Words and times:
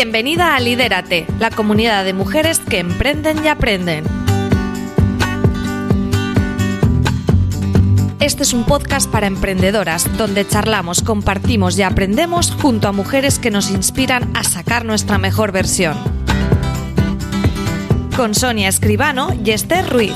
Bienvenida 0.00 0.54
a 0.54 0.60
Lidérate, 0.60 1.26
la 1.40 1.50
comunidad 1.50 2.04
de 2.04 2.12
mujeres 2.12 2.60
que 2.60 2.78
emprenden 2.78 3.44
y 3.44 3.48
aprenden. 3.48 4.04
Este 8.20 8.44
es 8.44 8.52
un 8.52 8.62
podcast 8.62 9.10
para 9.10 9.26
emprendedoras 9.26 10.16
donde 10.16 10.46
charlamos, 10.46 11.02
compartimos 11.02 11.76
y 11.80 11.82
aprendemos 11.82 12.52
junto 12.52 12.86
a 12.86 12.92
mujeres 12.92 13.40
que 13.40 13.50
nos 13.50 13.72
inspiran 13.72 14.30
a 14.36 14.44
sacar 14.44 14.84
nuestra 14.84 15.18
mejor 15.18 15.50
versión. 15.50 15.96
Con 18.14 18.36
Sonia 18.36 18.68
Escribano 18.68 19.30
y 19.44 19.50
Esther 19.50 19.90
Ruiz. 19.90 20.14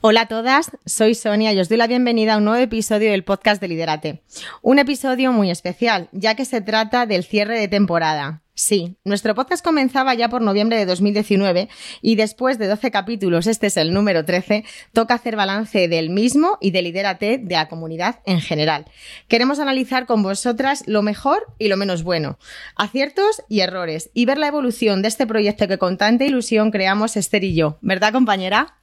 Hola 0.00 0.22
a 0.22 0.26
todas, 0.26 0.70
soy 0.86 1.16
Sonia 1.16 1.52
y 1.52 1.58
os 1.58 1.68
doy 1.68 1.76
la 1.76 1.88
bienvenida 1.88 2.34
a 2.34 2.36
un 2.36 2.44
nuevo 2.44 2.62
episodio 2.62 3.10
del 3.10 3.24
podcast 3.24 3.60
de 3.60 3.66
Liderate. 3.66 4.22
Un 4.62 4.78
episodio 4.78 5.32
muy 5.32 5.50
especial, 5.50 6.08
ya 6.12 6.36
que 6.36 6.44
se 6.44 6.60
trata 6.60 7.04
del 7.04 7.24
cierre 7.24 7.58
de 7.58 7.66
temporada. 7.66 8.42
Sí, 8.54 8.96
nuestro 9.02 9.34
podcast 9.34 9.64
comenzaba 9.64 10.14
ya 10.14 10.28
por 10.28 10.40
noviembre 10.40 10.78
de 10.78 10.86
2019 10.86 11.68
y 12.00 12.14
después 12.14 12.58
de 12.58 12.68
12 12.68 12.92
capítulos, 12.92 13.48
este 13.48 13.66
es 13.66 13.76
el 13.76 13.92
número 13.92 14.24
13, 14.24 14.64
toca 14.92 15.14
hacer 15.14 15.34
balance 15.34 15.88
del 15.88 16.10
mismo 16.10 16.58
y 16.60 16.70
de 16.70 16.82
Liderate 16.82 17.38
de 17.38 17.54
la 17.56 17.68
comunidad 17.68 18.20
en 18.24 18.40
general. 18.40 18.84
Queremos 19.26 19.58
analizar 19.58 20.06
con 20.06 20.22
vosotras 20.22 20.84
lo 20.86 21.02
mejor 21.02 21.44
y 21.58 21.66
lo 21.66 21.76
menos 21.76 22.04
bueno, 22.04 22.38
aciertos 22.76 23.42
y 23.48 23.60
errores 23.60 24.10
y 24.14 24.26
ver 24.26 24.38
la 24.38 24.46
evolución 24.46 25.02
de 25.02 25.08
este 25.08 25.26
proyecto 25.26 25.66
que 25.66 25.78
con 25.78 25.98
tanta 25.98 26.24
ilusión 26.24 26.70
creamos 26.70 27.16
Esther 27.16 27.42
y 27.42 27.54
yo. 27.54 27.78
¿Verdad, 27.80 28.12
compañera? 28.12 28.77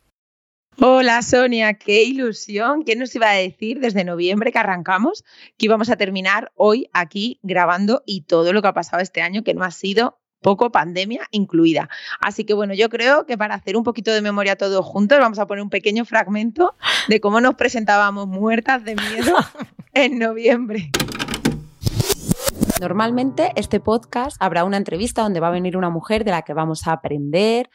Hola 0.82 1.22
Sonia, 1.22 1.76
qué 1.76 2.04
ilusión. 2.04 2.84
¿Quién 2.84 3.00
nos 3.00 3.16
iba 3.16 3.30
a 3.30 3.36
decir 3.36 3.80
desde 3.80 4.04
noviembre 4.04 4.52
que 4.52 4.60
arrancamos 4.60 5.24
que 5.58 5.68
íbamos 5.68 5.90
a 5.90 5.96
terminar 5.96 6.52
hoy 6.56 6.90
aquí 6.92 7.40
grabando 7.44 8.04
y 8.06 8.22
todo 8.22 8.52
lo 8.52 8.62
que 8.62 8.68
ha 8.68 8.74
pasado 8.74 9.02
este 9.02 9.22
año 9.22 9.42
que 9.42 9.54
no 9.54 9.64
ha 9.64 9.72
sido 9.72 10.20
poco 10.42 10.74
pandemia 10.74 11.28
incluida. 11.32 11.88
Así 12.20 12.44
que 12.44 12.54
bueno, 12.54 12.74
yo 12.74 12.90
creo 12.90 13.26
que 13.26 13.38
para 13.38 13.56
hacer 13.56 13.78
un 13.78 13.84
poquito 13.84 14.12
de 14.12 14.22
memoria 14.22 14.58
todos 14.58 14.86
juntos 14.86 15.18
vamos 15.18 15.40
a 15.40 15.48
poner 15.48 15.64
un 15.64 15.70
pequeño 15.70 16.04
fragmento 16.04 16.76
de 17.08 17.22
cómo 17.22 17.40
nos 17.40 17.56
presentábamos 17.56 18.28
muertas 18.28 18.84
de 18.84 18.96
miedo 18.96 19.34
en 19.94 20.20
noviembre. 20.20 20.92
Normalmente 22.82 23.54
este 23.56 23.80
podcast 23.80 24.36
habrá 24.42 24.66
una 24.66 24.76
entrevista 24.76 25.22
donde 25.22 25.40
va 25.40 25.48
a 25.48 25.52
venir 25.52 25.78
una 25.78 25.90
mujer 25.90 26.26
de 26.26 26.32
la 26.32 26.42
que 26.42 26.54
vamos 26.54 26.86
a 26.88 26.92
aprender 26.92 27.70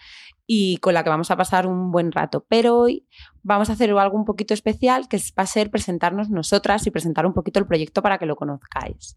y 0.53 0.79
con 0.79 0.95
la 0.95 1.05
que 1.05 1.11
vamos 1.11 1.31
a 1.31 1.37
pasar 1.37 1.69
un 1.69 1.93
buen 1.93 2.11
rato. 2.11 2.45
Pero 2.49 2.77
hoy 2.77 3.07
vamos 3.45 3.71
a 3.71 3.75
hacer 3.75 3.93
algo 3.93 4.17
un 4.17 4.25
poquito 4.25 4.53
especial, 4.53 5.07
que 5.07 5.17
va 5.39 5.45
a 5.45 5.47
ser 5.47 5.71
presentarnos 5.71 6.29
nosotras 6.29 6.85
y 6.89 6.91
presentar 6.91 7.25
un 7.25 7.33
poquito 7.33 7.61
el 7.61 7.69
proyecto 7.69 8.03
para 8.03 8.19
que 8.19 8.27
lo 8.27 8.35
conozcáis. 8.35 9.17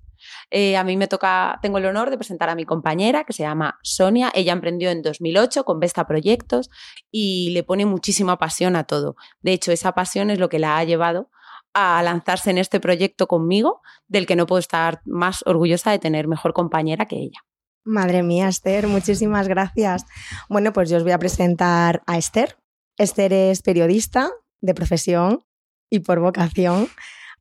Eh, 0.52 0.78
a 0.78 0.84
mí 0.84 0.95
me 0.95 1.08
toca, 1.08 1.58
tengo 1.64 1.80
el 1.80 1.88
honor 1.88 2.11
de 2.11 2.17
presentar 2.17 2.52
a 2.52 2.56
mi 2.56 2.66
compañera, 2.66 3.23
que 3.23 3.34
se 3.34 3.42
llama 3.42 3.80
Sonia. 3.81 4.31
Ella 4.36 4.54
emprendió 4.54 4.92
en 4.92 5.02
2008 5.02 5.66
con 5.66 5.80
Vesta 5.80 6.06
Proyectos 6.06 6.70
y 7.09 7.50
le 7.50 7.64
pone 7.64 7.88
muchísima 7.88 8.38
pasión 8.38 8.76
a 8.76 8.84
todo. 8.84 9.16
De 9.42 9.54
hecho, 9.54 9.72
esa 9.72 9.94
pasión 9.94 10.30
es 10.30 10.38
lo 10.38 10.50
que 10.50 10.59
la 10.59 10.78
ha 10.78 10.84
llevado 10.84 11.31
a 11.73 12.04
lanzarse 12.04 12.52
en 12.52 12.59
este 12.59 12.80
proyecto 12.80 13.26
conmigo, 13.26 13.81
del 14.08 14.28
que 14.28 14.36
no 14.36 14.45
puedo 14.45 14.59
estar 14.59 15.02
más 15.04 15.44
orgullosa 15.48 15.89
de 15.89 15.98
tener 15.98 16.28
mejor 16.28 16.54
compañera 16.54 17.08
que 17.08 17.16
ella. 17.16 17.39
Madre 17.86 18.23
mía, 18.23 18.48
Esther, 18.48 18.88
muchísimas 18.88 19.48
gracias. 19.48 20.06
Bueno, 20.50 20.72
pues 20.72 20.89
yo 20.89 20.98
os 20.98 21.03
voy 21.03 21.12
a 21.12 21.20
presentar 21.20 22.02
a 22.06 22.17
Esther. 22.17 22.58
Esther 22.98 23.34
es 23.34 23.62
periodista 23.62 24.30
de 24.62 24.73
profesión 24.73 25.44
y 25.89 26.00
por 26.00 26.22
vocación 26.22 26.88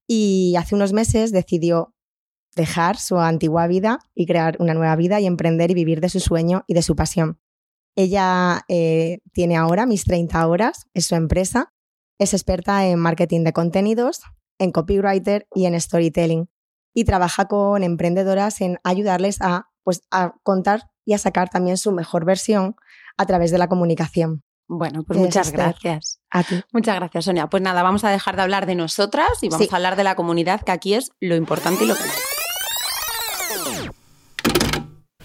y 0.07 0.57
hace 0.57 0.75
unos 0.75 0.93
meses 0.93 1.31
decidió 1.31 1.95
dejar 2.57 2.97
su 2.99 3.19
antigua 3.19 3.69
vida 3.69 4.01
y 4.15 4.27
crear 4.27 4.57
una 4.59 4.75
nueva 4.75 4.97
vida 4.97 5.21
y 5.21 5.27
emprender 5.27 5.71
y 5.71 5.75
vivir 5.75 6.01
de 6.01 6.09
su 6.09 6.19
sueño 6.19 6.65
y 6.67 6.75
de 6.75 6.83
su 6.83 6.97
pasión. 6.97 7.39
Ella 7.95 8.63
eh, 8.69 9.21
tiene 9.33 9.57
ahora 9.57 9.87
mis 9.87 10.05
30 10.05 10.47
horas, 10.47 10.87
es 10.93 11.07
su 11.07 11.15
empresa, 11.15 11.73
es 12.19 12.35
experta 12.35 12.87
en 12.87 12.99
marketing 12.99 13.45
de 13.45 13.53
contenidos, 13.53 14.23
en 14.59 14.73
copywriter 14.73 15.47
y 15.55 15.67
en 15.67 15.81
storytelling 15.81 16.49
y 16.95 17.05
trabaja 17.05 17.47
con 17.47 17.83
emprendedoras 17.83 18.61
en 18.61 18.79
ayudarles 18.85 19.41
a 19.41 19.72
pues 19.85 20.03
a 20.11 20.35
contar 20.43 20.91
y 21.05 21.15
a 21.15 21.19
sacar 21.19 21.51
también 21.51 21.77
su 21.77 21.93
mejor 21.93 22.25
versión 22.25 22.77
a 23.17 23.27
través 23.27 23.51
de 23.51 23.59
la 23.59 23.69
comunicación. 23.69 24.43
Bueno, 24.69 25.03
pues 25.03 25.19
muchas 25.19 25.53
gracias. 25.53 26.21
A 26.31 26.43
ti. 26.45 26.63
Muchas 26.73 26.95
gracias, 26.95 27.27
Sonia. 27.27 27.47
Pues 27.49 27.63
nada, 27.63 27.83
vamos 27.83 28.05
a 28.05 28.11
dejar 28.11 28.37
de 28.37 28.43
hablar 28.43 28.65
de 28.65 28.75
nosotras 28.75 29.29
y 29.43 29.51
vamos 29.51 29.71
a 29.71 29.77
hablar 29.77 29.97
de 29.97 30.05
la 30.05 30.15
comunidad, 30.15 30.63
que 30.63 30.73
aquí 30.73 30.95
es 30.95 31.11
lo 31.21 31.37
importante 31.37 31.85
y 31.85 31.89
lo 31.89 31.95
que 31.95 32.03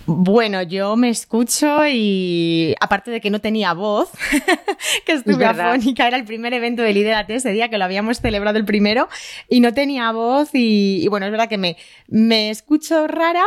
Bueno, 0.06 0.62
yo 0.64 0.98
me 0.98 1.10
escucho 1.10 1.88
y 1.88 2.76
aparte 2.82 3.12
de 3.12 3.22
que 3.22 3.30
no 3.30 3.40
tenía 3.40 3.74
voz, 3.74 4.10
que 5.06 5.14
estuve 5.14 5.46
afónica, 5.46 6.08
era 6.08 6.18
el 6.18 6.26
primer 6.26 6.54
evento 6.54 6.82
de 6.82 6.92
Liderate 6.92 7.36
ese 7.36 7.52
día 7.52 7.70
que 7.70 7.78
lo 7.78 7.86
habíamos 7.86 8.20
celebrado 8.20 8.58
el 8.58 8.66
primero 8.66 9.08
y 9.48 9.62
no 9.62 9.74
tenía 9.74 10.12
voz 10.12 10.50
y, 10.54 11.04
y 11.04 11.08
bueno, 11.08 11.26
es 11.26 11.32
verdad 11.32 11.48
que 11.48 11.58
me, 11.58 11.78
me 12.08 12.50
escucho 12.50 13.08
rara, 13.08 13.46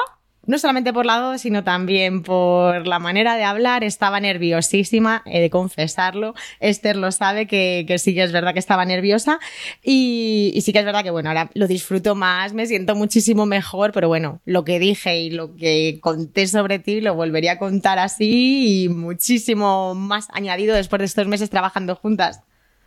no 0.51 0.59
solamente 0.59 0.93
por 0.93 1.07
la 1.07 1.21
voz, 1.21 1.43
sino 1.43 1.63
también 1.63 2.25
por 2.25 2.85
la 2.85 2.99
manera 2.99 3.37
de 3.37 3.45
hablar. 3.45 3.85
Estaba 3.85 4.19
nerviosísima, 4.19 5.23
he 5.25 5.41
de 5.41 5.49
confesarlo. 5.49 6.35
Esther 6.59 6.97
lo 6.97 7.13
sabe 7.13 7.47
que, 7.47 7.87
sí 7.99 8.15
que 8.15 8.25
es 8.25 8.33
verdad 8.33 8.53
que 8.53 8.59
estaba 8.59 8.85
nerviosa. 8.85 9.39
Y, 9.81 10.59
sí 10.65 10.73
que 10.73 10.81
es 10.81 10.85
verdad 10.85 11.05
que, 11.05 11.11
bueno, 11.11 11.29
ahora 11.29 11.51
lo 11.55 11.69
disfruto 11.69 12.17
más, 12.17 12.53
me 12.53 12.67
siento 12.67 12.97
muchísimo 12.97 13.47
mejor, 13.47 13.93
pero 13.93 14.09
bueno, 14.09 14.41
lo 14.45 14.65
que 14.65 14.81
dije 14.81 15.21
y 15.21 15.31
lo 15.31 15.55
que 15.55 16.01
conté 16.01 16.49
sobre 16.49 16.81
ti 16.81 17.01
lo 17.01 17.15
volvería 17.15 17.53
a 17.53 17.59
contar 17.59 18.01
así 18.01 18.83
y 18.83 18.89
muchísimo 18.89 19.95
más 19.95 20.27
añadido 20.33 20.75
después 20.75 20.99
de 20.99 21.07
estos 21.07 21.29
meses 21.29 21.49
trabajando 21.49 21.95
juntas. 21.95 22.41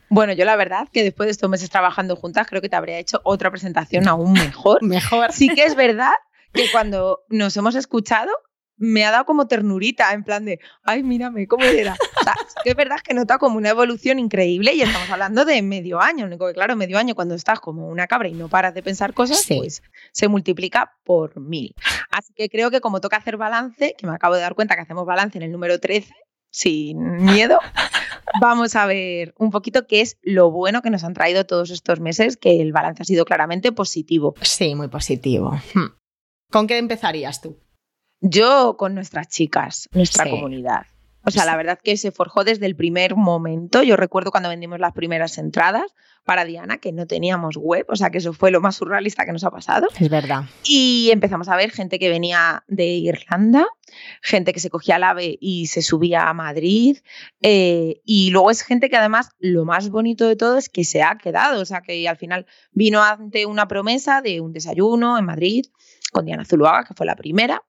Bueno, 0.09 0.33
yo 0.33 0.43
la 0.43 0.57
verdad 0.57 0.89
que 0.91 1.01
después 1.01 1.27
de 1.27 1.31
estos 1.31 1.49
meses 1.49 1.69
trabajando 1.69 2.17
juntas 2.17 2.45
creo 2.45 2.61
que 2.61 2.67
te 2.67 2.75
habría 2.75 2.99
hecho 2.99 3.21
otra 3.23 3.49
presentación 3.49 4.09
aún 4.09 4.33
mejor. 4.33 4.83
mejor. 4.83 5.31
Sí 5.31 5.47
que 5.47 5.63
es 5.63 5.75
verdad 5.75 6.11
que 6.53 6.71
cuando 6.71 7.23
nos 7.29 7.55
hemos 7.57 7.75
escuchado 7.75 8.31
me 8.77 9.05
ha 9.05 9.11
dado 9.11 9.25
como 9.25 9.47
ternurita, 9.47 10.11
en 10.13 10.23
plan 10.23 10.45
de, 10.45 10.59
ay, 10.83 11.03
mírame, 11.03 11.47
¿cómo 11.47 11.63
era? 11.63 11.93
O 11.93 12.23
sea, 12.23 12.33
que 12.63 12.71
es 12.71 12.75
verdad 12.75 12.97
que 13.03 13.13
nota 13.13 13.37
como 13.37 13.57
una 13.57 13.69
evolución 13.69 14.19
increíble 14.19 14.73
y 14.73 14.81
estamos 14.81 15.09
hablando 15.09 15.45
de 15.45 15.61
medio 15.61 16.01
año. 16.01 16.25
Único 16.25 16.47
que, 16.47 16.53
claro, 16.53 16.75
medio 16.75 16.97
año 16.97 17.15
cuando 17.15 17.35
estás 17.35 17.59
como 17.59 17.87
una 17.87 18.07
cabra 18.07 18.27
y 18.27 18.33
no 18.33 18.49
paras 18.49 18.73
de 18.73 18.83
pensar 18.83 19.13
cosas, 19.13 19.45
pues 19.47 19.83
se 20.11 20.27
multiplica 20.27 20.97
por 21.03 21.39
mil. 21.39 21.75
Así 22.09 22.33
que 22.33 22.49
creo 22.49 22.71
que 22.71 22.81
como 22.81 22.99
toca 22.99 23.17
hacer 23.17 23.37
balance, 23.37 23.95
que 23.97 24.07
me 24.07 24.13
acabo 24.13 24.35
de 24.35 24.41
dar 24.41 24.55
cuenta 24.55 24.75
que 24.75 24.81
hacemos 24.81 25.05
balance 25.05 25.37
en 25.37 25.43
el 25.43 25.51
número 25.51 25.79
13, 25.79 26.13
sin 26.49 27.23
miedo, 27.23 27.59
vamos 28.39 28.75
a 28.75 28.85
ver 28.85 29.33
un 29.37 29.49
poquito 29.49 29.87
qué 29.87 30.01
es 30.01 30.17
lo 30.21 30.51
bueno 30.51 30.81
que 30.81 30.89
nos 30.89 31.03
han 31.03 31.13
traído 31.13 31.45
todos 31.45 31.71
estos 31.71 31.99
meses, 31.99 32.37
que 32.37 32.61
el 32.61 32.71
balance 32.71 33.03
ha 33.03 33.05
sido 33.05 33.25
claramente 33.25 33.71
positivo. 33.71 34.35
Sí, 34.41 34.75
muy 34.75 34.87
positivo. 34.87 35.59
¿Con 36.53 36.67
qué 36.67 36.77
empezarías 36.77 37.41
tú? 37.41 37.57
Yo 38.21 38.77
con 38.77 38.93
nuestras 38.93 39.27
chicas, 39.27 39.89
nuestra 39.91 40.29
comunidad. 40.29 40.83
O 41.25 41.31
sea, 41.31 41.45
la 41.45 41.57
verdad 41.57 41.79
que 41.81 41.97
se 41.97 42.11
forjó 42.11 42.43
desde 42.43 42.67
el 42.67 42.75
primer 42.75 43.15
momento. 43.15 43.81
Yo 43.81 43.97
recuerdo 43.97 44.29
cuando 44.29 44.49
vendimos 44.49 44.79
las 44.79 44.93
primeras 44.93 45.39
entradas 45.39 45.95
para 46.25 46.45
Diana, 46.45 46.77
que 46.77 46.91
no 46.91 47.07
teníamos 47.07 47.57
web, 47.57 47.87
o 47.89 47.95
sea, 47.95 48.11
que 48.11 48.19
eso 48.19 48.33
fue 48.33 48.51
lo 48.51 48.61
más 48.61 48.75
surrealista 48.75 49.25
que 49.25 49.31
nos 49.31 49.43
ha 49.43 49.49
pasado. 49.49 49.87
Es 49.99 50.09
verdad. 50.09 50.43
Y 50.63 51.09
empezamos 51.11 51.49
a 51.49 51.55
ver 51.55 51.71
gente 51.71 51.97
que 51.97 52.09
venía 52.09 52.63
de 52.67 52.85
Irlanda, 52.85 53.65
gente 54.21 54.53
que 54.53 54.59
se 54.59 54.69
cogía 54.69 54.97
el 54.97 55.03
ave 55.03 55.37
y 55.41 55.67
se 55.67 55.81
subía 55.81 56.29
a 56.29 56.33
Madrid. 56.35 56.97
Eh, 57.41 58.01
y 58.05 58.29
luego 58.29 58.51
es 58.51 58.61
gente 58.61 58.91
que 58.91 58.97
además 58.97 59.31
lo 59.39 59.65
más 59.65 59.89
bonito 59.89 60.27
de 60.27 60.35
todo 60.35 60.59
es 60.59 60.69
que 60.69 60.83
se 60.83 61.01
ha 61.01 61.17
quedado, 61.17 61.61
o 61.61 61.65
sea, 61.65 61.81
que 61.81 62.07
al 62.07 62.17
final 62.17 62.45
vino 62.73 63.01
ante 63.01 63.47
una 63.47 63.67
promesa 63.67 64.21
de 64.21 64.39
un 64.39 64.53
desayuno 64.53 65.17
en 65.17 65.25
Madrid 65.25 65.65
con 66.13 66.25
Diana 66.25 66.45
Zuluaga, 66.45 66.85
que 66.85 66.93
fue 66.93 67.05
la 67.05 67.15
primera. 67.15 67.61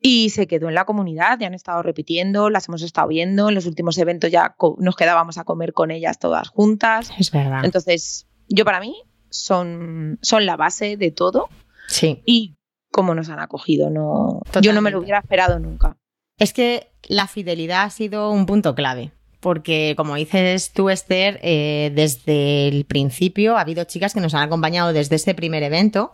Y 0.00 0.30
se 0.30 0.46
quedó 0.46 0.68
en 0.68 0.74
la 0.74 0.84
comunidad, 0.84 1.40
ya 1.40 1.48
han 1.48 1.54
estado 1.54 1.82
repitiendo, 1.82 2.50
las 2.50 2.68
hemos 2.68 2.82
estado 2.82 3.08
viendo, 3.08 3.48
en 3.48 3.56
los 3.56 3.66
últimos 3.66 3.98
eventos 3.98 4.30
ya 4.30 4.54
nos 4.78 4.94
quedábamos 4.94 5.38
a 5.38 5.44
comer 5.44 5.72
con 5.72 5.90
ellas 5.90 6.20
todas 6.20 6.48
juntas. 6.48 7.10
Es 7.18 7.32
verdad. 7.32 7.64
Entonces, 7.64 8.28
yo 8.48 8.64
para 8.64 8.78
mí 8.78 8.94
son, 9.30 10.20
son 10.22 10.46
la 10.46 10.56
base 10.56 10.96
de 10.96 11.10
todo. 11.10 11.48
Sí. 11.88 12.22
Y 12.24 12.54
cómo 12.92 13.16
nos 13.16 13.28
han 13.28 13.40
acogido, 13.40 13.90
no, 13.90 14.40
yo 14.62 14.72
no 14.72 14.80
me 14.80 14.92
lo 14.92 15.00
hubiera 15.00 15.18
esperado 15.18 15.58
nunca. 15.58 15.96
Es 16.38 16.52
que 16.52 16.92
la 17.08 17.26
fidelidad 17.26 17.82
ha 17.82 17.90
sido 17.90 18.30
un 18.30 18.46
punto 18.46 18.76
clave 18.76 19.12
porque 19.40 19.94
como 19.96 20.16
dices 20.16 20.72
tú, 20.72 20.90
Esther, 20.90 21.38
eh, 21.42 21.92
desde 21.94 22.68
el 22.68 22.84
principio 22.84 23.56
ha 23.56 23.60
habido 23.60 23.84
chicas 23.84 24.14
que 24.14 24.20
nos 24.20 24.34
han 24.34 24.42
acompañado 24.42 24.92
desde 24.92 25.16
ese 25.16 25.34
primer 25.34 25.62
evento 25.62 26.12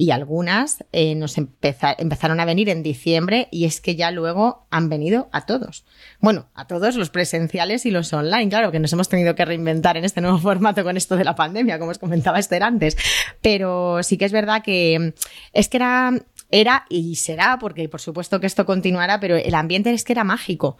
y 0.00 0.12
algunas 0.12 0.82
eh, 0.92 1.14
nos 1.14 1.36
empezaron 1.36 2.40
a 2.40 2.46
venir 2.46 2.70
en 2.70 2.82
diciembre 2.82 3.48
y 3.50 3.66
es 3.66 3.82
que 3.82 3.96
ya 3.96 4.10
luego 4.10 4.66
han 4.70 4.88
venido 4.88 5.28
a 5.30 5.44
todos. 5.44 5.84
Bueno, 6.20 6.48
a 6.54 6.66
todos 6.66 6.96
los 6.96 7.10
presenciales 7.10 7.84
y 7.84 7.90
los 7.90 8.10
online, 8.14 8.48
claro, 8.48 8.72
que 8.72 8.78
nos 8.78 8.94
hemos 8.94 9.10
tenido 9.10 9.34
que 9.34 9.44
reinventar 9.44 9.98
en 9.98 10.06
este 10.06 10.22
nuevo 10.22 10.38
formato 10.40 10.84
con 10.84 10.96
esto 10.96 11.18
de 11.18 11.24
la 11.24 11.34
pandemia, 11.34 11.78
como 11.78 11.90
os 11.90 11.98
comentaba 11.98 12.38
Esther 12.38 12.62
antes. 12.62 12.96
Pero 13.42 14.02
sí 14.02 14.16
que 14.16 14.24
es 14.24 14.32
verdad 14.32 14.62
que 14.62 15.12
es 15.52 15.68
que 15.68 15.76
era 15.76 16.14
era 16.50 16.84
y 16.88 17.16
será, 17.16 17.58
porque 17.58 17.88
por 17.88 18.00
supuesto 18.00 18.40
que 18.40 18.46
esto 18.46 18.66
continuará, 18.66 19.20
pero 19.20 19.36
el 19.36 19.54
ambiente 19.54 19.92
es 19.92 20.04
que 20.04 20.12
era 20.12 20.24
mágico. 20.24 20.78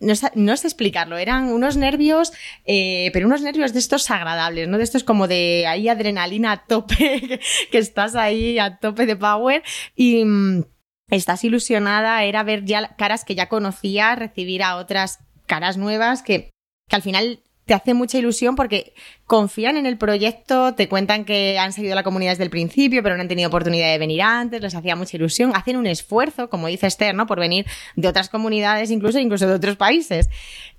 no, 0.00 0.56
sé, 0.56 0.66
explicarlo, 0.66 1.16
eran 1.16 1.48
unos 1.48 1.76
nervios, 1.76 2.32
eh, 2.64 3.10
pero 3.12 3.26
unos 3.26 3.42
nervios 3.42 3.72
de 3.72 3.78
estos 3.78 4.10
agradables, 4.10 4.68
¿no? 4.68 4.78
De 4.78 4.84
estos 4.84 5.04
como 5.04 5.28
de 5.28 5.66
ahí 5.66 5.88
adrenalina 5.88 6.52
a 6.52 6.66
tope, 6.66 7.40
que 7.70 7.78
estás 7.78 8.14
ahí 8.14 8.58
a 8.58 8.78
tope 8.78 9.06
de 9.06 9.16
power 9.16 9.62
y 9.94 10.24
mm, 10.24 10.64
estás 11.10 11.44
ilusionada, 11.44 12.22
era 12.24 12.42
ver 12.42 12.64
ya 12.64 12.96
caras 12.96 13.24
que 13.24 13.34
ya 13.34 13.48
conocía, 13.48 14.14
recibir 14.14 14.62
a 14.62 14.76
otras 14.76 15.20
caras 15.46 15.76
nuevas 15.76 16.22
que, 16.22 16.50
que 16.88 16.96
al 16.96 17.02
final 17.02 17.42
te 17.66 17.74
hace 17.74 17.94
mucha 17.94 18.16
ilusión 18.16 18.54
porque 18.54 18.94
confían 19.26 19.76
en 19.76 19.86
el 19.86 19.98
proyecto, 19.98 20.74
te 20.74 20.88
cuentan 20.88 21.24
que 21.24 21.58
han 21.58 21.72
seguido 21.72 21.96
la 21.96 22.04
comunidad 22.04 22.30
desde 22.30 22.44
el 22.44 22.50
principio, 22.50 23.02
pero 23.02 23.16
no 23.16 23.22
han 23.22 23.28
tenido 23.28 23.48
oportunidad 23.48 23.90
de 23.90 23.98
venir 23.98 24.22
antes, 24.22 24.62
les 24.62 24.74
hacía 24.76 24.94
mucha 24.94 25.16
ilusión, 25.16 25.50
hacen 25.52 25.76
un 25.76 25.88
esfuerzo, 25.88 26.48
como 26.48 26.68
dice 26.68 26.86
Esther, 26.86 27.16
¿no? 27.16 27.26
Por 27.26 27.40
venir 27.40 27.66
de 27.96 28.06
otras 28.06 28.28
comunidades, 28.28 28.92
incluso, 28.92 29.18
incluso 29.18 29.48
de 29.48 29.54
otros 29.54 29.74
países. 29.74 30.28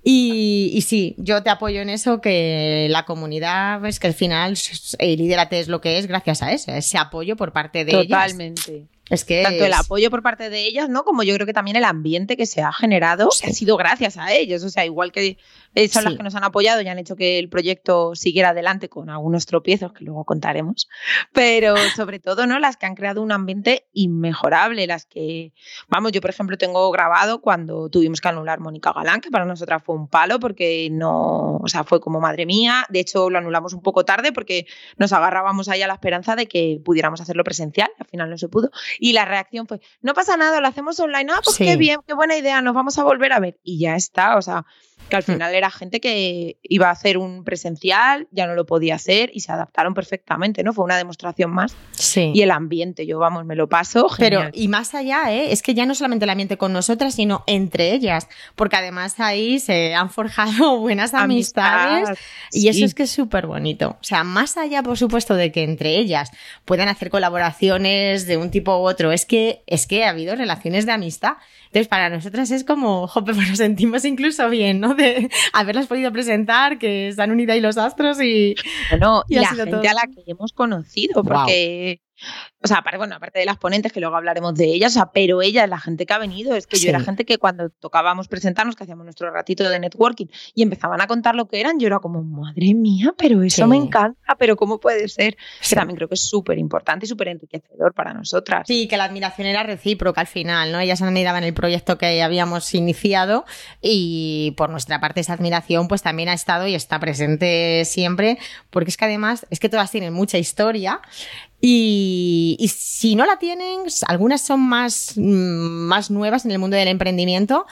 Y, 0.02 0.70
y 0.72 0.80
sí, 0.80 1.14
yo 1.18 1.42
te 1.42 1.50
apoyo 1.50 1.82
en 1.82 1.90
eso, 1.90 2.22
que 2.22 2.86
la 2.88 3.04
comunidad, 3.04 3.84
es 3.84 4.00
que 4.00 4.06
al 4.06 4.14
final, 4.14 4.56
el 4.98 5.18
Líderate 5.18 5.60
es 5.60 5.68
lo 5.68 5.82
que 5.82 5.98
es 5.98 6.06
gracias 6.06 6.42
a 6.42 6.52
eso, 6.52 6.72
ese 6.72 6.96
apoyo 6.96 7.36
por 7.36 7.52
parte 7.52 7.84
de 7.84 7.92
ellos. 7.92 8.06
Totalmente. 8.06 8.86
Es 9.10 9.24
que 9.24 9.42
tanto 9.42 9.64
el 9.64 9.72
apoyo 9.72 10.10
por 10.10 10.22
parte 10.22 10.50
de 10.50 10.66
ellas, 10.66 10.88
¿no? 10.88 11.04
Como 11.04 11.22
yo 11.22 11.34
creo 11.34 11.46
que 11.46 11.52
también 11.52 11.76
el 11.76 11.84
ambiente 11.84 12.36
que 12.36 12.46
se 12.46 12.62
ha 12.62 12.72
generado 12.72 13.28
ha 13.28 13.52
sido 13.52 13.76
gracias 13.76 14.16
a 14.18 14.32
ellos. 14.32 14.62
O 14.64 14.68
sea, 14.68 14.84
igual 14.84 15.12
que 15.12 15.38
son 15.90 16.04
las 16.04 16.14
que 16.14 16.22
nos 16.22 16.34
han 16.34 16.44
apoyado 16.44 16.80
y 16.82 16.88
han 16.88 16.98
hecho 16.98 17.16
que 17.16 17.38
el 17.38 17.48
proyecto 17.48 18.14
siguiera 18.14 18.50
adelante 18.50 18.88
con 18.88 19.10
algunos 19.10 19.46
tropiezos 19.46 19.92
que 19.92 20.04
luego 20.04 20.24
contaremos, 20.24 20.88
pero 21.32 21.74
sobre 21.96 22.18
todo, 22.18 22.46
¿no? 22.46 22.58
Las 22.58 22.76
que 22.76 22.86
han 22.86 22.94
creado 22.94 23.22
un 23.22 23.30
ambiente 23.32 23.86
inmejorable, 23.92 24.86
las 24.86 25.06
que, 25.06 25.52
vamos, 25.88 26.12
yo 26.12 26.20
por 26.20 26.30
ejemplo 26.30 26.58
tengo 26.58 26.90
grabado 26.90 27.40
cuando 27.40 27.88
tuvimos 27.88 28.20
que 28.20 28.28
anular 28.28 28.60
Mónica 28.60 28.92
Galán, 28.92 29.20
que 29.20 29.30
para 29.30 29.44
nosotras 29.44 29.82
fue 29.84 29.94
un 29.94 30.08
palo 30.08 30.40
porque 30.40 30.88
no, 30.90 31.56
o 31.56 31.68
sea, 31.68 31.84
fue 31.84 32.00
como 32.00 32.20
madre 32.20 32.46
mía. 32.46 32.84
De 32.88 33.00
hecho, 33.00 33.30
lo 33.30 33.38
anulamos 33.38 33.72
un 33.72 33.82
poco 33.82 34.04
tarde 34.04 34.32
porque 34.32 34.66
nos 34.96 35.12
agarrábamos 35.12 35.68
ahí 35.68 35.82
a 35.82 35.86
la 35.86 35.94
esperanza 35.94 36.34
de 36.34 36.46
que 36.46 36.80
pudiéramos 36.84 37.20
hacerlo 37.20 37.44
presencial, 37.44 37.90
al 37.98 38.06
final 38.06 38.30
no 38.30 38.38
se 38.38 38.48
pudo. 38.48 38.70
Y 38.98 39.12
la 39.12 39.24
reacción 39.24 39.66
fue, 39.66 39.80
no 40.00 40.14
pasa 40.14 40.36
nada, 40.36 40.60
lo 40.60 40.68
hacemos 40.68 40.98
online, 41.00 41.32
ah, 41.32 41.40
pues 41.42 41.56
qué 41.56 41.76
bien, 41.76 42.00
qué 42.06 42.14
buena 42.14 42.36
idea, 42.36 42.60
nos 42.62 42.74
vamos 42.74 42.98
a 42.98 43.04
volver 43.04 43.32
a 43.32 43.40
ver. 43.40 43.58
Y 43.62 43.78
ya 43.78 43.96
está, 43.96 44.36
o 44.36 44.42
sea, 44.42 44.64
que 45.08 45.16
al 45.16 45.22
hmm. 45.22 45.32
final 45.32 45.54
era 45.54 45.70
gente 45.70 46.00
que 46.00 46.58
iba 46.62 46.88
a 46.88 46.92
hacer 46.92 47.18
un 47.18 47.44
presencial, 47.44 48.28
ya 48.30 48.46
no 48.46 48.54
lo 48.54 48.66
podía 48.66 48.96
hacer 48.96 49.30
y 49.32 49.40
se 49.40 49.52
adaptaron 49.52 49.94
perfectamente, 49.94 50.62
¿no? 50.62 50.72
Fue 50.72 50.84
una 50.84 50.96
demostración 50.96 51.50
más. 51.50 51.74
Sí. 51.92 52.32
Y 52.34 52.42
el 52.42 52.50
ambiente, 52.50 53.06
yo 53.06 53.18
vamos, 53.18 53.44
me 53.44 53.56
lo 53.56 53.68
paso. 53.68 54.08
Pero, 54.18 54.42
y 54.52 54.68
más 54.68 54.94
allá, 54.94 55.32
¿eh? 55.32 55.52
Es 55.52 55.62
que 55.62 55.74
ya 55.74 55.86
no 55.86 55.94
solamente 55.94 56.24
el 56.24 56.30
ambiente 56.30 56.56
con 56.56 56.72
nosotras, 56.72 57.14
sino 57.14 57.44
entre 57.46 57.92
ellas, 57.92 58.28
porque 58.54 58.76
además 58.76 59.18
ahí 59.20 59.58
se 59.60 59.94
han 59.94 60.10
forjado 60.10 60.78
buenas 60.78 61.14
amistades 61.14 62.18
y 62.52 62.68
eso 62.68 62.84
es 62.84 62.94
que 62.94 63.04
es 63.04 63.10
súper 63.10 63.46
bonito. 63.46 63.96
O 64.00 64.04
sea, 64.04 64.24
más 64.24 64.56
allá, 64.56 64.82
por 64.82 64.98
supuesto, 64.98 65.34
de 65.34 65.52
que 65.52 65.64
entre 65.64 65.96
ellas 65.96 66.30
puedan 66.64 66.88
hacer 66.88 67.10
colaboraciones 67.10 68.26
de 68.26 68.36
un 68.36 68.50
tipo 68.50 68.76
u 68.78 68.88
otro, 68.88 69.12
es 69.12 69.24
que, 69.24 69.62
es 69.66 69.86
que 69.86 70.04
ha 70.04 70.10
habido 70.10 70.34
relaciones 70.36 70.86
de 70.86 70.92
amistad. 70.92 71.34
Entonces, 71.68 71.88
para 71.88 72.10
nosotras 72.10 72.50
es 72.50 72.64
como, 72.64 73.06
jope, 73.06 73.32
pues 73.34 73.48
nos 73.48 73.58
sentimos 73.58 74.04
incluso 74.04 74.48
bien, 74.48 74.80
¿no? 74.80 74.94
De 74.94 75.30
haberlas 75.52 75.86
podido 75.86 76.12
presentar, 76.12 76.78
que 76.78 77.08
están 77.08 77.30
unidas 77.30 77.54
ahí 77.54 77.60
los 77.60 77.78
astros 77.78 78.20
y. 78.20 78.54
Bueno, 78.90 79.22
y, 79.28 79.36
la 79.36 79.48
gente 79.48 79.88
a 79.88 79.94
la 79.94 80.06
que 80.06 80.22
hemos 80.26 80.52
conocido, 80.52 81.22
porque 81.22 82.00
o 82.60 82.66
sea, 82.66 82.78
aparte, 82.78 82.98
bueno, 82.98 83.14
aparte 83.14 83.38
de 83.38 83.44
las 83.44 83.56
ponentes, 83.56 83.92
que 83.92 84.00
luego 84.00 84.16
hablaremos 84.16 84.54
de 84.54 84.66
ellas, 84.66 84.92
o 84.92 84.94
sea, 84.94 85.12
pero 85.12 85.42
ella 85.42 85.64
es 85.64 85.70
la 85.70 85.78
gente 85.78 86.06
que 86.06 86.12
ha 86.12 86.18
venido, 86.18 86.54
es 86.56 86.66
que 86.66 86.76
yo 86.78 86.88
era 86.88 87.00
gente 87.00 87.24
que 87.24 87.38
cuando 87.38 87.70
tocábamos 87.70 88.26
presentarnos, 88.28 88.74
que 88.74 88.82
hacíamos 88.82 89.04
nuestro 89.04 89.30
ratito 89.30 89.68
de 89.68 89.78
networking 89.78 90.26
y 90.54 90.62
empezaban 90.62 91.00
a 91.00 91.06
contar 91.06 91.34
lo 91.34 91.46
que 91.46 91.60
eran, 91.60 91.78
yo 91.78 91.86
era 91.86 92.00
como, 92.00 92.22
madre 92.22 92.74
mía, 92.74 93.14
pero 93.16 93.42
eso 93.42 93.66
me 93.66 93.76
encanta, 93.76 94.34
pero 94.38 94.56
¿cómo 94.56 94.80
puede 94.80 95.08
ser? 95.08 95.36
Que 95.68 95.76
también 95.76 95.96
creo 95.96 96.08
que 96.08 96.14
es 96.14 96.28
súper 96.28 96.58
importante 96.58 97.06
y 97.06 97.08
súper 97.08 97.28
enriquecedor 97.28 97.94
para 97.94 98.12
nosotras. 98.12 98.64
Sí, 98.66 98.88
que 98.88 98.96
la 98.96 99.04
admiración 99.04 99.46
era 99.46 99.62
recíproca 99.62 100.20
al 100.20 100.26
final, 100.26 100.72
¿no? 100.72 100.80
Ellas 100.80 101.00
admiraban 101.00 101.44
el 101.44 101.54
proyecto 101.54 101.96
que 101.96 102.22
habíamos 102.22 102.74
iniciado 102.74 103.44
y 103.80 104.54
por 104.56 104.70
nuestra 104.70 105.00
parte 105.00 105.20
esa 105.20 105.34
admiración 105.34 105.86
pues 105.88 106.02
también 106.02 106.28
ha 106.28 106.34
estado 106.34 106.66
y 106.66 106.74
está 106.74 106.98
presente 106.98 107.84
siempre, 107.84 108.38
porque 108.70 108.90
es 108.90 108.96
que 108.96 109.04
además 109.04 109.46
es 109.50 109.60
que 109.60 109.68
todas 109.68 109.90
tienen 109.90 110.12
mucha 110.12 110.38
historia 110.38 111.00
y, 111.60 112.70
si 112.72 113.16
no 113.16 113.26
la 113.26 113.38
tienen, 113.38 113.80
algunas 114.06 114.42
son 114.42 114.60
más, 114.60 115.12
mm, 115.16 115.86
más 115.88 116.10
nuevas 116.10 116.44
en 116.44 116.52
el 116.52 116.58
mundo 116.58 116.76
del 116.76 116.88
emprendimiento, 116.88 117.66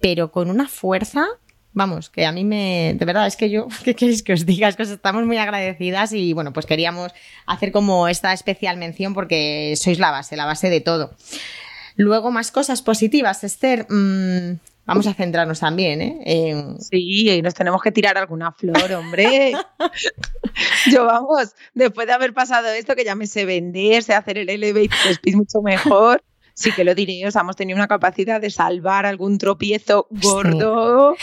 pero 0.00 0.32
con 0.32 0.50
una 0.50 0.68
fuerza 0.68 1.26
vamos, 1.76 2.08
que 2.08 2.24
a 2.24 2.32
mí 2.32 2.42
me, 2.42 2.96
de 2.98 3.04
verdad, 3.04 3.26
es 3.26 3.36
que 3.36 3.50
yo, 3.50 3.68
¿qué 3.84 3.94
queréis 3.94 4.22
que 4.22 4.32
os 4.32 4.46
diga? 4.46 4.66
Es 4.66 4.76
que 4.76 4.82
estamos 4.84 5.26
muy 5.26 5.36
agradecidas 5.36 6.12
y 6.12 6.32
bueno, 6.32 6.54
pues 6.54 6.64
queríamos 6.64 7.12
hacer 7.44 7.70
como 7.70 8.08
esta 8.08 8.32
especial 8.32 8.78
mención 8.78 9.12
porque 9.12 9.74
sois 9.76 9.98
la 9.98 10.10
base, 10.10 10.36
la 10.36 10.46
base 10.46 10.70
de 10.70 10.80
todo. 10.80 11.14
Luego, 11.96 12.30
más 12.30 12.50
cosas 12.50 12.80
positivas, 12.80 13.44
Esther. 13.44 13.86
Mmm, 13.90 14.54
Vamos 14.86 15.06
a 15.08 15.14
centrarnos 15.14 15.60
también, 15.60 16.00
¿eh? 16.00 16.76
Sí, 16.78 17.28
y 17.28 17.42
nos 17.42 17.54
tenemos 17.54 17.82
que 17.82 17.90
tirar 17.90 18.16
alguna 18.16 18.52
flor, 18.52 18.92
hombre. 18.92 19.52
Yo 20.92 21.04
vamos, 21.04 21.54
después 21.74 22.06
de 22.06 22.12
haber 22.12 22.32
pasado 22.32 22.68
esto, 22.68 22.94
que 22.94 23.04
ya 23.04 23.16
me 23.16 23.26
sé 23.26 23.44
vender, 23.44 24.02
sé 24.04 24.14
hacer 24.14 24.38
el 24.38 24.48
elevator 24.48 25.10
speed 25.10 25.34
mucho 25.34 25.60
mejor, 25.60 26.22
sí 26.54 26.72
que 26.72 26.84
lo 26.84 26.94
diré, 26.94 27.26
o 27.26 27.30
sea, 27.30 27.42
hemos 27.42 27.56
tenido 27.56 27.76
una 27.76 27.88
capacidad 27.88 28.40
de 28.40 28.50
salvar 28.50 29.06
algún 29.06 29.38
tropiezo 29.38 30.06
gordo 30.10 31.14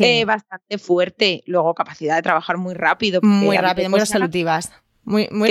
eh, 0.00 0.24
bastante 0.24 0.78
fuerte. 0.78 1.42
Luego, 1.46 1.74
capacidad 1.74 2.16
de 2.16 2.22
trabajar 2.22 2.56
muy 2.56 2.74
rápido. 2.74 3.20
Muy 3.22 3.56
rápido, 3.56 3.90
muy 3.90 4.00
resolutivas. 4.00 4.72
Muy, 5.02 5.28
muy 5.30 5.48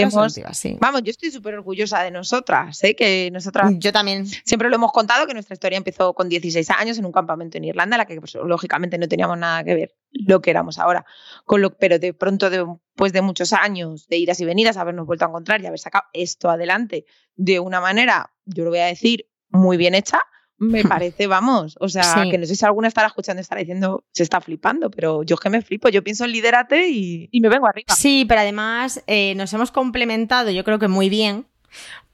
sí. 0.54 0.78
Vamos, 0.80 1.04
yo 1.04 1.10
estoy 1.10 1.32
súper 1.32 1.56
orgullosa 1.56 2.04
de 2.04 2.12
nosotras, 2.12 2.84
¿eh? 2.84 2.96
que 2.96 3.30
nosotras... 3.32 3.72
Yo 3.78 3.92
también. 3.92 4.26
Siempre 4.26 4.70
lo 4.70 4.76
hemos 4.76 4.92
contado, 4.92 5.26
que 5.26 5.34
nuestra 5.34 5.54
historia 5.54 5.78
empezó 5.78 6.14
con 6.14 6.30
16 6.30 6.70
años 6.70 6.98
en 6.98 7.06
un 7.06 7.12
campamento 7.12 7.58
en 7.58 7.66
Irlanda, 7.66 7.96
en 7.96 7.98
la 8.00 8.06
que 8.06 8.20
pues, 8.20 8.36
lógicamente 8.36 8.98
no 8.98 9.08
teníamos 9.08 9.38
nada 9.38 9.64
que 9.64 9.76
ver 9.76 9.96
lo 10.12 10.42
que 10.42 10.52
éramos 10.52 10.78
ahora. 10.78 11.06
Con 11.46 11.62
lo, 11.62 11.76
pero 11.76 12.00
de 12.00 12.14
pronto, 12.14 12.50
después 12.50 13.12
de 13.12 13.22
muchos 13.22 13.54
años 13.54 14.08
de 14.08 14.18
idas 14.18 14.40
y 14.40 14.46
venidas, 14.46 14.78
habernos 14.78 15.08
vuelto 15.08 15.26
a 15.26 15.30
encontrar 15.30 15.62
y 15.62 15.66
haber 15.66 15.80
sacado 15.80 16.06
esto 16.14 16.50
adelante 16.50 17.06
de 17.36 17.60
una 17.60 17.82
manera, 17.82 18.32
yo 18.46 18.64
lo 18.64 18.70
voy 18.70 18.80
a 18.80 18.86
decir, 18.86 19.28
muy 19.50 19.78
bien 19.78 19.96
hecha, 19.96 20.20
me 20.60 20.84
parece, 20.84 21.28
vamos, 21.28 21.78
o 21.80 21.88
sea, 21.88 22.26
que 22.30 22.38
no 22.38 22.46
sé 22.46 22.56
si 22.56 22.66
alguna 22.66 22.88
estará 22.90 23.08
escuchando 23.08 23.42
estará 23.42 23.60
diciendo, 23.60 24.04
se 24.12 24.24
está 24.24 24.42
flipando, 24.42 24.92
pero 24.92 25.24
yo 25.24 25.36
es 25.36 25.40
que 25.40 25.50
me 25.50 25.62
flipo, 25.62 25.90
yo 25.90 26.04
pienso 26.04 26.26
en 26.26 26.32
lidérate 26.32 26.90
y, 26.90 27.30
y 27.32 27.42
me 27.42 27.50
vengo 27.50 27.68
arriba. 27.68 27.96
Sí, 27.96 28.26
pero 28.28 28.42
además 28.42 29.02
eh, 29.08 29.34
nos 29.36 29.54
hemos 29.54 29.72
complementado, 29.72 30.52
yo 30.52 30.64
creo 30.64 30.78
que 30.78 30.88
muy 30.88 31.10
bien, 31.10 31.46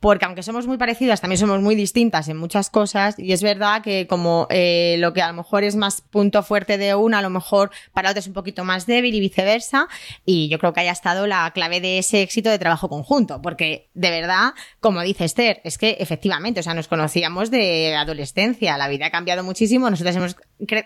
porque 0.06 0.26
aunque 0.26 0.44
somos 0.44 0.68
muy 0.68 0.78
parecidas, 0.78 1.20
también 1.20 1.40
somos 1.40 1.62
muy 1.62 1.74
distintas 1.74 2.28
en 2.28 2.38
muchas 2.38 2.70
cosas 2.70 3.18
y 3.18 3.34
es 3.34 3.42
verdad 3.42 3.82
que 3.82 4.06
como 4.06 4.46
eh, 4.52 4.98
lo 5.00 5.14
que 5.14 5.24
a 5.24 5.30
lo 5.30 5.34
mejor 5.34 5.64
es 5.64 5.76
más 5.76 6.02
punto 6.02 6.44
fuerte 6.44 6.78
de 6.78 6.94
una, 6.94 7.18
a 7.18 7.22
lo 7.24 7.32
mejor 7.32 7.72
para 7.92 8.12
otra 8.12 8.20
es 8.20 8.28
un 8.28 8.34
poquito 8.34 8.64
más 8.64 8.86
débil 8.86 9.16
y 9.16 9.20
viceversa 9.20 9.88
y 10.24 10.48
yo 10.48 10.60
creo 10.60 10.74
que 10.74 10.82
haya 10.82 10.92
estado 10.92 11.26
la 11.26 11.50
clave 11.56 11.82
de 11.82 11.98
ese 11.98 12.22
éxito 12.22 12.52
de 12.52 12.60
trabajo 12.60 12.88
conjunto, 12.88 13.42
porque 13.42 13.90
de 13.96 14.12
verdad, 14.12 14.54
como 14.80 15.02
dice 15.02 15.26
Esther, 15.26 15.60
es 15.64 15.80
que 15.80 15.98
efectivamente, 16.00 16.60
o 16.60 16.64
sea, 16.64 16.76
nos 16.76 16.88
conocíamos 16.88 17.50
de 17.50 17.96
adolescencia, 17.96 18.78
la 18.78 18.88
vida 18.88 19.08
ha 19.08 19.12
cambiado 19.12 19.44
muchísimo, 19.44 19.90
nosotras 19.90 20.16
hemos 20.18 20.36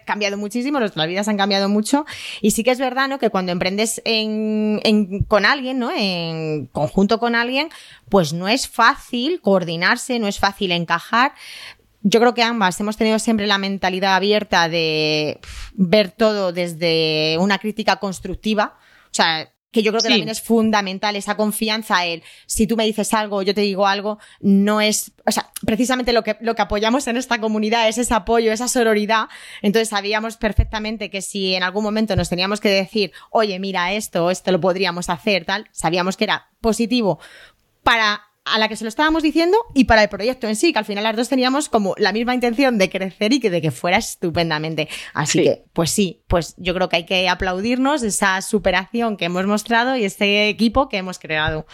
cambiado 0.05 0.37
muchísimo, 0.37 0.79
nuestras 0.79 1.07
vidas 1.09 1.27
han 1.27 1.35
cambiado 1.35 1.67
mucho 1.67 2.05
y 2.39 2.51
sí 2.51 2.63
que 2.63 2.71
es 2.71 2.79
verdad, 2.79 3.09
¿no? 3.09 3.19
Que 3.19 3.29
cuando 3.29 3.51
emprendes 3.51 4.01
en, 4.05 4.79
en, 4.85 5.23
con 5.25 5.45
alguien, 5.45 5.77
¿no? 5.77 5.91
En 5.91 6.67
conjunto 6.67 7.19
con 7.19 7.35
alguien, 7.35 7.67
pues 8.07 8.31
no 8.31 8.47
es 8.47 8.69
fácil 8.69 9.08
coordinarse, 9.41 10.19
no 10.19 10.27
es 10.27 10.39
fácil 10.39 10.71
encajar. 10.71 11.33
Yo 12.01 12.19
creo 12.19 12.33
que 12.33 12.43
ambas 12.43 12.79
hemos 12.79 12.97
tenido 12.97 13.19
siempre 13.19 13.47
la 13.47 13.57
mentalidad 13.57 14.15
abierta 14.15 14.69
de 14.69 15.39
ver 15.73 16.11
todo 16.11 16.53
desde 16.53 17.37
una 17.39 17.57
crítica 17.59 17.97
constructiva. 17.97 18.77
O 19.05 19.13
sea, 19.13 19.51
que 19.71 19.83
yo 19.83 19.91
creo 19.91 20.01
que 20.01 20.09
también 20.09 20.29
es 20.29 20.41
fundamental 20.41 21.15
esa 21.15 21.37
confianza, 21.37 22.05
el 22.05 22.23
si 22.47 22.65
tú 22.65 22.75
me 22.75 22.85
dices 22.85 23.13
algo, 23.13 23.41
yo 23.43 23.53
te 23.53 23.61
digo 23.61 23.85
algo, 23.85 24.17
no 24.39 24.81
es, 24.81 25.11
o 25.25 25.31
sea, 25.31 25.51
precisamente 25.65 26.11
lo 26.11 26.23
que, 26.23 26.37
lo 26.41 26.55
que 26.55 26.61
apoyamos 26.61 27.05
en 27.07 27.17
esta 27.17 27.39
comunidad 27.39 27.87
es 27.87 27.99
ese 27.99 28.13
apoyo, 28.13 28.51
esa 28.51 28.67
sororidad. 28.67 29.25
Entonces 29.61 29.89
sabíamos 29.89 30.37
perfectamente 30.37 31.11
que 31.11 31.21
si 31.21 31.53
en 31.53 31.63
algún 31.63 31.83
momento 31.83 32.15
nos 32.15 32.29
teníamos 32.29 32.59
que 32.59 32.69
decir, 32.69 33.11
oye, 33.29 33.59
mira 33.59 33.93
esto, 33.93 34.31
esto 34.31 34.51
lo 34.51 34.59
podríamos 34.59 35.09
hacer, 35.09 35.45
tal, 35.45 35.69
sabíamos 35.71 36.17
que 36.17 36.23
era 36.23 36.49
positivo 36.61 37.19
para 37.83 38.28
a 38.53 38.59
la 38.59 38.67
que 38.67 38.75
se 38.75 38.83
lo 38.83 38.87
estábamos 38.87 39.23
diciendo 39.23 39.57
y 39.73 39.85
para 39.85 40.03
el 40.03 40.09
proyecto 40.09 40.47
en 40.47 40.55
sí, 40.55 40.73
que 40.73 40.79
al 40.79 40.85
final 40.85 41.03
las 41.03 41.15
dos 41.15 41.29
teníamos 41.29 41.69
como 41.69 41.95
la 41.97 42.11
misma 42.11 42.33
intención 42.33 42.77
de 42.77 42.89
crecer 42.89 43.33
y 43.33 43.39
que 43.39 43.49
de 43.49 43.61
que 43.61 43.71
fuera 43.71 43.97
estupendamente. 43.97 44.89
Así 45.13 45.43
que, 45.43 45.65
pues 45.73 45.91
sí, 45.91 46.23
pues 46.27 46.55
yo 46.57 46.73
creo 46.73 46.89
que 46.89 46.97
hay 46.97 47.05
que 47.05 47.29
aplaudirnos 47.29 48.03
esa 48.03 48.41
superación 48.41 49.17
que 49.17 49.25
hemos 49.25 49.45
mostrado 49.45 49.95
y 49.95 50.05
este 50.05 50.49
equipo 50.49 50.89
que 50.89 50.97
hemos 50.97 51.19
creado. 51.19 51.65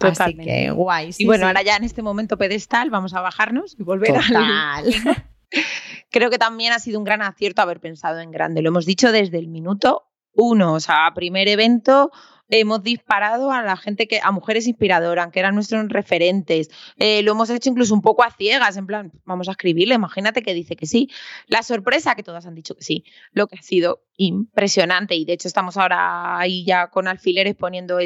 Así 0.00 0.34
que 0.36 0.70
guay. 0.70 1.10
y 1.18 1.26
bueno, 1.26 1.46
ahora 1.46 1.62
ya 1.62 1.76
en 1.76 1.84
este 1.84 2.02
momento 2.02 2.36
pedestal 2.36 2.90
vamos 2.90 3.14
a 3.14 3.20
bajarnos 3.20 3.74
y 3.78 3.82
volver 3.82 4.16
a 4.16 4.82
Creo 6.10 6.30
que 6.30 6.38
también 6.38 6.72
ha 6.72 6.78
sido 6.78 6.98
un 6.98 7.04
gran 7.04 7.22
acierto 7.22 7.62
haber 7.62 7.80
pensado 7.80 8.20
en 8.20 8.30
grande. 8.30 8.62
Lo 8.62 8.68
hemos 8.68 8.86
dicho 8.86 9.12
desde 9.12 9.38
el 9.38 9.48
minuto 9.48 10.04
uno, 10.38 10.74
o 10.74 10.80
sea, 10.80 11.10
primer 11.14 11.48
evento, 11.48 12.12
hemos 12.48 12.82
disparado 12.82 13.52
a 13.52 13.62
la 13.62 13.76
gente 13.76 14.06
que, 14.08 14.20
a 14.22 14.30
mujeres 14.32 14.66
inspiradoras, 14.66 15.30
que 15.30 15.40
eran 15.40 15.54
nuestros 15.54 15.88
referentes. 15.88 16.70
Eh, 16.96 17.22
lo 17.22 17.32
hemos 17.32 17.50
hecho 17.50 17.70
incluso 17.70 17.94
un 17.94 18.02
poco 18.02 18.24
a 18.24 18.30
ciegas, 18.30 18.76
en 18.76 18.86
plan, 18.86 19.12
vamos 19.24 19.48
a 19.48 19.52
escribirle, 19.52 19.94
imagínate 19.94 20.42
que 20.42 20.54
dice 20.54 20.76
que 20.76 20.86
sí. 20.86 21.10
La 21.46 21.62
sorpresa 21.62 22.14
que 22.14 22.22
todas 22.22 22.46
han 22.46 22.54
dicho 22.54 22.74
que 22.74 22.82
sí, 22.82 23.04
lo 23.32 23.46
que 23.46 23.56
ha 23.58 23.62
sido 23.62 24.02
impresionante. 24.16 25.14
Y 25.14 25.24
de 25.24 25.34
hecho, 25.34 25.48
estamos 25.48 25.76
ahora 25.76 26.38
ahí 26.38 26.64
ya 26.64 26.88
con 26.88 27.08
alfileres 27.08 27.54
poniendo 27.54 27.98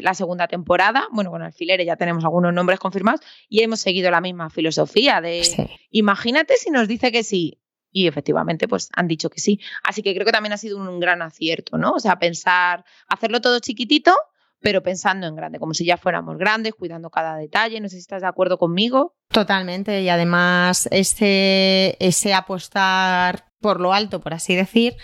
la 0.00 0.14
segunda 0.14 0.48
temporada. 0.48 1.06
Bueno, 1.12 1.30
con 1.30 1.42
alfileres 1.42 1.86
ya 1.86 1.96
tenemos 1.96 2.24
algunos 2.24 2.52
nombres 2.52 2.80
confirmados 2.80 3.20
y 3.48 3.62
hemos 3.62 3.80
seguido 3.80 4.10
la 4.10 4.20
misma 4.20 4.50
filosofía 4.50 5.20
de 5.20 5.42
imagínate 5.90 6.56
si 6.56 6.70
nos 6.70 6.88
dice 6.88 7.12
que 7.12 7.22
sí 7.22 7.58
y 7.90 8.06
efectivamente 8.06 8.68
pues 8.68 8.88
han 8.94 9.08
dicho 9.08 9.30
que 9.30 9.40
sí. 9.40 9.60
Así 9.82 10.02
que 10.02 10.14
creo 10.14 10.26
que 10.26 10.32
también 10.32 10.52
ha 10.52 10.58
sido 10.58 10.78
un, 10.78 11.00
gran 11.00 11.22
acierto, 11.22 11.78
¿no? 11.78 11.92
O 11.92 12.00
sea, 12.00 12.18
pensar, 12.18 12.84
hacerlo 13.08 13.40
todo 13.40 13.60
chiquitito, 13.60 14.14
pero 14.60 14.82
pensando 14.82 15.26
en 15.26 15.36
grande, 15.36 15.58
como 15.58 15.74
si 15.74 15.84
ya 15.84 15.96
fuéramos 15.96 16.36
grandes, 16.36 16.74
cuidando 16.74 17.10
cada 17.10 17.36
detalle. 17.36 17.80
No 17.80 17.88
sé 17.88 17.96
si 17.96 18.00
estás 18.00 18.22
de 18.22 18.28
acuerdo 18.28 18.58
conmigo. 18.58 19.16
Totalmente, 19.28 20.02
y 20.02 20.08
además 20.08 20.88
ese, 20.90 21.96
ese 22.00 22.34
apostar 22.34 23.46
por 23.60 23.80
lo 23.80 23.92
alto, 23.92 24.20
por 24.20 24.34
así 24.34 24.54
decir, 24.54 24.96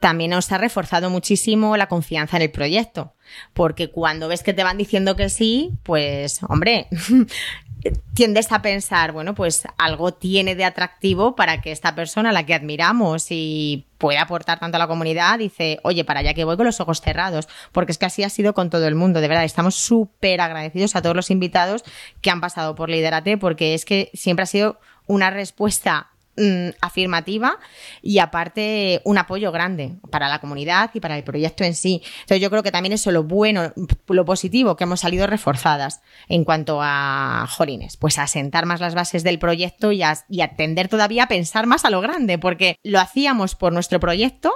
también 0.00 0.30
nos 0.30 0.50
ha 0.50 0.58
reforzado 0.58 1.10
muchísimo 1.10 1.76
la 1.76 1.88
confianza 1.88 2.36
en 2.36 2.44
el 2.44 2.50
proyecto. 2.50 3.14
Porque 3.52 3.90
cuando 3.90 4.28
ves 4.28 4.42
que 4.42 4.54
te 4.54 4.64
van 4.64 4.78
diciendo 4.78 5.14
que 5.14 5.28
sí, 5.28 5.78
pues, 5.84 6.42
hombre, 6.48 6.88
tiendes 8.14 8.52
a 8.52 8.62
pensar, 8.62 9.12
bueno, 9.12 9.34
pues 9.34 9.64
algo 9.78 10.12
tiene 10.12 10.54
de 10.54 10.64
atractivo 10.64 11.34
para 11.34 11.60
que 11.60 11.72
esta 11.72 11.94
persona, 11.94 12.32
la 12.32 12.44
que 12.44 12.54
admiramos 12.54 13.26
y 13.30 13.86
puede 13.98 14.18
aportar 14.18 14.60
tanto 14.60 14.76
a 14.76 14.78
la 14.78 14.86
comunidad, 14.86 15.38
dice, 15.38 15.80
oye, 15.82 16.04
para 16.04 16.20
allá 16.20 16.34
que 16.34 16.44
voy 16.44 16.56
con 16.56 16.66
los 16.66 16.80
ojos 16.80 17.00
cerrados, 17.00 17.48
porque 17.72 17.92
es 17.92 17.98
que 17.98 18.06
así 18.06 18.22
ha 18.22 18.30
sido 18.30 18.54
con 18.54 18.70
todo 18.70 18.86
el 18.86 18.94
mundo, 18.94 19.20
de 19.20 19.28
verdad, 19.28 19.44
estamos 19.44 19.74
súper 19.74 20.40
agradecidos 20.40 20.96
a 20.96 21.02
todos 21.02 21.16
los 21.16 21.30
invitados 21.30 21.84
que 22.20 22.30
han 22.30 22.40
pasado 22.40 22.74
por 22.74 22.90
Liderate, 22.90 23.38
porque 23.38 23.74
es 23.74 23.84
que 23.84 24.10
siempre 24.14 24.42
ha 24.44 24.46
sido 24.46 24.80
una 25.06 25.30
respuesta 25.30 26.09
Mm, 26.36 26.70
afirmativa 26.80 27.58
y 28.00 28.20
aparte 28.20 29.02
un 29.04 29.18
apoyo 29.18 29.50
grande 29.50 29.96
para 30.10 30.28
la 30.28 30.38
comunidad 30.38 30.90
y 30.94 31.00
para 31.00 31.18
el 31.18 31.24
proyecto 31.24 31.64
en 31.64 31.74
sí. 31.74 32.02
Entonces 32.20 32.40
yo 32.40 32.50
creo 32.50 32.62
que 32.62 32.70
también 32.70 32.92
eso 32.92 33.10
lo 33.10 33.24
bueno, 33.24 33.74
lo 34.06 34.24
positivo, 34.24 34.76
que 34.76 34.84
hemos 34.84 35.00
salido 35.00 35.26
reforzadas 35.26 36.02
en 36.28 36.44
cuanto 36.44 36.78
a 36.80 37.46
Jolines, 37.50 37.96
pues 37.96 38.16
a 38.18 38.28
sentar 38.28 38.64
más 38.64 38.80
las 38.80 38.94
bases 38.94 39.24
del 39.24 39.40
proyecto 39.40 39.90
y 39.90 40.02
a, 40.02 40.14
y 40.28 40.40
todavía 40.88 41.24
a 41.24 41.28
pensar 41.28 41.66
más 41.66 41.84
a 41.84 41.90
lo 41.90 42.00
grande, 42.00 42.38
porque 42.38 42.76
lo 42.84 43.00
hacíamos 43.00 43.56
por 43.56 43.72
nuestro 43.72 43.98
proyecto, 43.98 44.52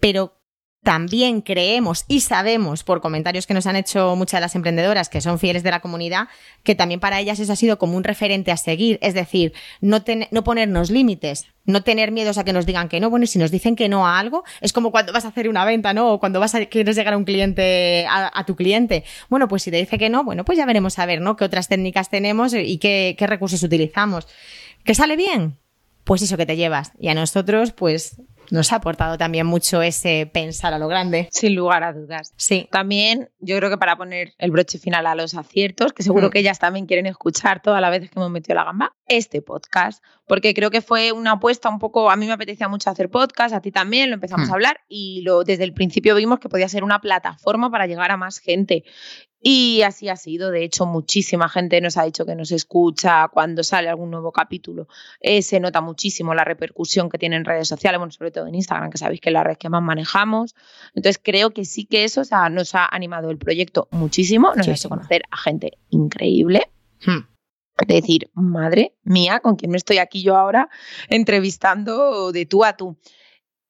pero 0.00 0.36
también 0.84 1.40
creemos 1.40 2.04
y 2.06 2.20
sabemos 2.20 2.84
por 2.84 3.00
comentarios 3.00 3.46
que 3.46 3.54
nos 3.54 3.66
han 3.66 3.74
hecho 3.74 4.14
muchas 4.14 4.38
de 4.38 4.42
las 4.42 4.54
emprendedoras 4.54 5.08
que 5.08 5.20
son 5.20 5.38
fieles 5.38 5.62
de 5.62 5.70
la 5.70 5.80
comunidad, 5.80 6.28
que 6.62 6.74
también 6.74 7.00
para 7.00 7.18
ellas 7.18 7.40
eso 7.40 7.52
ha 7.52 7.56
sido 7.56 7.78
como 7.78 7.96
un 7.96 8.04
referente 8.04 8.52
a 8.52 8.56
seguir. 8.56 8.98
Es 9.02 9.14
decir, 9.14 9.54
no, 9.80 10.04
no 10.30 10.44
ponernos 10.44 10.90
límites, 10.90 11.46
no 11.64 11.82
tener 11.82 12.12
miedos 12.12 12.38
a 12.38 12.44
que 12.44 12.52
nos 12.52 12.66
digan 12.66 12.88
que 12.88 13.00
no. 13.00 13.10
Bueno, 13.10 13.24
y 13.24 13.26
si 13.26 13.38
nos 13.38 13.50
dicen 13.50 13.74
que 13.74 13.88
no 13.88 14.06
a 14.06 14.18
algo, 14.18 14.44
es 14.60 14.72
como 14.72 14.90
cuando 14.90 15.12
vas 15.12 15.24
a 15.24 15.28
hacer 15.28 15.48
una 15.48 15.64
venta, 15.64 15.94
¿no? 15.94 16.12
O 16.12 16.20
cuando 16.20 16.38
vas 16.38 16.54
a, 16.54 16.64
quieres 16.66 16.96
llegar 16.96 17.14
a 17.14 17.16
un 17.16 17.24
cliente, 17.24 18.06
a, 18.08 18.44
tu 18.46 18.54
cliente. 18.54 19.04
Bueno, 19.30 19.48
pues 19.48 19.62
si 19.62 19.70
te 19.70 19.78
dice 19.78 19.98
que 19.98 20.10
no, 20.10 20.22
bueno, 20.22 20.44
pues 20.44 20.58
ya 20.58 20.66
veremos 20.66 20.98
a 20.98 21.06
ver, 21.06 21.20
¿no? 21.20 21.36
Qué 21.36 21.44
otras 21.44 21.68
técnicas 21.68 22.10
tenemos 22.10 22.52
y 22.54 22.78
qué, 22.78 23.16
qué 23.18 23.26
recursos 23.26 23.62
utilizamos. 23.62 24.28
¿Que 24.84 24.94
sale 24.94 25.16
bien? 25.16 25.56
Pues 26.04 26.20
eso 26.20 26.36
que 26.36 26.44
te 26.44 26.56
llevas. 26.56 26.92
Y 27.00 27.08
a 27.08 27.14
nosotros, 27.14 27.72
pues 27.72 28.20
nos 28.50 28.72
ha 28.72 28.76
aportado 28.76 29.18
también 29.18 29.46
mucho 29.46 29.82
ese 29.82 30.30
pensar 30.32 30.74
a 30.74 30.78
lo 30.78 30.88
grande. 30.88 31.28
Sin 31.30 31.54
lugar 31.54 31.82
a 31.82 31.92
dudas. 31.92 32.32
Sí. 32.36 32.68
También 32.70 33.30
yo 33.40 33.56
creo 33.58 33.70
que 33.70 33.78
para 33.78 33.96
poner 33.96 34.34
el 34.38 34.50
broche 34.50 34.78
final 34.78 35.06
a 35.06 35.14
los 35.14 35.34
aciertos, 35.34 35.92
que 35.92 36.02
seguro 36.02 36.28
mm. 36.28 36.30
que 36.30 36.38
ellas 36.40 36.58
también 36.58 36.86
quieren 36.86 37.06
escuchar 37.06 37.62
todas 37.62 37.80
las 37.80 37.90
veces 37.90 38.10
que 38.10 38.18
hemos 38.18 38.30
metido 38.30 38.54
la 38.54 38.64
gamba, 38.64 38.94
este 39.06 39.42
podcast, 39.42 40.02
porque 40.26 40.54
creo 40.54 40.70
que 40.70 40.80
fue 40.80 41.12
una 41.12 41.32
apuesta 41.32 41.68
un 41.68 41.78
poco, 41.78 42.10
a 42.10 42.16
mí 42.16 42.26
me 42.26 42.32
apetecía 42.32 42.68
mucho 42.68 42.90
hacer 42.90 43.10
podcast, 43.10 43.54
a 43.54 43.60
ti 43.60 43.70
también, 43.70 44.10
lo 44.10 44.14
empezamos 44.14 44.48
mm. 44.48 44.50
a 44.50 44.54
hablar 44.54 44.80
y 44.88 45.22
lo, 45.22 45.44
desde 45.44 45.64
el 45.64 45.74
principio 45.74 46.14
vimos 46.14 46.38
que 46.38 46.48
podía 46.48 46.68
ser 46.68 46.84
una 46.84 47.00
plataforma 47.00 47.70
para 47.70 47.86
llegar 47.86 48.10
a 48.10 48.16
más 48.16 48.38
gente. 48.38 48.84
Y 49.46 49.82
así 49.82 50.08
ha 50.08 50.16
sido. 50.16 50.50
De 50.50 50.64
hecho, 50.64 50.86
muchísima 50.86 51.50
gente 51.50 51.78
nos 51.82 51.98
ha 51.98 52.04
dicho 52.04 52.24
que 52.24 52.34
nos 52.34 52.50
escucha 52.50 53.28
cuando 53.28 53.62
sale 53.62 53.90
algún 53.90 54.10
nuevo 54.10 54.32
capítulo. 54.32 54.88
Eh, 55.20 55.42
se 55.42 55.60
nota 55.60 55.82
muchísimo 55.82 56.32
la 56.32 56.44
repercusión 56.44 57.10
que 57.10 57.18
tiene 57.18 57.36
en 57.36 57.44
redes 57.44 57.68
sociales, 57.68 57.98
bueno, 57.98 58.10
sobre 58.10 58.30
todo 58.30 58.46
en 58.46 58.54
Instagram, 58.54 58.88
que 58.88 58.96
sabéis 58.96 59.20
que 59.20 59.28
es 59.28 59.34
la 59.34 59.44
red 59.44 59.58
que 59.58 59.68
más 59.68 59.82
manejamos. 59.82 60.54
Entonces, 60.94 61.20
creo 61.22 61.50
que 61.50 61.66
sí 61.66 61.84
que 61.84 62.04
eso 62.04 62.22
nos 62.50 62.74
ha 62.74 62.86
animado 62.86 63.28
el 63.28 63.36
proyecto 63.36 63.86
muchísimo. 63.90 64.54
Nos 64.54 64.66
ha 64.66 64.72
hecho 64.72 64.88
conocer 64.88 65.24
a 65.30 65.36
gente 65.36 65.72
increíble. 65.90 66.70
Hmm. 67.04 67.28
Es 67.82 67.88
decir, 67.88 68.30
madre 68.32 68.94
mía, 69.02 69.40
con 69.40 69.56
quién 69.56 69.72
me 69.72 69.76
estoy 69.76 69.98
aquí 69.98 70.22
yo 70.22 70.38
ahora 70.38 70.70
entrevistando 71.10 72.32
de 72.32 72.46
tú 72.46 72.64
a 72.64 72.78
tú. 72.78 72.96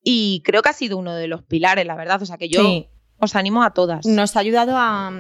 Y 0.04 0.40
creo 0.45 0.62
que 0.62 0.69
ha 0.69 0.73
sido 0.73 0.99
uno 0.99 1.16
de 1.16 1.26
los 1.26 1.43
pilares, 1.43 1.85
la 1.85 1.97
verdad. 1.97 2.23
O 2.23 2.26
sea, 2.26 2.38
que 2.38 2.49
yo 2.49 2.62
os 3.19 3.35
animo 3.35 3.64
a 3.64 3.73
todas. 3.73 4.07
Nos 4.07 4.37
ha 4.37 4.38
ayudado 4.38 4.76
a 4.76 5.11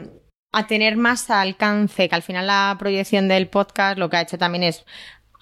a 0.54 0.66
tener 0.66 0.96
más 0.96 1.30
alcance, 1.30 2.08
que 2.08 2.14
al 2.14 2.22
final 2.22 2.46
la 2.46 2.76
proyección 2.78 3.28
del 3.28 3.48
podcast 3.48 3.98
lo 3.98 4.08
que 4.10 4.16
ha 4.16 4.22
hecho 4.22 4.38
también 4.38 4.64
es 4.64 4.84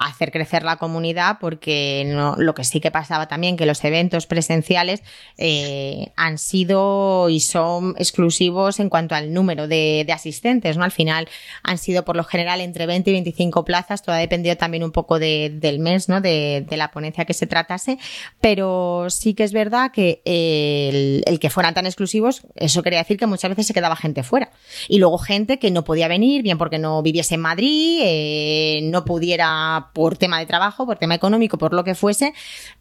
hacer 0.07 0.33
crecer 0.33 0.63
la 0.63 0.77
comunidad 0.77 1.39
porque 1.41 2.05
no, 2.07 2.37
lo 2.37 2.55
que 2.55 2.65
sí 2.65 2.81
que 2.81 2.91
pasaba 2.91 3.29
también 3.29 3.57
que 3.57 3.67
los 3.67 3.83
eventos 3.85 4.27
presenciales 4.27 5.03
eh, 5.39 6.13
han 6.17 6.39
sido 6.39 7.29
y 7.29 7.41
son 7.41 7.95
exclusivos 7.99 8.81
en 8.81 8.89
cuanto 8.89 9.15
al 9.15 9.33
número 9.33 9.69
de, 9.69 10.07
asistentes, 10.13 10.77
¿no? 10.77 10.85
Al 10.85 10.91
final 10.91 11.29
han 11.63 11.79
sido 11.79 12.05
por 12.05 12.17
lo 12.17 12.25
general 12.25 12.61
entre 12.61 12.87
20 12.87 13.11
y 13.11 13.13
25 13.15 13.65
plazas, 13.65 14.03
todo 14.03 14.15
ha 14.15 14.19
dependido 14.19 14.57
también 14.57 14.85
un 14.85 14.93
poco 14.93 15.19
del 15.19 15.79
mes, 15.79 16.09
¿no? 16.09 16.21
De, 16.21 16.67
la 16.73 16.91
ponencia 16.91 17.27
que 17.27 17.35
se 17.35 17.47
tratase, 17.47 17.99
pero 18.41 19.07
sí 19.11 19.35
que 19.35 19.45
es 19.45 19.53
verdad 19.53 19.93
que 19.93 20.23
el, 20.25 21.39
que 21.39 21.51
fueran 21.51 21.75
tan 21.75 21.87
exclusivos, 21.87 22.43
eso 22.55 22.83
quería 22.83 22.99
decir 22.99 23.19
que 23.19 23.27
muchas 23.27 23.51
veces 23.51 23.67
se 23.67 23.75
quedaba 23.75 23.95
gente 23.95 24.23
fuera. 24.23 24.51
Y 24.89 24.99
luego 24.99 25.19
gente 25.19 25.59
que 25.59 25.71
no 25.71 25.85
podía 25.85 26.09
venir, 26.09 26.43
bien 26.43 26.59
porque 26.59 26.79
no 26.79 27.03
viviese 27.03 27.35
en 27.35 27.41
Madrid, 27.41 28.01
eh, 28.03 28.81
no 28.85 29.05
pudiera 29.05 29.91
por 29.93 30.17
tema 30.17 30.39
de 30.39 30.47
trabajo, 30.47 30.87
por 30.87 30.99
tema 30.99 31.15
económico, 31.15 31.59
por 31.59 31.75
lo 31.75 31.85
que 31.85 31.95
fuese, 31.95 32.35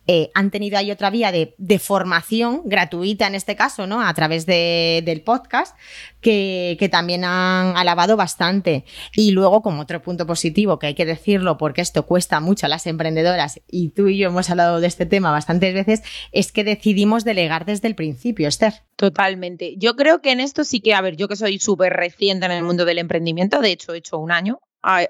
eh, 0.07 0.31
han 0.33 0.51
tenido 0.51 0.77
ahí 0.77 0.91
otra 0.91 1.09
vía 1.09 1.31
de, 1.31 1.79
formación 1.79 2.61
gratuita 2.65 3.27
en 3.27 3.35
este 3.35 3.55
caso, 3.55 3.87
¿no? 3.87 4.01
A 4.01 4.13
través 4.13 4.45
del 4.45 5.21
podcast, 5.21 5.75
que, 6.21 6.89
también 6.91 7.23
han 7.23 7.77
alabado 7.77 8.17
bastante. 8.17 8.83
Y 9.15 9.31
luego, 9.31 9.61
como 9.61 9.81
otro 9.81 10.01
punto 10.01 10.25
positivo, 10.27 10.79
que 10.79 10.87
hay 10.87 10.93
que 10.93 11.05
decirlo 11.05 11.57
porque 11.57 11.81
esto 11.81 12.05
cuesta 12.05 12.39
mucho 12.39 12.65
a 12.65 12.69
las 12.69 12.87
emprendedoras, 12.87 13.61
y 13.69 13.89
tú 13.89 14.07
y 14.07 14.17
yo 14.17 14.29
hemos 14.29 14.49
hablado 14.49 14.79
de 14.79 14.87
este 14.87 15.05
tema 15.05 15.31
bastantes 15.31 15.73
veces, 15.73 16.03
es 16.31 16.51
que 16.51 16.63
decidimos 16.63 17.23
delegar 17.23 17.65
desde 17.65 17.87
el 17.87 17.95
principio, 17.95 18.47
Esther. 18.47 18.73
Totalmente. 18.95 19.75
Yo 19.77 19.95
creo 19.95 20.21
que 20.21 20.31
en 20.31 20.39
esto 20.39 20.63
sí 20.63 20.81
que, 20.81 20.93
a 20.93 21.01
ver, 21.01 21.15
yo 21.15 21.27
que 21.27 21.35
soy 21.35 21.59
súper 21.59 21.93
reciente 21.93 22.45
en 22.45 22.51
el 22.51 22.63
mundo 22.63 22.85
del 22.85 22.99
emprendimiento, 22.99 23.61
de 23.61 23.71
hecho 23.71 23.93
he 23.93 23.97
hecho 23.97 24.17
un 24.17 24.31
año 24.31 24.59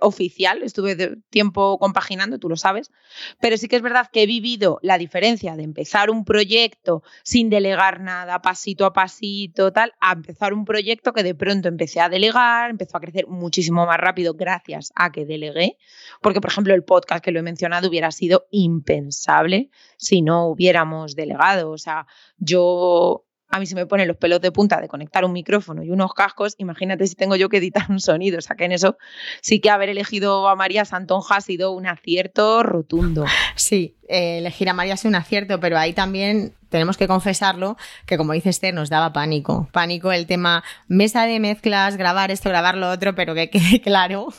oficial, 0.01 0.63
estuve 0.63 0.95
de 0.95 1.17
tiempo 1.29 1.77
compaginando, 1.79 2.39
tú 2.39 2.49
lo 2.49 2.57
sabes, 2.57 2.91
pero 3.39 3.57
sí 3.57 3.67
que 3.67 3.77
es 3.77 3.81
verdad 3.81 4.09
que 4.11 4.23
he 4.23 4.25
vivido 4.25 4.79
la 4.81 4.97
diferencia 4.97 5.55
de 5.55 5.63
empezar 5.63 6.09
un 6.09 6.25
proyecto 6.25 7.03
sin 7.23 7.49
delegar 7.49 8.01
nada, 8.01 8.41
pasito 8.41 8.85
a 8.85 8.93
pasito, 8.93 9.71
tal, 9.71 9.93
a 9.99 10.13
empezar 10.13 10.53
un 10.53 10.65
proyecto 10.65 11.13
que 11.13 11.23
de 11.23 11.35
pronto 11.35 11.67
empecé 11.67 12.01
a 12.01 12.09
delegar, 12.09 12.69
empezó 12.69 12.97
a 12.97 13.01
crecer 13.01 13.27
muchísimo 13.27 13.85
más 13.85 13.97
rápido 13.97 14.33
gracias 14.33 14.91
a 14.95 15.11
que 15.11 15.25
delegué, 15.25 15.77
porque 16.21 16.41
por 16.41 16.51
ejemplo 16.51 16.73
el 16.73 16.83
podcast 16.83 17.23
que 17.23 17.31
lo 17.31 17.39
he 17.39 17.43
mencionado 17.43 17.87
hubiera 17.87 18.11
sido 18.11 18.47
impensable 18.51 19.69
si 19.97 20.21
no 20.21 20.47
hubiéramos 20.47 21.15
delegado, 21.15 21.71
o 21.71 21.77
sea, 21.77 22.07
yo 22.37 23.25
a 23.51 23.59
mí 23.59 23.65
se 23.65 23.75
me 23.75 23.85
ponen 23.85 24.07
los 24.07 24.17
pelos 24.17 24.41
de 24.41 24.51
punta 24.51 24.79
de 24.81 24.87
conectar 24.87 25.25
un 25.25 25.33
micrófono 25.33 25.83
y 25.83 25.89
unos 25.89 26.13
cascos, 26.13 26.55
imagínate 26.57 27.05
si 27.07 27.15
tengo 27.15 27.35
yo 27.35 27.49
que 27.49 27.57
editar 27.57 27.85
un 27.89 27.99
sonido, 27.99 28.37
o 28.37 28.41
sea 28.41 28.55
que 28.55 28.65
en 28.65 28.71
eso 28.71 28.97
sí 29.41 29.59
que 29.59 29.69
haber 29.69 29.89
elegido 29.89 30.47
a 30.47 30.55
María 30.55 30.85
Santonja 30.85 31.37
ha 31.37 31.41
sido 31.41 31.71
un 31.71 31.87
acierto 31.87 32.63
rotundo. 32.63 33.25
Sí, 33.55 33.95
eh, 34.07 34.39
elegir 34.39 34.69
a 34.69 34.73
María 34.73 34.95
ha 34.95 34.97
sido 34.97 35.09
un 35.09 35.15
acierto, 35.15 35.59
pero 35.59 35.77
ahí 35.77 35.93
también 35.93 36.53
tenemos 36.69 36.97
que 36.97 37.07
confesarlo, 37.07 37.77
que 38.05 38.17
como 38.17 38.31
dice 38.33 38.49
Esther, 38.49 38.73
nos 38.73 38.89
daba 38.89 39.11
pánico. 39.11 39.67
Pánico 39.73 40.11
el 40.11 40.25
tema 40.25 40.63
mesa 40.87 41.25
de 41.25 41.39
mezclas, 41.39 41.97
grabar 41.97 42.31
esto, 42.31 42.49
grabar 42.49 42.77
lo 42.77 42.89
otro, 42.89 43.13
pero 43.13 43.35
que 43.35 43.49
quede 43.49 43.81
claro 43.83 44.29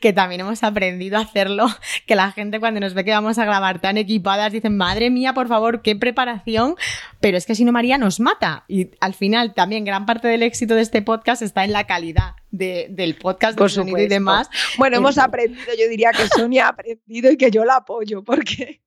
que 0.00 0.12
también 0.12 0.40
hemos 0.40 0.62
aprendido 0.62 1.18
a 1.18 1.22
hacerlo, 1.22 1.66
que 2.06 2.14
la 2.14 2.32
gente 2.32 2.60
cuando 2.60 2.80
nos 2.80 2.94
ve 2.94 3.04
que 3.04 3.10
vamos 3.10 3.38
a 3.38 3.44
grabar 3.44 3.80
tan 3.80 3.96
equipadas 3.96 4.52
dicen, 4.52 4.76
madre 4.76 5.10
mía, 5.10 5.34
por 5.34 5.48
favor, 5.48 5.82
qué 5.82 5.96
preparación, 5.96 6.76
pero 7.20 7.36
es 7.36 7.46
que 7.46 7.54
si 7.54 7.64
no 7.64 7.72
María 7.72 7.98
nos 7.98 8.20
mata. 8.20 8.64
Y 8.68 8.90
al 9.00 9.14
final 9.14 9.54
también 9.54 9.84
gran 9.84 10.06
parte 10.06 10.28
del 10.28 10.42
éxito 10.42 10.74
de 10.74 10.82
este 10.82 11.02
podcast 11.02 11.42
está 11.42 11.64
en 11.64 11.72
la 11.72 11.84
calidad 11.84 12.34
del 12.50 13.16
podcast, 13.16 13.58
por 13.58 13.70
sonido 13.70 13.98
y 13.98 14.08
demás. 14.08 14.48
Bueno, 14.78 14.96
hemos 14.96 15.18
aprendido, 15.18 15.72
yo 15.78 15.88
diría 15.88 16.10
que 16.12 16.26
Sonia 16.28 16.66
ha 16.66 16.70
aprendido 16.70 17.30
y 17.30 17.36
que 17.36 17.50
yo 17.50 17.64
la 17.64 17.76
apoyo, 17.76 18.24
porque 18.24 18.80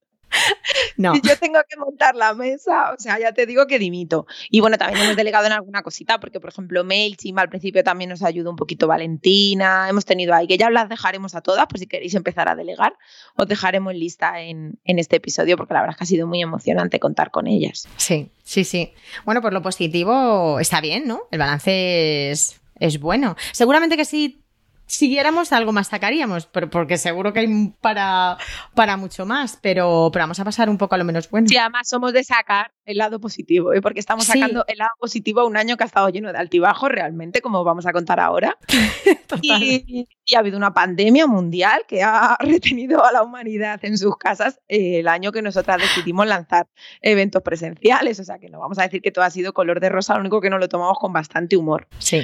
no. 0.96 1.14
Si 1.14 1.20
yo 1.22 1.36
tengo 1.38 1.58
que 1.68 1.76
montar 1.76 2.14
la 2.14 2.34
mesa, 2.34 2.92
o 2.92 3.00
sea, 3.00 3.18
ya 3.18 3.32
te 3.32 3.46
digo 3.46 3.66
que 3.66 3.78
dimito. 3.78 4.26
Y 4.50 4.60
bueno, 4.60 4.78
también 4.78 5.04
hemos 5.04 5.16
delegado 5.16 5.46
en 5.46 5.52
alguna 5.52 5.82
cosita, 5.82 6.20
porque 6.20 6.40
por 6.40 6.50
ejemplo, 6.50 6.84
MailChimp 6.84 7.38
al 7.38 7.48
principio 7.48 7.84
también 7.84 8.10
nos 8.10 8.22
ayudó 8.22 8.50
un 8.50 8.56
poquito 8.56 8.86
Valentina. 8.86 9.88
Hemos 9.88 10.04
tenido 10.04 10.34
ahí, 10.34 10.46
que 10.46 10.58
ya 10.58 10.70
las 10.70 10.88
dejaremos 10.88 11.34
a 11.34 11.40
todas, 11.40 11.66
pues 11.68 11.80
si 11.80 11.86
queréis 11.86 12.14
empezar 12.14 12.48
a 12.48 12.54
delegar, 12.54 12.94
os 13.36 13.48
dejaremos 13.48 13.94
lista 13.94 14.40
en, 14.40 14.78
en 14.84 14.98
este 14.98 15.16
episodio, 15.16 15.56
porque 15.56 15.74
la 15.74 15.80
verdad 15.80 15.94
es 15.94 15.98
que 15.98 16.04
ha 16.04 16.06
sido 16.06 16.26
muy 16.26 16.42
emocionante 16.42 17.00
contar 17.00 17.30
con 17.30 17.46
ellas. 17.46 17.88
Sí, 17.96 18.30
sí, 18.42 18.64
sí. 18.64 18.92
Bueno, 19.24 19.40
pues 19.40 19.52
lo 19.52 19.62
positivo 19.62 20.60
está 20.60 20.80
bien, 20.80 21.06
¿no? 21.06 21.22
El 21.30 21.38
balance 21.38 22.30
es, 22.30 22.60
es 22.78 23.00
bueno. 23.00 23.36
Seguramente 23.52 23.96
que 23.96 24.04
sí 24.04 24.44
siguiéramos, 24.90 25.52
algo 25.52 25.72
más 25.72 25.88
sacaríamos, 25.88 26.46
pero 26.46 26.68
porque 26.68 26.98
seguro 26.98 27.32
que 27.32 27.40
hay 27.40 27.72
para, 27.80 28.36
para 28.74 28.96
mucho 28.96 29.24
más, 29.24 29.58
pero, 29.62 30.10
pero 30.12 30.24
vamos 30.24 30.40
a 30.40 30.44
pasar 30.44 30.68
un 30.68 30.78
poco 30.78 30.96
a 30.96 30.98
lo 30.98 31.04
menos 31.04 31.30
bueno. 31.30 31.46
Sí, 31.48 31.56
además 31.56 31.88
somos 31.88 32.12
de 32.12 32.24
sacar 32.24 32.72
el 32.84 32.98
lado 32.98 33.20
positivo, 33.20 33.72
¿eh? 33.72 33.80
porque 33.80 34.00
estamos 34.00 34.24
sacando 34.24 34.64
el 34.66 34.78
lado 34.78 34.90
positivo 34.98 35.40
a 35.40 35.46
un 35.46 35.56
año 35.56 35.76
que 35.76 35.84
ha 35.84 35.86
estado 35.86 36.08
lleno 36.08 36.32
de 36.32 36.38
altibajos 36.38 36.90
realmente, 36.90 37.40
como 37.40 37.62
vamos 37.62 37.86
a 37.86 37.92
contar 37.92 38.18
ahora. 38.18 38.58
y, 39.42 40.06
y, 40.26 40.34
ha 40.34 40.40
habido 40.40 40.56
una 40.56 40.74
pandemia 40.74 41.26
mundial 41.26 41.84
que 41.86 42.02
ha 42.02 42.36
retenido 42.40 43.04
a 43.04 43.12
la 43.12 43.22
humanidad 43.22 43.78
en 43.84 43.96
sus 43.96 44.16
casas 44.16 44.60
eh, 44.68 45.00
el 45.00 45.08
año 45.08 45.30
que 45.30 45.42
nosotras 45.42 45.78
decidimos 45.80 46.26
lanzar 46.26 46.66
eventos 47.00 47.42
presenciales, 47.42 48.18
o 48.18 48.24
sea 48.24 48.38
que 48.38 48.48
no 48.48 48.58
vamos 48.58 48.78
a 48.78 48.82
decir 48.82 49.02
que 49.02 49.12
todo 49.12 49.24
ha 49.24 49.30
sido 49.30 49.52
color 49.52 49.78
de 49.80 49.88
rosa, 49.88 50.14
lo 50.14 50.20
único 50.20 50.40
que 50.40 50.50
nos 50.50 50.58
lo 50.58 50.68
tomamos 50.68 50.98
con 50.98 51.12
bastante 51.12 51.56
humor. 51.56 51.86
Sí. 51.98 52.22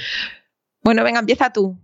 Bueno, 0.82 1.04
venga, 1.04 1.20
empieza 1.20 1.52
tú. 1.52 1.76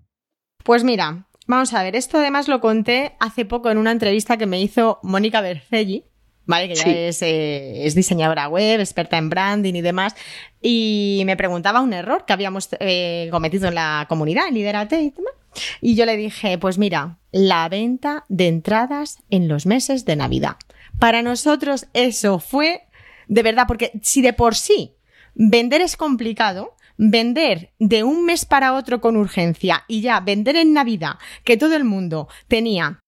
Pues 0.64 0.84
mira, 0.84 1.26
vamos 1.46 1.72
a 1.74 1.82
ver, 1.82 1.96
esto 1.96 2.18
además 2.18 2.48
lo 2.48 2.60
conté 2.60 3.12
hace 3.20 3.44
poco 3.44 3.70
en 3.70 3.78
una 3.78 3.90
entrevista 3.90 4.36
que 4.36 4.46
me 4.46 4.60
hizo 4.60 5.00
Mónica 5.02 5.40
Bercelli, 5.40 6.04
¿vale? 6.46 6.68
Que 6.68 6.74
ya 6.74 6.84
eh, 6.86 7.86
es, 7.86 7.94
diseñadora 7.94 8.48
web, 8.48 8.80
experta 8.80 9.18
en 9.18 9.30
branding 9.30 9.74
y 9.74 9.80
demás, 9.80 10.14
y 10.60 11.22
me 11.26 11.36
preguntaba 11.36 11.80
un 11.80 11.92
error 11.92 12.24
que 12.26 12.32
habíamos 12.32 12.68
eh, 12.80 13.28
cometido 13.30 13.68
en 13.68 13.74
la 13.74 14.06
comunidad, 14.08 14.48
en 14.48 14.54
Liderate 14.54 15.00
y 15.00 15.10
demás. 15.10 15.34
Y 15.80 15.96
yo 15.96 16.06
le 16.06 16.16
dije, 16.16 16.56
pues 16.56 16.78
mira, 16.78 17.18
la 17.30 17.68
venta 17.68 18.24
de 18.28 18.48
entradas 18.48 19.18
en 19.28 19.48
los 19.48 19.66
meses 19.66 20.06
de 20.06 20.16
Navidad. 20.16 20.56
Para 20.98 21.20
nosotros 21.20 21.86
eso 21.92 22.38
fue 22.38 22.86
de 23.28 23.42
verdad, 23.42 23.64
porque 23.66 23.92
si 24.02 24.22
de 24.22 24.32
por 24.32 24.54
sí 24.54 24.94
vender 25.34 25.80
es 25.80 25.96
complicado, 25.96 26.74
vender 26.96 27.72
de 27.78 28.04
un 28.04 28.24
mes 28.24 28.44
para 28.44 28.74
otro 28.74 29.00
con 29.00 29.16
urgencia 29.16 29.84
y 29.88 30.00
ya 30.00 30.20
vender 30.20 30.56
en 30.56 30.72
Navidad, 30.72 31.18
que 31.44 31.56
todo 31.56 31.76
el 31.76 31.84
mundo 31.84 32.28
tenía 32.48 33.02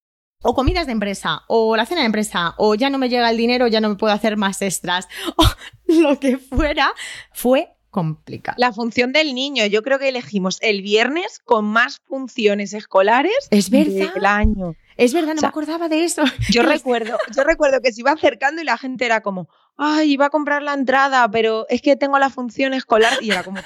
o 0.45 0.55
comidas 0.55 0.87
de 0.87 0.93
empresa, 0.93 1.43
o 1.49 1.75
la 1.75 1.87
cena 1.87 2.03
de 2.03 2.07
empresa, 2.07 2.55
o 2.59 2.75
ya 2.75 2.91
no 2.91 2.99
me 2.99 3.09
llega 3.09 3.31
el 3.31 3.37
dinero, 3.39 3.67
ya 3.67 3.81
no 3.81 3.89
me 3.89 3.97
puedo 3.97 4.13
hacer 4.13 4.37
más 4.37 4.61
extras, 4.61 5.09
o 5.37 5.45
lo 5.87 6.21
que 6.21 6.37
fuera, 6.37 6.93
fue 7.33 7.71
complicado. 7.91 8.57
La 8.59 8.73
función 8.73 9.13
del 9.13 9.35
niño, 9.35 9.65
yo 9.67 9.83
creo 9.83 9.99
que 9.99 10.09
elegimos 10.09 10.59
el 10.61 10.83
viernes 10.83 11.41
con 11.45 11.65
más 11.65 12.01
funciones 12.05 12.75
escolares 12.75 13.33
es 13.51 13.71
verdad. 13.71 14.13
del 14.13 14.27
año. 14.27 14.75
Es 14.97 15.15
verdad, 15.15 15.35
no 15.35 15.41
me 15.41 15.49
acordaba 15.49 15.89
de 15.89 16.05
eso. 16.05 16.25
Yo 16.51 16.63
recuerdo, 16.63 17.17
yo 17.35 17.45
recuerdo 17.45 17.81
que 17.81 17.93
se 17.93 18.01
iba 18.03 18.13
acercando 18.13 18.61
y 18.61 18.65
la 18.65 18.77
gente 18.77 19.07
era 19.07 19.23
como, 19.23 19.49
ay, 19.77 20.13
iba 20.13 20.27
a 20.27 20.31
comprar 20.31 20.63
la 20.63 20.75
entrada, 20.75 21.29
pero 21.31 21.67
es 21.69 21.83
que 21.83 21.97
tengo 21.97 22.19
la 22.19 22.31
función 22.31 22.75
escolar 22.75 23.13
y 23.21 23.31
era 23.31 23.43
como, 23.43 23.61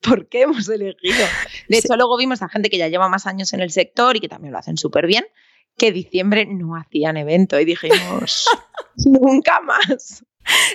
¿por 0.00 0.28
qué 0.28 0.42
hemos 0.42 0.68
elegido? 0.68 1.26
De 1.68 1.78
hecho, 1.78 1.96
luego 1.96 2.16
vimos 2.16 2.42
a 2.42 2.48
gente 2.48 2.70
que 2.70 2.78
ya 2.78 2.88
lleva 2.88 3.08
más 3.08 3.26
años 3.26 3.52
en 3.52 3.60
el 3.60 3.70
sector 3.70 4.16
y 4.16 4.20
que 4.20 4.28
también 4.28 4.52
lo 4.52 4.58
hacen 4.58 4.76
súper 4.76 5.06
bien, 5.06 5.24
que 5.76 5.92
diciembre 5.92 6.46
no 6.46 6.76
hacían 6.76 7.16
evento 7.16 7.58
y 7.60 7.64
dijimos, 7.64 8.46
nunca 9.04 9.60
más. 9.60 10.24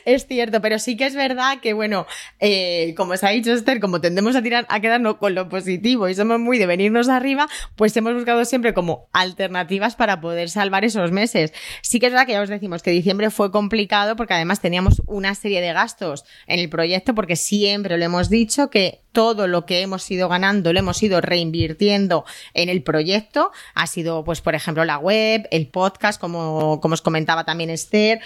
Es 0.06 0.28
cierto, 0.28 0.62
pero 0.62 0.80
sí 0.80 0.98
que 0.98 1.06
es 1.06 1.16
verdad 1.16 1.60
que, 1.62 1.74
bueno, 1.74 2.06
eh, 2.40 2.94
como 2.98 3.14
os 3.14 3.24
ha 3.24 3.30
dicho 3.30 3.54
Esther, 3.54 3.80
como 3.80 4.02
tendemos 4.02 4.36
a 4.36 4.42
tirar, 4.42 4.66
a 4.70 4.80
quedarnos 4.80 5.18
con 5.18 5.36
lo 5.36 5.50
positivo 5.50 6.10
y 6.10 6.16
somos 6.16 6.40
muy 6.40 6.58
de 6.58 6.66
venirnos 6.66 7.10
arriba, 7.10 7.48
pues 7.76 7.96
hemos 7.98 8.14
buscado 8.14 8.44
siempre 8.46 8.74
como 8.74 9.10
alternativas 9.14 9.96
para 9.96 10.22
poder 10.22 10.50
salvar 10.50 10.86
esos 10.86 11.12
meses. 11.12 11.54
Sí 11.82 12.00
que 12.00 12.08
es 12.08 12.12
verdad 12.12 12.26
que 12.26 12.34
ya 12.34 12.42
os 12.42 12.50
decimos 12.50 12.84
que 12.84 12.92
diciembre 12.92 13.30
fue 13.30 13.52
complicado 13.52 14.16
porque 14.16 14.34
además 14.34 14.62
teníamos 14.62 15.02
una 15.08 15.36
serie 15.36 15.62
de 15.62 15.74
gastos 15.74 16.26
en 16.48 16.60
el 16.60 16.70
proyecto 16.70 17.16
porque 17.16 17.36
siempre 17.36 17.98
lo 17.98 18.06
hemos 18.06 18.30
dicho 18.30 18.70
que 18.70 19.02
todo 19.12 19.48
lo 19.48 19.66
que 19.66 19.82
hemos 19.82 20.10
ido 20.10 20.30
ganando 20.30 20.74
lo 20.74 20.80
hemos 20.80 21.02
ido 21.04 21.22
reinvirtiendo 21.22 22.26
en 22.54 22.70
el 22.70 22.84
proyecto. 22.84 23.52
Ha 23.74 23.88
sido, 23.88 24.24
pues, 24.24 24.42
por 24.42 24.56
ejemplo, 24.56 24.86
la 24.86 24.98
web, 24.98 25.48
el 25.52 25.68
podcast, 25.68 26.20
como, 26.20 26.80
como 26.82 26.94
os 26.94 27.02
comentaba 27.02 27.44
también 27.44 27.70
Esther. 27.70 28.22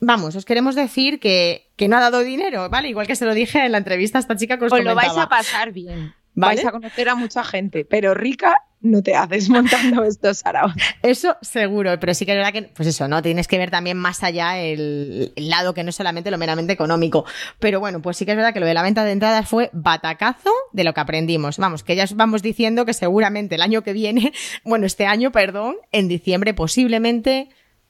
Vamos, 0.00 0.36
os 0.36 0.44
queremos 0.44 0.74
decir 0.74 1.20
que, 1.20 1.70
que 1.76 1.88
no 1.88 1.96
ha 1.96 2.00
dado 2.00 2.20
dinero, 2.20 2.68
¿vale? 2.68 2.88
Igual 2.88 3.06
que 3.06 3.16
se 3.16 3.24
lo 3.24 3.34
dije 3.34 3.64
en 3.64 3.72
la 3.72 3.78
entrevista 3.78 4.18
a 4.18 4.20
esta 4.20 4.36
chica 4.36 4.58
que 4.58 4.66
os, 4.66 4.72
os 4.72 4.84
lo 4.84 4.94
vais 4.94 5.16
a 5.16 5.28
pasar 5.28 5.72
bien. 5.72 6.14
Vais 6.34 6.64
a 6.64 6.70
conocer 6.70 7.08
a 7.08 7.16
mucha 7.16 7.42
gente, 7.42 7.84
pero 7.84 8.14
rica 8.14 8.54
no 8.80 9.02
te 9.02 9.16
haces 9.16 9.48
montando 9.48 10.04
estos 10.04 10.38
saraos. 10.38 10.72
Eso 11.02 11.36
seguro, 11.42 11.98
pero 11.98 12.14
sí 12.14 12.24
que 12.24 12.32
es 12.32 12.36
verdad 12.36 12.52
que, 12.52 12.62
pues 12.62 12.88
eso, 12.88 13.08
¿no? 13.08 13.22
Tienes 13.22 13.48
que 13.48 13.58
ver 13.58 13.70
también 13.70 13.96
más 13.96 14.22
allá 14.22 14.58
el, 14.58 15.32
el, 15.34 15.50
lado 15.50 15.74
que 15.74 15.82
no 15.82 15.90
es 15.90 15.96
solamente 15.96 16.30
lo 16.30 16.38
meramente 16.38 16.72
económico. 16.72 17.24
Pero 17.58 17.80
bueno, 17.80 18.00
pues 18.00 18.16
sí 18.16 18.24
que 18.24 18.32
es 18.32 18.36
verdad 18.36 18.52
que 18.54 18.60
lo 18.60 18.66
de 18.66 18.74
la 18.74 18.82
venta 18.82 19.04
de 19.04 19.12
entradas 19.12 19.48
fue 19.48 19.70
batacazo 19.72 20.52
de 20.72 20.84
lo 20.84 20.94
que 20.94 21.00
aprendimos. 21.00 21.58
Vamos, 21.58 21.82
que 21.82 21.96
ya 21.96 22.04
os 22.04 22.14
vamos 22.14 22.42
diciendo 22.42 22.86
que 22.86 22.94
seguramente 22.94 23.56
el 23.56 23.62
año 23.62 23.82
que 23.82 23.92
viene, 23.92 24.32
bueno, 24.64 24.86
este 24.86 25.06
año, 25.06 25.32
perdón, 25.32 25.76
en 25.90 26.08
diciembre 26.08 26.54
posiblemente 26.54 27.48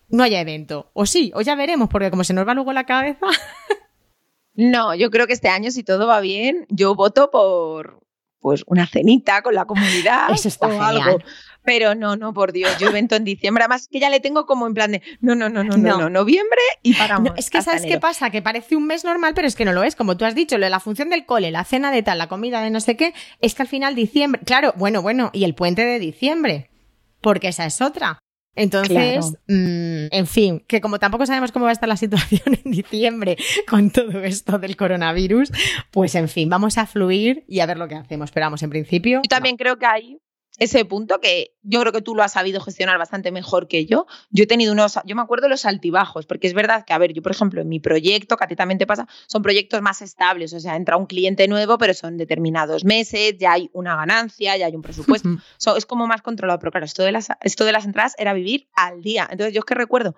no 0.09 0.23
haya 0.23 0.41
evento. 0.41 0.91
O 0.95 1.07
sí, 1.07 1.33
o 1.35 1.41
ya 1.41 1.55
veremos, 1.55 1.89
porque 1.89 2.11
como 2.11 2.25
se 2.25 2.35
nos 2.35 2.47
va 2.47 2.55
luego 2.55 2.73
la 2.73 2.85
cabeza. 2.85 3.27
no, 4.55 4.95
yo 4.95 5.11
creo 5.11 5.27
que 5.27 5.33
este 5.33 5.49
año, 5.49 5.71
si 5.71 5.85
todo 5.85 6.07
va 6.07 6.21
bien, 6.21 6.67
yo 6.69 6.95
voto 6.95 7.31
por 7.31 8.01
pues 8.41 8.63
una 8.67 8.87
cenita 8.87 9.43
con 9.43 9.55
la 9.55 9.65
comunidad 9.65 10.31
Eso 10.33 10.49
está 10.49 10.69
o 10.69 10.83
algo. 10.83 11.19
Pero 11.65 11.95
no, 11.95 12.17
no, 12.17 12.33
por 12.33 12.53
Dios, 12.53 12.79
yo 12.79 12.89
evento 12.89 13.15
en 13.15 13.25
diciembre, 13.25 13.65
además 13.65 13.89
que 13.91 14.01
ya 14.01 14.09
le 14.09 14.21
tengo 14.21 14.47
como 14.47 14.67
en 14.67 14.75
plan 14.75 14.93
de 14.93 15.03
no, 15.21 15.35
no, 15.35 15.51
no, 15.51 15.63
no, 15.65 15.77
no, 15.77 15.99
no 15.99 16.09
noviembre 16.09 16.61
y 16.83 16.95
paramos. 16.95 17.33
es 17.37 17.51
que 17.51 17.61
sabes 17.61 17.85
qué 17.85 17.99
pasa, 17.99 18.31
que 18.31 18.41
parece 18.41 18.75
un 18.75 18.87
mes 18.87 19.05
normal, 19.05 19.35
pero 19.35 19.47
es 19.47 19.55
que 19.55 19.67
no 19.67 19.73
lo 19.73 19.83
es, 19.83 19.95
como 19.95 20.17
tú 20.17 20.25
has 20.25 20.35
dicho, 20.35 20.57
lo 20.57 20.65
de 20.65 20.71
la 20.71 20.81
función 20.81 21.11
del 21.11 21.27
cole, 21.27 21.51
la 21.51 21.65
cena 21.65 21.91
de 21.91 22.03
tal, 22.03 22.17
la 22.17 22.29
comida 22.29 22.63
de 22.63 22.71
no 22.71 22.81
sé 22.81 22.97
qué, 22.97 23.13
es 23.41 23.55
que 23.55 23.63
al 23.63 23.69
final 23.69 23.95
diciembre, 23.95 24.41
claro, 24.47 24.73
bueno, 24.77 25.03
bueno, 25.03 25.31
y 25.35 25.45
el 25.45 25.55
puente 25.55 25.85
de 25.85 25.99
diciembre, 25.99 26.71
porque 27.21 27.49
esa 27.49 27.67
es 27.67 27.83
otra. 27.83 28.19
Entonces, 28.59 29.35
mmm, 29.47 30.07
en 30.11 30.27
fin, 30.27 30.65
que 30.67 30.81
como 30.81 30.99
tampoco 30.99 31.27
sabemos 31.27 31.53
cómo 31.53 31.67
va 31.67 31.71
a 31.71 31.73
estar 31.73 31.89
la 31.89 31.97
situación 31.97 32.43
en 32.65 32.73
diciembre 32.73 33.37
con 33.69 33.91
todo 33.91 34.25
esto 34.25 34.59
del 34.59 34.77
coronavirus, 34.77 35.53
pues 35.93 36.17
en 36.17 36.29
fin, 36.29 36.51
vamos 36.51 36.77
a 36.77 36.87
fluir 36.87 37.45
y 37.47 37.61
a 37.61 37.67
ver 37.67 37.79
lo 37.79 37.87
que 37.87 37.95
hacemos. 37.95 38.33
Pero 38.33 38.47
vamos, 38.47 38.63
en 38.65 38.71
principio. 38.71 39.21
Yo 39.23 39.29
también 39.29 39.55
no. 39.55 39.59
creo 39.59 39.79
que 39.79 39.87
hay 39.87 40.19
ese 40.59 40.85
punto 40.85 41.21
que 41.21 41.57
yo 41.63 41.81
creo 41.81 41.93
que 41.93 42.03
tú 42.03 42.15
lo 42.15 42.23
has 42.23 42.33
sabido 42.33 42.61
gestionar 42.61 42.99
bastante 42.99 43.31
mejor 43.31 43.69
que 43.69 43.87
yo. 43.87 44.07
Yo 44.31 44.45
he 44.45 44.47
tenido 44.47 44.73
unos, 44.73 44.99
yo 45.05 45.17
me 45.17 45.23
acuerdo 45.23 45.49
los 45.49 45.65
altibajos, 45.65 46.27
porque 46.27 46.47
es 46.47 46.55
verdad 46.55 46.85
que, 46.85 46.93
a 46.93 46.99
ver, 46.99 47.13
yo 47.13 47.23
por 47.23 47.33
ejemplo, 47.33 47.61
en 47.61 47.69
mi 47.69 47.81
proyecto, 47.81 48.37
que 48.37 48.45
a 48.45 48.49
ti 48.49 48.57
también 48.57 48.79
te 48.79 48.87
pasa, 48.87 49.07
son 49.27 49.43
proyectos 49.43 49.81
más 49.83 50.03
estables, 50.03 50.53
o 50.53 50.61
sea, 50.61 50.77
entra 50.77 50.97
un 50.97 51.07
cliente 51.07 51.47
nuevo, 51.49 51.79
pero 51.79 51.95
son 51.95 52.17
determinados 52.17 52.85
meses, 52.85 53.37
ya 53.39 53.53
hay 53.53 53.71
una 53.73 53.97
ganancia, 53.97 54.57
ya 54.57 54.67
hay 54.67 54.75
un 54.75 54.83
presupuesto, 54.83 55.29
so, 55.59 55.77
es 55.77 55.87
como 55.87 56.07
más 56.07 56.23
controlado, 56.23 56.59
pero 56.59 56.73
claro, 56.73 56.87
esto 56.87 57.03
de, 57.03 57.13
las, 57.13 57.29
esto 57.43 57.65
de 57.65 57.73
las 57.73 57.85
entradas 57.85 58.15
era 58.19 58.33
vivir 58.33 58.69
al 58.75 59.01
día. 59.01 59.29
Entonces 59.31 59.55
yo 59.55 59.61
es 59.61 59.65
que 59.65 59.75
recuerdo 59.75 60.17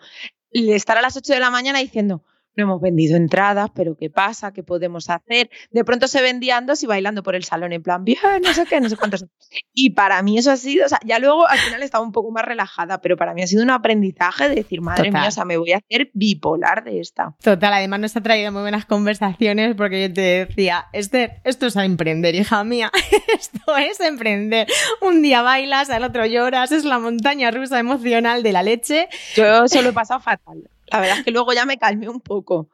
estar 0.53 0.99
a 0.99 1.03
las 1.03 1.17
8 1.17 1.33
de 1.33 1.41
la 1.41 1.51
mañana 1.51 1.79
diciendo, 1.79 2.25
no 2.57 2.65
hemos 2.65 2.81
vendido 2.81 3.17
entradas, 3.17 3.71
pero 3.75 3.97
¿qué 3.97 4.11
pasa? 4.11 4.53
¿Qué 4.53 4.63
podemos 4.63 5.09
hacer? 5.09 5.51
De 5.71 5.85
pronto 5.85 6.09
se 6.09 6.23
vendían 6.23 6.67
dos 6.67 6.83
y 6.83 6.87
bailando 6.87 7.23
por 7.23 7.35
el 7.35 7.45
salón 7.45 7.73
en 7.73 7.83
plan, 7.83 8.05
bien, 8.05 8.19
no 8.43 8.53
sé 8.53 8.67
qué, 8.67 8.81
no 8.81 8.89
sé 8.89 8.97
cuántos. 8.97 9.25
Y 9.73 9.91
para 9.91 10.23
mí 10.23 10.39
eso 10.39 10.51
ha 10.51 10.57
sido, 10.57 10.87
o 10.87 10.89
sea, 10.89 10.99
ya 11.05 11.19
luego 11.19 11.47
al 11.49 11.59
final 11.59 11.83
estaba 11.83 12.05
un 12.05 12.13
poco 12.13 12.31
más 12.31 12.45
relajada, 12.45 13.01
pero 13.01 13.17
para 13.17 13.35
mí 13.35 13.43
ha 13.43 13.47
sido 13.47 13.63
un 13.63 13.71
aprendizaje 13.71 14.49
de 14.49 14.57
decir, 14.57 14.81
madre 14.81 15.11
mía, 15.11 15.29
o 15.29 15.31
sea, 15.31 15.45
me 15.45 15.57
voy 15.57 15.73
a 15.73 15.79
hacer 15.79 16.11
bipolar 16.15 16.85
de 16.85 17.01
esta. 17.01 17.35
Total, 17.43 17.73
además 17.73 18.01
nos 18.01 18.17
ha 18.17 18.21
traído 18.21 18.53
muy 18.53 18.63
buenas 18.63 18.85
conversaciones 18.85 19.75
porque 19.77 20.09
yo 20.09 20.13
te 20.13 20.47
decía, 20.47 20.87
Esther, 20.93 21.41
esto 21.45 21.67
es 21.67 21.77
a 21.77 21.85
emprender, 21.85 22.35
hija 22.35 22.65
mía, 22.65 22.91
esto 23.35 23.77
es 23.77 24.01
emprender. 24.01 24.67
Un 25.01 25.23
día 25.23 25.43
bailas, 25.43 25.91
al 25.91 26.05
otro 26.05 26.27
lloras, 26.27 26.73
es 26.73 26.85
la 26.85 26.99
montaña 26.99 27.51
rusa 27.51 27.79
emocional 27.79 28.43
de 28.43 28.53
la 28.53 28.63
leche. 28.63 29.09
Yo 29.35 29.65
eso 29.65 29.83
lo 29.83 29.91
he 29.91 29.93
pasado 29.93 30.21
fatal. 30.21 30.69
La 30.91 31.01
verdad 31.01 31.19
es 31.19 31.25
que 31.25 31.31
luego 31.31 31.53
ya 31.53 31.67
me 31.67 31.79
calmé 31.79 32.09
un 32.09 32.21
poco. 32.21 32.69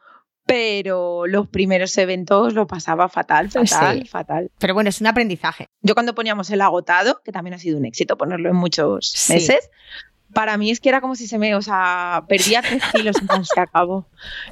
Pero 0.46 1.26
los 1.26 1.48
primeros 1.48 1.98
eventos 1.98 2.55
lo 2.55 2.68
pasaba 2.68 3.09
fatal, 3.09 3.50
fatal, 3.50 4.07
fatal. 4.07 4.50
Pero 4.59 4.74
bueno, 4.74 4.90
es 4.90 5.00
un 5.00 5.09
aprendizaje. 5.09 5.66
Yo 5.83 5.94
cuando 5.94 6.14
poníamos 6.14 6.50
el 6.50 6.61
agotado, 6.61 7.20
que 7.24 7.33
también 7.33 7.55
ha 7.55 7.59
sido 7.59 7.79
un 7.79 7.85
éxito 7.85 8.16
ponerlo 8.16 8.48
en 8.48 8.55
muchos 8.55 9.26
meses, 9.29 9.68
para 10.33 10.57
mí 10.57 10.70
es 10.70 10.79
que 10.79 10.88
era 10.88 11.00
como 11.00 11.16
si 11.16 11.26
se 11.26 11.38
me, 11.38 11.57
o 11.57 11.62
sea, 11.62 12.26
perdía 12.29 12.62
tres 12.62 12.83
kilos 12.92 13.16
y 13.20 13.44
se 13.44 13.61
acabó. 13.61 14.07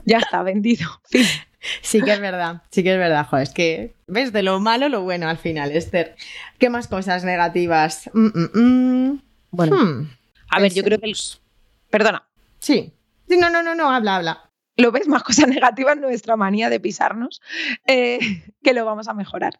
Ya 0.04 0.18
está, 0.18 0.42
vendido. 0.42 0.88
Sí 1.80 2.02
que 2.02 2.12
es 2.12 2.20
verdad, 2.20 2.60
sí 2.70 2.82
que 2.82 2.92
es 2.92 2.98
verdad, 2.98 3.26
joder, 3.26 3.44
es 3.44 3.54
que 3.54 3.94
ves 4.06 4.34
de 4.34 4.42
lo 4.42 4.60
malo 4.60 4.90
lo 4.90 5.00
bueno 5.00 5.30
al 5.30 5.38
final, 5.38 5.72
Esther. 5.72 6.14
¿Qué 6.58 6.68
más 6.68 6.88
cosas 6.88 7.24
negativas? 7.24 8.10
Mm, 8.12 8.26
mm, 8.26 8.50
mm. 8.52 9.22
Bueno, 9.50 9.76
hmm. 9.76 10.10
a 10.50 10.60
ver, 10.60 10.74
yo 10.74 10.84
creo 10.84 11.00
que... 11.00 11.10
Perdona. 11.88 12.28
Sí, 12.58 12.92
Sí, 13.28 13.36
no, 13.36 13.50
no, 13.50 13.62
no, 13.62 13.74
no, 13.74 13.90
habla, 13.90 14.16
habla. 14.16 14.52
Lo 14.76 14.92
ves 14.92 15.08
más 15.08 15.22
cosas 15.22 15.48
negativas, 15.48 15.96
nuestra 15.96 16.36
manía 16.36 16.70
de 16.70 16.80
pisarnos, 16.80 17.40
eh, 17.86 18.18
que 18.62 18.74
lo 18.74 18.84
vamos 18.84 19.08
a 19.08 19.14
mejorar. 19.14 19.54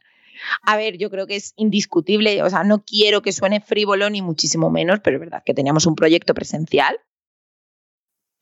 A 0.63 0.77
ver, 0.77 0.99
yo 0.99 1.11
creo 1.11 1.27
que 1.27 1.37
es 1.37 1.53
indiscutible, 1.57 2.43
o 2.43 2.51
sea, 2.51 2.65
no 2.65 2.85
quiero 2.85 3.23
que 3.23 3.33
suene 3.33 3.61
frívolo 3.61 4.11
ni 4.11 4.21
muchísimo 4.21 4.71
menos, 4.71 5.01
pero 5.01 5.17
es 5.17 5.21
verdad 5.21 5.43
que 5.45 5.55
teníamos 5.55 5.87
un 5.87 5.95
proyecto 5.95 6.35
presencial, 6.35 6.99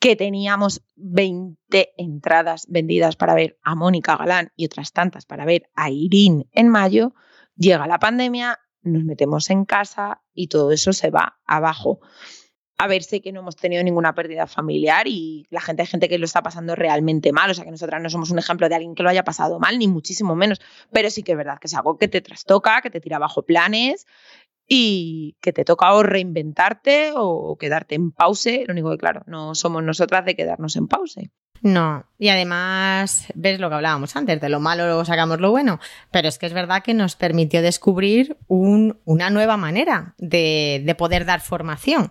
que 0.00 0.16
teníamos 0.16 0.82
20 0.96 1.92
entradas 1.96 2.66
vendidas 2.68 3.16
para 3.16 3.34
ver 3.34 3.58
a 3.62 3.74
Mónica 3.74 4.16
Galán 4.16 4.50
y 4.56 4.64
otras 4.64 4.92
tantas 4.92 5.26
para 5.26 5.44
ver 5.44 5.70
a 5.74 5.90
Irín 5.90 6.48
en 6.52 6.68
mayo, 6.68 7.14
llega 7.56 7.86
la 7.86 7.98
pandemia, 7.98 8.58
nos 8.80 9.04
metemos 9.04 9.48
en 9.50 9.64
casa 9.64 10.22
y 10.32 10.48
todo 10.48 10.72
eso 10.72 10.92
se 10.92 11.10
va 11.10 11.38
abajo 11.46 12.00
a 12.82 12.88
ver, 12.88 13.04
sé 13.04 13.20
que 13.20 13.30
no 13.30 13.40
hemos 13.40 13.54
tenido 13.54 13.80
ninguna 13.84 14.12
pérdida 14.12 14.48
familiar 14.48 15.06
y 15.06 15.46
la 15.50 15.60
gente, 15.60 15.82
hay 15.82 15.86
gente 15.86 16.08
que 16.08 16.18
lo 16.18 16.24
está 16.24 16.42
pasando 16.42 16.74
realmente 16.74 17.30
mal, 17.30 17.48
o 17.48 17.54
sea 17.54 17.64
que 17.64 17.70
nosotras 17.70 18.02
no 18.02 18.10
somos 18.10 18.32
un 18.32 18.40
ejemplo 18.40 18.68
de 18.68 18.74
alguien 18.74 18.96
que 18.96 19.04
lo 19.04 19.08
haya 19.08 19.22
pasado 19.22 19.60
mal, 19.60 19.78
ni 19.78 19.86
muchísimo 19.86 20.34
menos, 20.34 20.60
pero 20.90 21.08
sí 21.08 21.22
que 21.22 21.32
es 21.32 21.38
verdad 21.38 21.58
que 21.60 21.68
es 21.68 21.74
algo 21.74 21.96
que 21.96 22.08
te 22.08 22.20
trastoca, 22.20 22.80
que 22.82 22.90
te 22.90 23.00
tira 23.00 23.20
bajo 23.20 23.42
planes 23.42 24.04
y 24.66 25.36
que 25.40 25.52
te 25.52 25.64
toca 25.64 25.94
o 25.94 26.02
reinventarte 26.02 27.12
o 27.14 27.56
quedarte 27.56 27.94
en 27.94 28.10
pause, 28.10 28.64
lo 28.66 28.72
único 28.72 28.90
que 28.90 28.98
claro, 28.98 29.22
no 29.26 29.54
somos 29.54 29.84
nosotras 29.84 30.24
de 30.24 30.34
quedarnos 30.34 30.74
en 30.74 30.88
pause. 30.88 31.30
No, 31.60 32.04
y 32.18 32.30
además, 32.30 33.28
ves 33.36 33.60
lo 33.60 33.68
que 33.68 33.76
hablábamos 33.76 34.16
antes, 34.16 34.40
de 34.40 34.48
lo 34.48 34.58
malo 34.58 35.04
sacamos 35.04 35.38
lo 35.38 35.52
bueno, 35.52 35.78
pero 36.10 36.26
es 36.26 36.40
que 36.40 36.46
es 36.46 36.52
verdad 36.52 36.82
que 36.82 36.94
nos 36.94 37.14
permitió 37.14 37.62
descubrir 37.62 38.36
una 38.48 39.30
nueva 39.30 39.56
manera 39.56 40.16
de 40.18 40.96
poder 40.98 41.26
dar 41.26 41.40
formación 41.40 42.10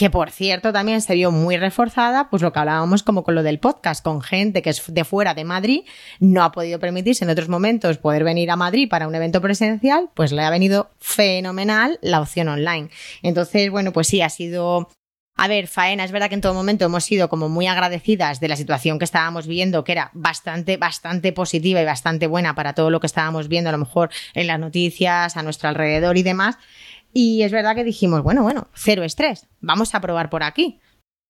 que 0.00 0.08
por 0.08 0.30
cierto 0.30 0.72
también 0.72 1.02
se 1.02 1.12
vio 1.12 1.30
muy 1.30 1.58
reforzada, 1.58 2.30
pues 2.30 2.40
lo 2.40 2.54
que 2.54 2.58
hablábamos 2.58 3.02
como 3.02 3.22
con 3.22 3.34
lo 3.34 3.42
del 3.42 3.58
podcast, 3.58 4.02
con 4.02 4.22
gente 4.22 4.62
que 4.62 4.70
es 4.70 4.82
de 4.86 5.04
fuera 5.04 5.34
de 5.34 5.44
Madrid, 5.44 5.82
no 6.20 6.42
ha 6.42 6.52
podido 6.52 6.78
permitirse 6.78 7.22
en 7.22 7.28
otros 7.28 7.50
momentos 7.50 7.98
poder 7.98 8.24
venir 8.24 8.50
a 8.50 8.56
Madrid 8.56 8.88
para 8.88 9.06
un 9.06 9.14
evento 9.14 9.42
presencial, 9.42 10.08
pues 10.14 10.32
le 10.32 10.40
ha 10.40 10.48
venido 10.48 10.88
fenomenal 11.00 11.98
la 12.00 12.22
opción 12.22 12.48
online. 12.48 12.88
Entonces, 13.20 13.70
bueno, 13.70 13.92
pues 13.92 14.06
sí, 14.06 14.22
ha 14.22 14.30
sido 14.30 14.88
a 15.36 15.48
ver, 15.48 15.68
Faena, 15.68 16.04
es 16.04 16.12
verdad 16.12 16.28
que 16.28 16.34
en 16.34 16.42
todo 16.42 16.52
momento 16.52 16.84
hemos 16.84 17.04
sido 17.04 17.28
como 17.30 17.48
muy 17.48 17.66
agradecidas 17.66 18.40
de 18.40 18.48
la 18.48 18.56
situación 18.56 18.98
que 18.98 19.06
estábamos 19.06 19.46
viendo, 19.46 19.84
que 19.84 19.92
era 19.92 20.10
bastante, 20.12 20.76
bastante 20.76 21.32
positiva 21.32 21.80
y 21.80 21.84
bastante 21.84 22.26
buena 22.26 22.54
para 22.54 22.74
todo 22.74 22.90
lo 22.90 23.00
que 23.00 23.06
estábamos 23.06 23.48
viendo, 23.48 23.68
a 23.68 23.72
lo 23.72 23.78
mejor 23.78 24.10
en 24.34 24.46
las 24.46 24.58
noticias, 24.58 25.38
a 25.38 25.42
nuestro 25.42 25.70
alrededor 25.70 26.18
y 26.18 26.22
demás. 26.22 26.58
Y 27.12 27.42
es 27.42 27.52
verdad 27.52 27.74
que 27.74 27.84
dijimos, 27.84 28.22
bueno, 28.22 28.42
bueno, 28.42 28.68
cero 28.74 29.02
estrés, 29.02 29.48
vamos 29.60 29.94
a 29.94 30.00
probar 30.00 30.30
por 30.30 30.42
aquí. 30.42 30.80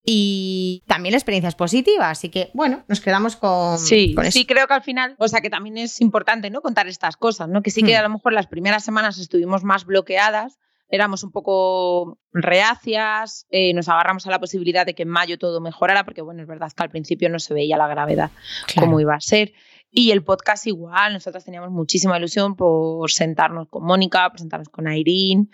Y 0.05 0.83
también 0.87 1.13
la 1.13 1.19
experiencia 1.19 1.49
es 1.49 1.55
positiva, 1.55 2.09
así 2.09 2.31
que 2.31 2.51
bueno, 2.55 2.85
nos 2.89 3.01
quedamos 3.01 3.37
con. 3.37 3.79
Sí, 3.79 4.15
sí, 4.31 4.47
creo 4.47 4.67
que 4.67 4.73
al 4.73 4.83
final, 4.83 5.15
o 5.19 5.29
sea 5.29 5.43
que 5.43 5.51
también 5.51 5.77
es 5.77 6.01
importante, 6.01 6.49
¿no? 6.49 6.63
Contar 6.63 6.89
estas 6.89 7.17
cosas, 7.17 7.49
¿no? 7.49 7.63
Que 7.63 7.71
sí 7.71 7.83
que 7.83 7.95
hmm. 7.95 7.99
a 7.99 8.03
lo 8.03 8.09
mejor 8.09 8.33
las 8.33 8.47
primeras 8.47 8.83
semanas 8.83 9.19
estuvimos 9.19 9.63
más 9.63 9.85
bloqueadas, 9.85 10.59
éramos 10.89 11.23
un 11.23 11.33
poco 11.33 12.19
reacias, 12.33 13.47
eh, 13.51 13.75
nos 13.75 13.89
agarramos 13.91 14.27
a 14.27 14.31
la 14.31 14.41
posibilidad 14.41 14.87
de 14.87 14.95
que 14.95 15.03
en 15.03 15.11
mayo 15.11 15.39
todo 15.39 15.61
mejorara, 15.61 16.05
porque 16.05 16.23
bueno, 16.23 16.41
es 16.41 16.49
verdad 16.49 16.73
que 16.75 16.83
al 16.83 16.91
principio 16.91 17.29
no 17.29 17.39
se 17.39 17.53
veía 17.53 17.77
la 17.77 17.87
gravedad 17.87 18.31
como 18.77 19.01
iba 19.01 19.15
a 19.15 19.21
ser. 19.21 19.53
Y 19.91 20.13
el 20.13 20.23
podcast 20.23 20.67
igual, 20.67 21.13
nosotras 21.13 21.45
teníamos 21.45 21.71
muchísima 21.71 22.17
ilusión 22.17 22.55
por 22.55 23.11
sentarnos 23.11 23.69
con 23.69 23.85
Mónica, 23.85 24.31
presentarnos 24.31 24.69
con 24.69 24.91
Irene 24.93 25.49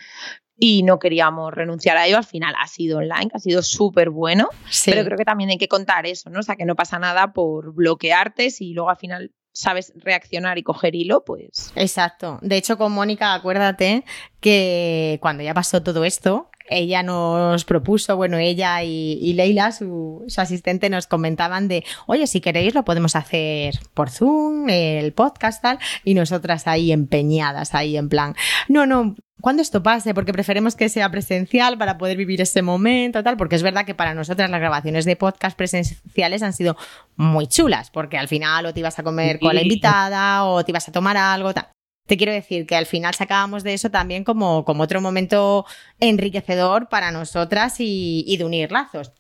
y 0.59 0.83
no 0.83 0.99
queríamos 0.99 1.53
renunciar 1.53 1.97
a 1.97 2.07
ello. 2.07 2.19
Al 2.19 2.25
final 2.25 2.55
ha 2.59 2.67
sido 2.67 2.99
online, 2.99 3.31
ha 3.33 3.39
sido 3.39 3.63
súper 3.63 4.11
bueno, 4.11 4.49
pero 4.85 5.05
creo 5.05 5.17
que 5.19 5.25
también 5.25 5.51
hay 5.51 5.59
que 5.59 5.69
contar 5.69 6.07
eso, 6.07 6.31
¿no? 6.31 6.41
O 6.41 6.43
sea, 6.43 6.57
que 6.57 6.65
no 6.65 6.77
pasa 6.77 6.99
nada 6.99 7.33
por 7.33 7.75
bloquearte 7.75 8.51
si 8.51 8.73
luego 8.73 8.91
al 8.91 8.97
final 8.97 9.33
sabes 9.53 9.93
reaccionar 9.97 10.59
y 10.59 10.63
coger 10.63 10.95
hilo, 10.95 11.25
pues. 11.25 11.73
Exacto. 11.75 12.39
De 12.43 12.57
hecho, 12.59 12.77
con 12.77 12.93
Mónica, 12.93 13.33
acuérdate 13.33 14.05
que 14.41 15.19
cuando 15.23 15.43
ya 15.43 15.55
pasó 15.55 15.83
todo 15.83 16.05
esto, 16.05 16.51
ella 16.69 17.03
nos 17.03 17.65
propuso, 17.65 18.17
bueno, 18.17 18.39
ella 18.39 18.83
y, 18.83 19.33
Leila, 19.35 19.73
su, 19.73 20.25
asistente, 20.37 20.91
nos 20.91 21.07
comentaban 21.07 21.69
de, 21.69 21.85
oye, 22.07 22.27
si 22.27 22.41
queréis 22.41 22.75
lo 22.75 22.85
podemos 22.85 23.17
hacer 23.17 23.79
por 23.95 24.11
Zoom, 24.11 24.69
el 24.69 25.13
podcast 25.13 25.63
tal, 25.63 25.79
y 26.05 26.15
nosotras 26.15 26.67
ahí 26.67 26.93
empeñadas, 26.93 27.75
ahí 27.75 27.97
en 27.97 28.09
plan, 28.09 28.35
no, 28.69 28.87
no, 28.87 29.15
cuando 29.41 29.63
esto 29.63 29.83
pase, 29.83 30.15
porque 30.15 30.33
preferimos 30.33 30.77
que 30.77 30.89
sea 30.89 31.11
presencial 31.11 31.79
para 31.79 31.99
poder 31.99 32.17
vivir 32.17 32.41
ese 32.41 32.63
momento, 32.63 33.23
tal, 33.23 33.37
porque 33.37 33.57
es 33.57 33.63
verdad 33.63 33.85
que 33.85 33.95
para 33.95 34.15
nosotras 34.15 34.51
las 34.51 34.61
grabaciones 34.61 35.05
de 35.05 35.17
podcast 35.17 35.57
presenciales 35.57 36.43
han 36.43 36.53
sido 36.53 36.77
muy 37.17 37.47
chulas, 37.47 37.91
porque 37.91 38.19
al 38.19 38.29
final 38.29 38.67
o 38.67 38.75
te 38.75 38.81
ibas 38.81 38.99
a 38.99 39.03
comer 39.03 39.39
con 39.39 39.55
la 39.55 39.63
invitada 39.63 40.45
o 40.45 40.65
te 40.65 40.73
ibas 40.73 40.89
a 40.89 40.93
tomar 40.93 41.17
algo, 41.17 41.53
tal 41.53 41.76
te 42.07 42.17
quiero 42.17 42.33
decir 42.33 42.67
que 42.67 42.77
al 42.77 42.87
final 42.87 43.15
sacábamos 43.15 43.63
de 43.63 43.75
eso 43.75 43.91
también 43.91 44.25
como, 44.25 44.65
otro 44.67 45.01
momento 45.01 45.67
enriquecedor 46.01 46.89
para 46.89 47.11
nosotras 47.11 47.81
y, 47.81 48.25
y 48.27 48.37
de 48.37 48.45
unir 48.45 48.73
lazos. 48.73 49.13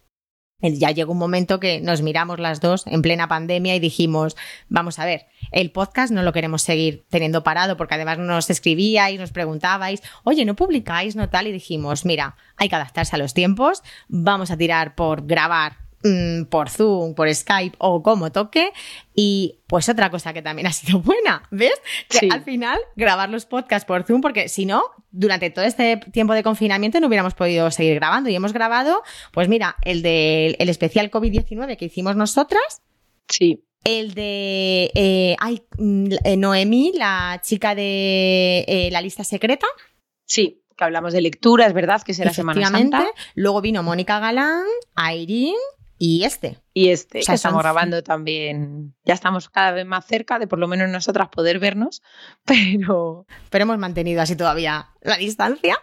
Ya 0.61 0.91
llegó 0.91 1.13
un 1.13 1.19
momento 1.19 1.61
que 1.61 1.83
nos 1.83 2.01
miramos 2.01 2.41
las 2.41 2.61
dos 2.61 2.87
en 2.87 3.03
plena 3.03 3.29
pandemia 3.29 3.77
y 3.77 3.79
dijimos, 3.79 4.37
vamos 4.69 4.99
a 4.99 5.05
ver, 5.05 5.27
el 5.53 5.71
podcast 5.71 6.11
no 6.11 6.23
lo 6.23 6.33
queremos 6.33 6.63
seguir 6.63 7.05
teniendo 7.11 7.45
parado 7.45 7.77
porque 7.77 7.95
además 7.95 8.19
nos 8.19 8.49
escribíais, 8.49 9.21
nos 9.21 9.33
preguntabais, 9.33 10.03
oye, 10.25 10.47
¿no 10.47 10.57
publicáis, 10.57 11.15
no 11.15 11.29
tal? 11.29 11.47
Y 11.47 11.53
dijimos, 11.53 12.07
mira, 12.07 12.37
hay 12.57 12.71
que 12.71 12.77
adaptarse 12.77 13.17
a 13.17 13.19
los 13.19 13.35
tiempos, 13.35 13.83
vamos 14.09 14.51
a 14.51 14.57
tirar 14.57 14.95
por 14.95 15.27
grabar 15.27 15.86
Mm, 16.03 16.45
por 16.45 16.69
Zoom, 16.69 17.15
por 17.15 17.33
Skype 17.33 17.77
o 17.79 18.03
como 18.03 18.31
toque. 18.31 18.73
Y 19.15 19.61
pues 19.67 19.89
otra 19.89 20.11
cosa 20.11 20.33
que 20.33 20.43
también 20.43 20.67
ha 20.67 20.73
sido 20.73 21.01
buena, 21.01 21.43
¿ves? 21.51 21.81
Que 22.09 22.29
al 22.31 22.43
final 22.43 22.79
grabar 22.97 23.31
los 23.31 23.47
podcasts 23.47 23.87
por 23.87 24.05
Zoom, 24.05 24.21
porque 24.21 24.49
si 24.49 24.67
no, 24.67 24.83
durante 25.11 25.51
todo 25.51 25.65
este 25.65 25.97
tiempo 26.13 26.35
de 26.35 26.43
confinamiento 26.43 27.01
no 27.01 27.07
hubiéramos 27.07 27.35
podido 27.35 27.71
seguir 27.71 27.95
grabando. 27.97 28.31
Y 28.31 28.37
hemos 28.37 28.53
grabado, 28.53 29.03
pues 29.33 29.49
mira, 29.49 29.77
el 29.83 30.03
del 30.03 30.57
el 30.59 30.69
especial 30.69 31.11
COVID-19 31.11 31.77
que 31.77 31.87
hicimos 31.87 32.17
nosotras. 32.17 32.83
Sí. 33.29 33.63
El 33.85 34.15
de 34.15 34.91
eh, 34.95 35.37
mm, 35.79 36.09
eh, 36.25 36.37
Noemí, 36.37 36.93
la 36.95 37.41
chica 37.43 37.75
de 37.75 38.65
eh, 38.67 38.89
la 38.91 39.01
lista 39.01 39.23
secreta. 39.23 39.67
Sí, 40.25 40.65
que 40.77 40.85
hablamos 40.85 41.13
de 41.13 41.21
lectura, 41.21 41.67
es 41.67 41.73
verdad, 41.73 42.03
que 42.03 42.13
será 42.13 42.33
Semana 42.33 42.69
Santa. 42.69 43.07
Luego 43.35 43.61
vino 43.61 43.85
Mónica 43.85 44.19
Galán, 44.19 44.65
Irene 44.97 45.55
y 45.99 46.25
este. 46.25 46.59
Y 46.75 46.91
este, 46.91 47.21
que 47.21 47.33
estamos 47.33 47.63
grabando 47.63 48.03
también. 48.03 48.95
Ya 49.05 49.15
estamos 49.15 49.49
cada 49.49 49.73
vez 49.73 49.87
más 49.87 50.07
cerca 50.07 50.39
de 50.39 50.47
por 50.47 50.59
lo 50.59 50.69
menos 50.69 50.91
nosotras 50.91 51.29
poder 51.29 51.59
vernos, 51.59 52.03
pero... 52.45 53.27
Pero 53.51 53.63
hemos 53.63 53.79
mantenido 53.79 54.21
así 54.21 54.37
todavía 54.37 54.91
la 55.01 55.17
distancia. 55.17 55.79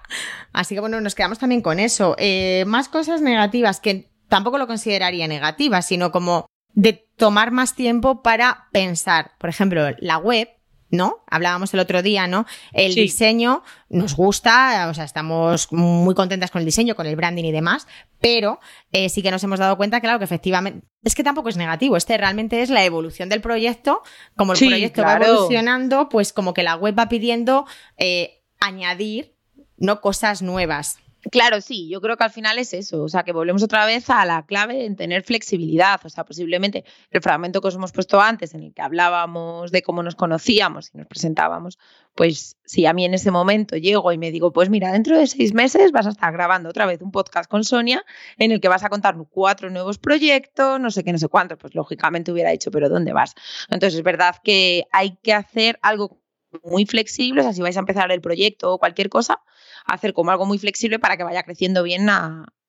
Así 0.52 0.76
que 0.76 0.82
bueno, 0.82 1.02
nos 1.02 1.16
quedamos 1.16 1.40
también 1.40 1.62
con 1.62 1.80
eso. 1.80 2.16
Eh, 2.20 2.64
más 2.68 2.90
cosas 2.90 3.22
negativas 3.22 3.80
que 3.80 4.12
tampoco 4.28 4.58
lo 4.58 4.68
consideraría 4.68 5.28
negativas, 5.28 5.86
sino 5.88 6.12
como 6.12 6.46
de 6.74 7.08
tomar 7.16 7.52
más 7.52 7.76
tiempo 7.76 8.22
para 8.22 8.68
pensar. 8.72 9.32
Por 9.40 9.50
ejemplo, 9.50 9.84
la 10.00 10.18
web 10.18 10.50
¿no? 10.94 11.24
Hablábamos 11.28 11.74
el 11.74 11.80
otro 11.80 12.04
día, 12.04 12.28
¿no? 12.28 12.46
El 12.72 12.94
diseño 12.94 13.64
nos 13.90 14.16
gusta, 14.16 14.88
o 14.90 14.94
sea, 14.94 15.06
estamos 15.06 15.72
muy 15.72 16.14
contentas 16.14 16.52
con 16.52 16.60
el 16.60 16.66
diseño, 16.66 16.96
con 16.96 17.08
el 17.08 17.16
branding 17.16 17.46
y 17.46 17.52
demás, 17.52 17.88
pero 18.22 18.60
eh, 18.92 19.10
sí 19.10 19.24
que 19.24 19.32
nos 19.32 19.44
hemos 19.44 19.58
dado 19.58 19.76
cuenta, 19.76 20.00
claro, 20.02 20.20
que 20.20 20.26
efectivamente, 20.26 20.86
es 21.04 21.16
que 21.16 21.24
tampoco 21.24 21.50
es 21.50 21.58
negativo, 21.58 21.98
este 21.98 22.16
realmente 22.16 22.62
es 22.62 22.70
la 22.70 22.86
evolución 22.86 23.28
del 23.28 23.42
proyecto, 23.42 24.04
como 24.38 24.54
el 24.54 24.60
proyecto 24.60 25.02
va 25.02 25.18
evolucionando, 25.18 26.10
pues 26.10 26.32
como 26.32 26.54
que 26.54 26.62
la 26.62 26.76
web 26.76 26.98
va 26.98 27.10
pidiendo 27.10 27.66
eh, 27.98 28.44
añadir, 28.60 29.34
¿no? 29.78 30.00
Cosas 30.00 30.44
nuevas. 30.44 31.00
Claro, 31.32 31.62
sí, 31.62 31.88
yo 31.90 32.02
creo 32.02 32.18
que 32.18 32.26
al 32.26 32.32
final 32.32 32.60
es 32.60 32.74
eso, 32.74 33.02
o 33.02 33.08
sea, 33.08 33.24
que 33.24 33.32
volvemos 33.32 33.64
otra 33.64 33.86
vez 33.86 34.10
a 34.10 34.26
la 34.26 34.46
clave 34.46 34.86
en 34.86 34.98
tener 34.98 35.24
flexibilidad, 35.24 36.02
o 36.04 36.10
sea, 36.10 36.26
posiblemente 36.26 36.84
el 37.12 37.22
fragmento 37.22 37.62
que 37.62 37.70
os 37.70 37.76
hemos 37.76 37.94
puesto 37.94 38.20
antes, 38.20 38.54
en 38.54 38.64
el 38.64 38.74
que 38.74 38.82
hablábamos 38.82 39.72
de 39.72 39.84
cómo 39.84 40.04
nos 40.04 40.16
conocíamos 40.16 40.92
y 40.94 40.98
nos 40.98 41.08
presentábamos, 41.08 41.80
pues 42.14 42.58
si 42.66 42.86
a 42.86 42.94
mí 42.94 43.06
en 43.06 43.14
ese 43.14 43.32
momento 43.32 43.78
llego 43.78 44.12
y 44.12 44.18
me 44.18 44.32
digo, 44.32 44.52
pues 44.52 44.70
mira, 44.70 44.92
dentro 44.92 45.18
de 45.18 45.28
seis 45.28 45.54
meses 45.54 45.94
vas 45.94 46.08
a 46.08 46.10
estar 46.10 46.34
grabando 46.34 46.70
otra 46.70 46.86
vez 46.86 47.02
un 47.02 47.12
podcast 47.12 47.50
con 47.50 47.64
Sonia 47.64 48.04
en 48.38 48.52
el 48.52 48.60
que 48.60 48.68
vas 48.68 48.84
a 48.84 48.90
contar 48.90 49.16
cuatro 49.30 49.70
nuevos 49.70 49.98
proyectos, 49.98 50.80
no 50.80 50.92
sé 50.92 51.06
qué, 51.06 51.14
no 51.14 51.20
sé 51.20 51.30
cuántos, 51.30 51.58
pues 51.58 51.74
lógicamente 51.74 52.34
hubiera 52.34 52.52
dicho, 52.52 52.70
pero 52.70 52.90
¿dónde 52.90 53.14
vas? 53.14 53.34
Entonces 53.70 53.98
es 53.98 54.04
verdad 54.04 54.36
que 54.44 54.88
hay 54.92 55.18
que 55.24 55.34
hacer 55.34 55.80
algo 55.82 56.23
muy 56.64 56.86
flexible, 56.86 57.42
o 57.42 57.44
sea, 57.44 57.54
si 57.54 57.62
vais 57.62 57.78
a 57.78 57.80
empezar 57.80 58.12
el 58.12 58.22
proyecto 58.22 58.74
o 58.74 58.80
cualquier 58.80 59.10
cosa, 59.10 59.42
hacer 59.86 60.14
como 60.14 60.32
algo 60.32 60.46
muy 60.46 60.58
flexible 60.58 61.00
para 61.00 61.18
que 61.18 61.24
vaya 61.24 61.44
creciendo 61.44 61.84
bien 61.84 62.06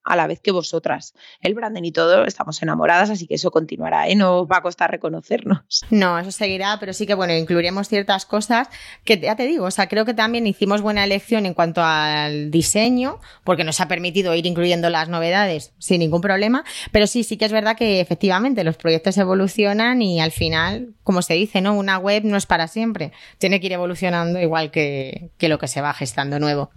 a 0.04 0.16
la 0.16 0.26
vez 0.26 0.40
que 0.40 0.50
vosotras. 0.50 1.14
El 1.40 1.54
branding 1.54 1.82
y 1.84 1.92
todo, 1.92 2.24
estamos 2.24 2.62
enamoradas, 2.62 3.10
así 3.10 3.26
que 3.26 3.34
eso 3.34 3.50
continuará, 3.50 4.08
¿eh? 4.08 4.14
No 4.14 4.46
va 4.46 4.58
a 4.58 4.62
costar 4.62 4.90
reconocernos. 4.90 5.84
No, 6.04 6.18
eso 6.18 6.32
seguirá, 6.32 6.76
pero 6.80 6.92
sí 6.92 7.06
que, 7.06 7.14
bueno, 7.14 7.32
incluiremos 7.34 7.88
ciertas 7.88 8.26
cosas 8.26 8.68
que 9.04 9.18
ya 9.18 9.36
te 9.36 9.46
digo, 9.46 9.66
o 9.66 9.70
sea, 9.70 9.88
creo 9.88 10.04
que 10.04 10.12
también 10.12 10.46
hicimos 10.46 10.82
buena 10.82 11.04
elección 11.04 11.46
en 11.46 11.54
cuanto 11.54 11.82
al 11.82 12.50
diseño, 12.50 13.20
porque 13.44 13.64
nos 13.64 13.80
ha 13.80 13.88
permitido 13.88 14.34
ir 14.34 14.44
incluyendo 14.44 14.90
las 14.90 15.08
novedades 15.08 15.72
sin 15.78 16.00
ningún 16.00 16.20
problema, 16.20 16.64
pero 16.90 17.06
sí, 17.06 17.22
sí 17.22 17.36
que 17.36 17.44
es 17.44 17.52
verdad 17.52 17.76
que 17.76 18.00
efectivamente 18.00 18.64
los 18.64 18.76
proyectos 18.76 19.16
evolucionan 19.18 20.02
y 20.02 20.20
al 20.20 20.32
final, 20.32 20.94
como 21.04 21.22
se 21.22 21.34
dice, 21.34 21.60
¿no? 21.60 21.74
Una 21.74 21.98
web 21.98 22.24
no 22.24 22.36
es 22.36 22.46
para 22.46 22.66
siempre, 22.66 23.12
tiene 23.38 23.60
que 23.60 23.66
ir 23.66 23.72
evolucionando 23.72 24.40
igual 24.40 24.70
que, 24.70 25.30
que 25.38 25.48
lo 25.48 25.58
que 25.58 25.68
se 25.68 25.80
va 25.80 25.94
gestando 25.94 26.38
nuevo. 26.38 26.70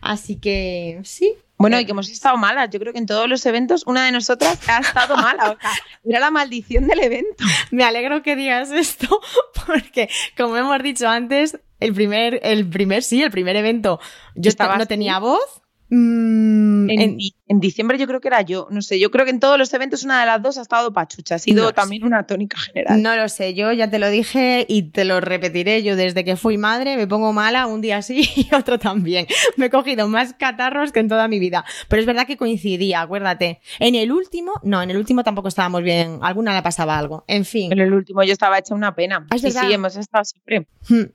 Así 0.00 0.36
que 0.36 1.00
sí, 1.04 1.34
bueno, 1.56 1.78
y 1.78 1.84
que 1.84 1.92
hemos 1.92 2.08
estado 2.10 2.36
malas. 2.36 2.70
Yo 2.70 2.80
creo 2.80 2.92
que 2.92 2.98
en 2.98 3.06
todos 3.06 3.28
los 3.28 3.44
eventos 3.46 3.84
una 3.86 4.04
de 4.04 4.12
nosotras 4.12 4.58
ha 4.68 4.78
estado 4.80 5.16
mala. 5.16 5.52
O 5.52 5.60
sea, 5.60 5.70
era 6.04 6.20
la 6.20 6.30
maldición 6.30 6.86
del 6.86 7.00
evento. 7.00 7.44
Me 7.70 7.84
alegro 7.84 8.22
que 8.22 8.36
digas 8.36 8.70
esto, 8.70 9.20
porque 9.66 10.08
como 10.36 10.56
hemos 10.56 10.82
dicho 10.82 11.08
antes, 11.08 11.58
el 11.80 11.94
primer, 11.94 12.40
el 12.42 12.68
primer, 12.68 13.02
sí, 13.02 13.22
el 13.22 13.30
primer 13.30 13.56
evento, 13.56 14.00
yo 14.34 14.48
estaba, 14.48 14.76
no 14.76 14.86
tenía 14.86 15.18
voz 15.18 15.63
Mm, 15.90 16.88
en, 16.88 17.60
diciembre 17.60 17.98
yo 17.98 18.06
creo 18.06 18.20
que 18.20 18.28
era 18.28 18.40
yo, 18.40 18.66
no 18.70 18.80
sé, 18.80 18.98
yo 18.98 19.10
creo 19.10 19.26
que 19.26 19.30
en 19.30 19.38
todos 19.38 19.58
los 19.58 19.72
eventos 19.74 20.02
una 20.02 20.18
de 20.20 20.26
las 20.26 20.42
dos 20.42 20.56
ha 20.56 20.62
estado 20.62 20.92
pachucha, 20.92 21.34
ha 21.34 21.38
sido 21.38 21.72
también 21.72 22.04
una 22.04 22.26
tónica 22.26 22.58
general. 22.58 23.02
No 23.02 23.14
lo 23.14 23.28
sé, 23.28 23.54
yo 23.54 23.70
ya 23.70 23.88
te 23.90 23.98
lo 23.98 24.08
dije 24.08 24.64
y 24.66 24.90
te 24.90 25.04
lo 25.04 25.20
repetiré, 25.20 25.82
yo 25.82 25.94
desde 25.94 26.24
que 26.24 26.36
fui 26.36 26.56
madre 26.56 26.96
me 26.96 27.06
pongo 27.06 27.32
mala 27.32 27.66
un 27.66 27.80
día 27.80 28.00
sí 28.02 28.28
y 28.36 28.54
otro 28.54 28.78
también. 28.78 29.26
Me 29.56 29.66
he 29.66 29.70
cogido 29.70 30.08
más 30.08 30.32
catarros 30.34 30.90
que 30.90 31.00
en 31.00 31.08
toda 31.08 31.28
mi 31.28 31.38
vida, 31.38 31.64
pero 31.88 32.00
es 32.00 32.06
verdad 32.06 32.26
que 32.26 32.36
coincidía, 32.36 33.02
acuérdate. 33.02 33.60
En 33.78 33.94
el 33.94 34.10
último, 34.10 34.52
no, 34.62 34.82
en 34.82 34.90
el 34.90 34.96
último 34.96 35.22
tampoco 35.22 35.48
estábamos 35.48 35.82
bien, 35.82 36.18
alguna 36.22 36.54
le 36.54 36.62
pasaba 36.62 36.98
algo, 36.98 37.24
en 37.28 37.44
fin. 37.44 37.70
En 37.72 37.78
el 37.78 37.92
último 37.92 38.22
yo 38.24 38.32
estaba 38.32 38.58
hecha 38.58 38.74
una 38.74 38.94
pena. 38.94 39.26
Ah, 39.30 39.38
sí, 39.38 39.50
sí, 39.50 39.72
hemos 39.72 39.96
estado 39.96 40.24
siempre. 40.24 40.66
Hmm. 40.88 41.12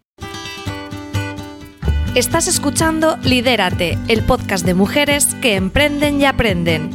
Estás 2.16 2.48
escuchando 2.48 3.18
Lidérate, 3.18 3.96
el 4.08 4.26
podcast 4.26 4.66
de 4.66 4.74
mujeres 4.74 5.36
que 5.44 5.54
emprenden 5.54 6.20
y 6.20 6.26
aprenden. 6.26 6.90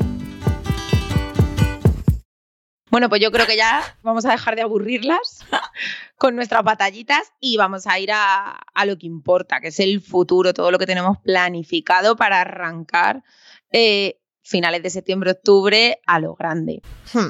Bueno, 2.91 3.09
pues 3.09 3.23
yo 3.23 3.31
creo 3.31 3.47
que 3.47 3.57
ya 3.57 3.81
vamos 4.03 4.25
a 4.25 4.33
dejar 4.33 4.57
de 4.57 4.63
aburrirlas 4.63 5.47
con 6.19 6.35
nuestras 6.35 6.65
batallitas 6.65 7.33
y 7.39 7.57
vamos 7.57 7.87
a 7.87 7.97
ir 8.01 8.11
a, 8.13 8.59
lo 8.85 8.99
que 8.99 9.07
importa, 9.07 9.61
que 9.61 9.69
es 9.69 9.79
el 9.79 10.01
futuro, 10.01 10.53
todo 10.53 10.73
lo 10.73 10.81
que 10.81 10.87
tenemos 10.87 11.19
planificado 11.19 12.17
para 12.17 12.41
arrancar 12.41 13.23
eh, 13.71 14.19
finales 14.43 14.83
de 14.83 14.91
septiembre, 14.91 15.31
octubre 15.31 16.01
a 16.07 16.19
lo 16.19 16.35
grande. 16.35 16.83
Hmm. 17.13 17.29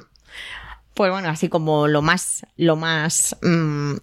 Pues 0.94 1.10
bueno, 1.10 1.28
así 1.28 1.50
como 1.50 1.86
lo 1.86 2.00
más, 2.00 2.46
lo 2.56 2.76
más 2.76 3.36
mm, 3.42 3.96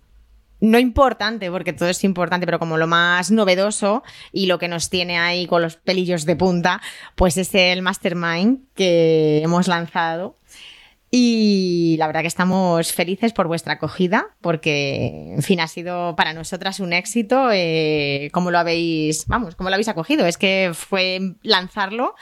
no 0.61 0.77
importante, 0.79 1.49
porque 1.49 1.73
todo 1.73 1.89
es 1.89 2.03
importante, 2.03 2.45
pero 2.45 2.59
como 2.59 2.77
lo 2.77 2.87
más 2.87 3.31
novedoso 3.31 4.03
y 4.31 4.45
lo 4.45 4.59
que 4.59 4.67
nos 4.67 4.89
tiene 4.89 5.19
ahí 5.19 5.47
con 5.47 5.61
los 5.61 5.75
pelillos 5.75 6.25
de 6.25 6.35
punta, 6.35 6.81
pues 7.15 7.35
es 7.37 7.53
el 7.55 7.81
Mastermind 7.81 8.67
que 8.75 9.41
hemos 9.43 9.67
lanzado. 9.67 10.37
Y 11.13 11.97
la 11.97 12.07
verdad 12.07 12.21
que 12.21 12.27
estamos 12.27 12.93
felices 12.93 13.33
por 13.33 13.47
vuestra 13.47 13.73
acogida, 13.73 14.37
porque, 14.39 15.33
en 15.33 15.41
fin, 15.41 15.59
ha 15.59 15.67
sido 15.67 16.15
para 16.15 16.31
nosotras 16.31 16.79
un 16.79 16.93
éxito. 16.93 17.49
Eh, 17.51 18.29
como 18.31 18.49
lo 18.49 18.59
habéis, 18.59 19.27
vamos, 19.27 19.55
como 19.55 19.69
lo 19.69 19.73
habéis 19.73 19.89
acogido? 19.89 20.25
Es 20.25 20.37
que 20.37 20.71
fue 20.73 21.35
lanzarlo 21.41 22.15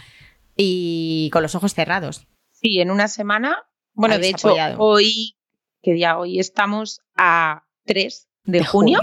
y 0.56 1.30
con 1.32 1.44
los 1.44 1.54
ojos 1.54 1.76
cerrados. 1.76 2.26
Sí, 2.52 2.80
en 2.80 2.90
una 2.90 3.10
semana. 3.10 3.64
Bueno, 3.94 4.18
de 4.18 4.30
hecho, 4.30 4.56
hoy, 4.78 5.36
¿qué 5.84 5.94
día? 5.94 6.18
Hoy 6.18 6.40
estamos 6.40 7.02
a 7.16 7.66
tres 7.86 8.29
de, 8.52 8.64
junio, 8.64 9.00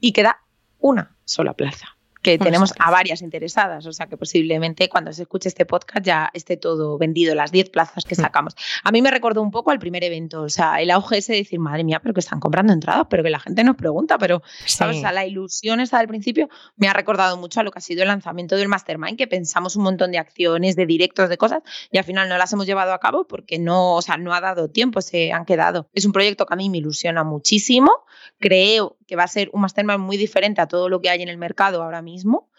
y 0.00 0.12
queda 0.12 0.42
una 0.78 1.16
sola 1.24 1.54
plaza 1.54 1.95
que 2.26 2.38
tenemos 2.38 2.74
a 2.80 2.90
varias 2.90 3.22
interesadas, 3.22 3.86
o 3.86 3.92
sea 3.92 4.08
que 4.08 4.16
posiblemente 4.16 4.88
cuando 4.88 5.12
se 5.12 5.22
escuche 5.22 5.48
este 5.48 5.64
podcast 5.64 6.04
ya 6.04 6.28
esté 6.34 6.56
todo 6.56 6.98
vendido, 6.98 7.36
las 7.36 7.52
10 7.52 7.70
plazas 7.70 8.04
que 8.04 8.16
mm. 8.16 8.18
sacamos. 8.18 8.56
A 8.82 8.90
mí 8.90 9.00
me 9.00 9.12
recordó 9.12 9.42
un 9.42 9.52
poco 9.52 9.70
al 9.70 9.78
primer 9.78 10.02
evento, 10.02 10.42
o 10.42 10.48
sea, 10.48 10.80
el 10.80 10.90
auge 10.90 11.18
ese 11.18 11.34
de 11.34 11.38
decir, 11.38 11.60
madre 11.60 11.84
mía, 11.84 12.00
pero 12.02 12.14
que 12.14 12.18
están 12.18 12.40
comprando 12.40 12.72
entradas, 12.72 13.06
pero 13.08 13.22
que 13.22 13.30
la 13.30 13.38
gente 13.38 13.62
nos 13.62 13.76
pregunta, 13.76 14.18
pero, 14.18 14.42
¿sabes? 14.66 15.02
la 15.02 15.24
ilusión 15.24 15.78
esa 15.78 15.98
del 15.98 16.08
principio 16.08 16.48
me 16.74 16.88
ha 16.88 16.92
recordado 16.92 17.36
mucho 17.36 17.60
a 17.60 17.62
lo 17.62 17.70
que 17.70 17.78
ha 17.78 17.82
sido 17.82 18.02
el 18.02 18.08
lanzamiento 18.08 18.56
del 18.56 18.66
Mastermind, 18.66 19.16
que 19.16 19.28
pensamos 19.28 19.76
un 19.76 19.84
montón 19.84 20.10
de 20.10 20.18
acciones, 20.18 20.74
de 20.74 20.84
directos, 20.84 21.28
de 21.28 21.38
cosas, 21.38 21.62
y 21.92 21.98
al 21.98 22.04
final 22.04 22.28
no 22.28 22.36
las 22.38 22.52
hemos 22.52 22.66
llevado 22.66 22.92
a 22.92 22.98
cabo 22.98 23.28
porque 23.28 23.60
no, 23.60 23.94
o 23.94 24.02
sea, 24.02 24.16
no 24.16 24.34
ha 24.34 24.40
dado 24.40 24.68
tiempo, 24.68 25.00
se 25.00 25.32
han 25.32 25.44
quedado. 25.44 25.88
Es 25.92 26.04
un 26.04 26.10
proyecto 26.10 26.44
que 26.44 26.54
a 26.54 26.56
mí 26.56 26.70
me 26.70 26.78
ilusiona 26.78 27.22
muchísimo, 27.22 27.92
creo 28.40 28.96
que 29.06 29.16
va 29.16 29.24
a 29.24 29.28
ser 29.28 29.50
un 29.52 29.60
Mastermind 29.62 30.00
muy 30.00 30.16
diferente 30.16 30.60
a 30.60 30.68
todo 30.68 30.88
lo 30.88 31.00
que 31.00 31.10
hay 31.10 31.22
en 31.22 31.28
el 31.28 31.38
mercado 31.38 31.82
ahora 31.82 32.02
mismo 32.02 32.50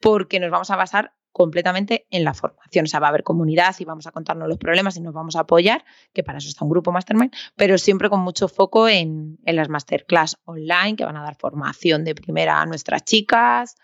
porque 0.00 0.38
nos 0.38 0.50
vamos 0.50 0.70
a 0.70 0.76
basar 0.76 1.14
completamente 1.34 2.06
en 2.10 2.22
la 2.22 2.32
formación. 2.32 2.84
O 2.84 2.88
sea, 2.88 3.00
va 3.00 3.08
a 3.08 3.08
haber 3.08 3.24
comunidad 3.24 3.74
y 3.80 3.84
vamos 3.84 4.06
a 4.06 4.12
contarnos 4.12 4.48
los 4.48 4.56
problemas 4.56 4.96
y 4.96 5.00
nos 5.00 5.12
vamos 5.12 5.34
a 5.34 5.40
apoyar, 5.40 5.84
que 6.12 6.22
para 6.22 6.38
eso 6.38 6.48
está 6.48 6.64
un 6.64 6.70
grupo 6.70 6.92
Mastermind, 6.92 7.32
pero 7.56 7.76
siempre 7.76 8.08
con 8.08 8.20
mucho 8.20 8.46
foco 8.46 8.88
en, 8.88 9.38
las 9.44 9.68
masterclass 9.68 10.36
online 10.44 10.94
que 10.94 11.04
van 11.04 11.16
a 11.16 11.24
dar 11.24 11.34
formación 11.34 12.04
de 12.04 12.14
primera 12.14 12.60
a 12.60 12.66
nuestras 12.66 13.04
chicas, 13.04 13.76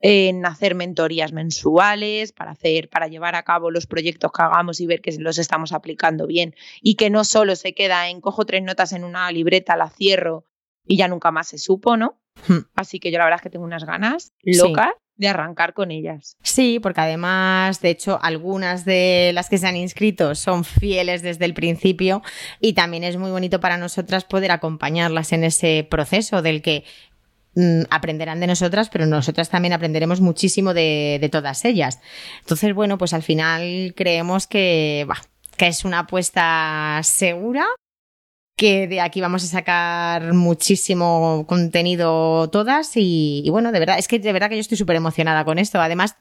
en 0.00 0.44
hacer 0.44 0.74
mentorías 0.74 1.32
mensuales 1.32 2.32
para 2.32 2.50
hacer, 2.50 2.90
para 2.90 3.06
llevar 3.06 3.36
a 3.36 3.44
cabo 3.44 3.70
los 3.70 3.86
proyectos 3.86 4.30
que 4.30 4.42
hagamos 4.42 4.80
y 4.80 4.86
ver 4.86 5.00
que 5.00 5.16
los 5.18 5.38
estamos 5.38 5.72
aplicando 5.72 6.26
bien 6.26 6.54
y 6.82 6.96
que 6.96 7.08
no 7.08 7.24
solo 7.24 7.56
se 7.56 7.72
queda 7.72 8.10
en 8.10 8.20
cojo 8.20 8.44
tres 8.44 8.62
notas 8.62 8.92
en 8.92 9.04
una 9.04 9.30
libreta, 9.30 9.76
la 9.76 9.88
cierro 9.88 10.44
y 10.86 10.96
ya 10.96 11.08
nunca 11.08 11.30
más 11.30 11.48
se 11.48 11.58
supo, 11.58 11.96
¿no? 11.96 12.18
Hmm. 12.46 12.60
Así 12.74 12.98
que 12.98 13.10
yo 13.10 13.18
la 13.18 13.24
verdad 13.24 13.38
es 13.40 13.42
que 13.42 13.50
tengo 13.50 13.64
unas 13.64 13.84
ganas 13.84 14.32
locas 14.42 14.90
de 15.16 15.28
arrancar 15.28 15.74
con 15.74 15.90
ellas. 15.90 16.36
Sí, 16.42 16.80
porque 16.80 17.00
además, 17.00 17.80
de 17.80 17.90
hecho, 17.90 18.18
algunas 18.22 18.84
de 18.84 19.30
las 19.34 19.48
que 19.48 19.58
se 19.58 19.66
han 19.66 19.76
inscrito 19.76 20.34
son 20.34 20.64
fieles 20.64 21.22
desde 21.22 21.44
el 21.44 21.54
principio 21.54 22.22
y 22.60 22.72
también 22.72 23.04
es 23.04 23.16
muy 23.16 23.30
bonito 23.30 23.60
para 23.60 23.76
nosotras 23.76 24.24
poder 24.24 24.50
acompañarlas 24.50 25.32
en 25.32 25.44
ese 25.44 25.86
proceso 25.88 26.42
del 26.42 26.62
que 26.62 26.84
mm, 27.54 27.82
aprenderán 27.90 28.40
de 28.40 28.46
nosotras, 28.46 28.88
pero 28.90 29.06
nosotras 29.06 29.50
también 29.50 29.74
aprenderemos 29.74 30.20
muchísimo 30.20 30.74
de, 30.74 31.28
todas 31.30 31.64
ellas. 31.64 32.00
Entonces, 32.40 32.74
bueno, 32.74 32.98
pues 32.98 33.12
al 33.12 33.22
final 33.22 33.92
creemos 33.94 34.46
que, 34.46 35.06
que 35.56 35.68
es 35.68 35.84
una 35.84 36.00
apuesta 36.00 37.00
segura 37.04 37.66
que 38.62 38.86
de 38.86 39.00
aquí 39.00 39.20
vamos 39.20 39.42
a 39.42 39.48
sacar 39.48 40.34
muchísimo 40.34 41.46
contenido 41.48 42.48
todas 42.48 42.92
y, 42.94 43.44
bueno, 43.50 43.72
de 43.72 43.80
verdad, 43.80 43.98
es 43.98 44.06
que 44.06 44.20
de 44.20 44.32
verdad 44.32 44.48
que 44.48 44.54
yo 44.54 44.60
estoy 44.60 44.78
súper 44.78 44.94
emocionada 44.94 45.44
con 45.44 45.58
esto. 45.58 45.80
Además, 45.80 46.14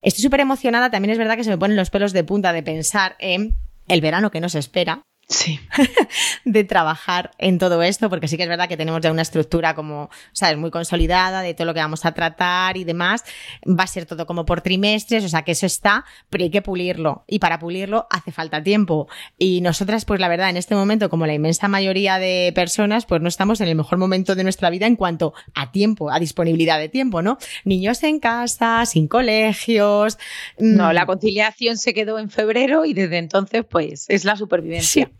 estoy 0.00 0.22
súper 0.22 0.38
emocionada, 0.38 0.92
también 0.92 1.10
es 1.10 1.18
verdad 1.18 1.36
que 1.36 1.42
se 1.42 1.50
me 1.50 1.58
ponen 1.58 1.76
los 1.76 1.90
pelos 1.90 2.12
de 2.12 2.22
punta 2.22 2.52
de 2.52 2.62
pensar 2.62 3.16
en 3.18 3.56
el 3.88 4.00
verano 4.00 4.30
que 4.30 4.38
nos 4.40 4.54
espera. 4.54 5.02
Sí. 5.28 5.60
de 6.44 6.64
trabajar 6.64 7.30
en 7.38 7.58
todo 7.58 7.82
esto, 7.82 8.08
porque 8.08 8.28
sí 8.28 8.36
que 8.36 8.44
es 8.44 8.48
verdad 8.48 8.68
que 8.68 8.76
tenemos 8.76 9.00
ya 9.00 9.12
una 9.12 9.22
estructura 9.22 9.74
como, 9.74 10.10
sabes, 10.32 10.56
muy 10.56 10.70
consolidada 10.70 11.42
de 11.42 11.54
todo 11.54 11.66
lo 11.66 11.74
que 11.74 11.80
vamos 11.80 12.04
a 12.04 12.12
tratar 12.12 12.76
y 12.76 12.84
demás. 12.84 13.24
Va 13.66 13.84
a 13.84 13.86
ser 13.86 14.06
todo 14.06 14.26
como 14.26 14.44
por 14.44 14.62
trimestres, 14.62 15.24
o 15.24 15.28
sea 15.28 15.42
que 15.42 15.52
eso 15.52 15.66
está, 15.66 16.04
pero 16.30 16.44
hay 16.44 16.50
que 16.50 16.62
pulirlo. 16.62 17.24
Y 17.26 17.38
para 17.38 17.58
pulirlo 17.58 18.06
hace 18.10 18.32
falta 18.32 18.62
tiempo. 18.62 19.08
Y 19.38 19.60
nosotras, 19.60 20.04
pues 20.04 20.20
la 20.20 20.28
verdad, 20.28 20.50
en 20.50 20.56
este 20.56 20.74
momento, 20.74 21.10
como 21.10 21.26
la 21.26 21.34
inmensa 21.34 21.68
mayoría 21.68 22.18
de 22.18 22.52
personas, 22.54 23.06
pues 23.06 23.20
no 23.20 23.28
estamos 23.28 23.60
en 23.60 23.68
el 23.68 23.74
mejor 23.74 23.98
momento 23.98 24.34
de 24.34 24.42
nuestra 24.42 24.70
vida 24.70 24.86
en 24.86 24.96
cuanto 24.96 25.34
a 25.54 25.70
tiempo, 25.70 26.10
a 26.10 26.18
disponibilidad 26.18 26.78
de 26.78 26.88
tiempo, 26.88 27.22
¿no? 27.22 27.38
Niños 27.64 28.02
en 28.02 28.18
casa, 28.18 28.86
sin 28.86 29.08
colegios. 29.08 30.18
No, 30.58 30.88
mm. 30.88 30.92
la 30.92 31.06
conciliación 31.06 31.76
se 31.76 31.92
quedó 31.92 32.18
en 32.18 32.30
febrero 32.30 32.84
y 32.84 32.94
desde 32.94 33.18
entonces, 33.18 33.64
pues, 33.68 34.06
es 34.08 34.24
la 34.24 34.36
supervivencia. 34.36 35.10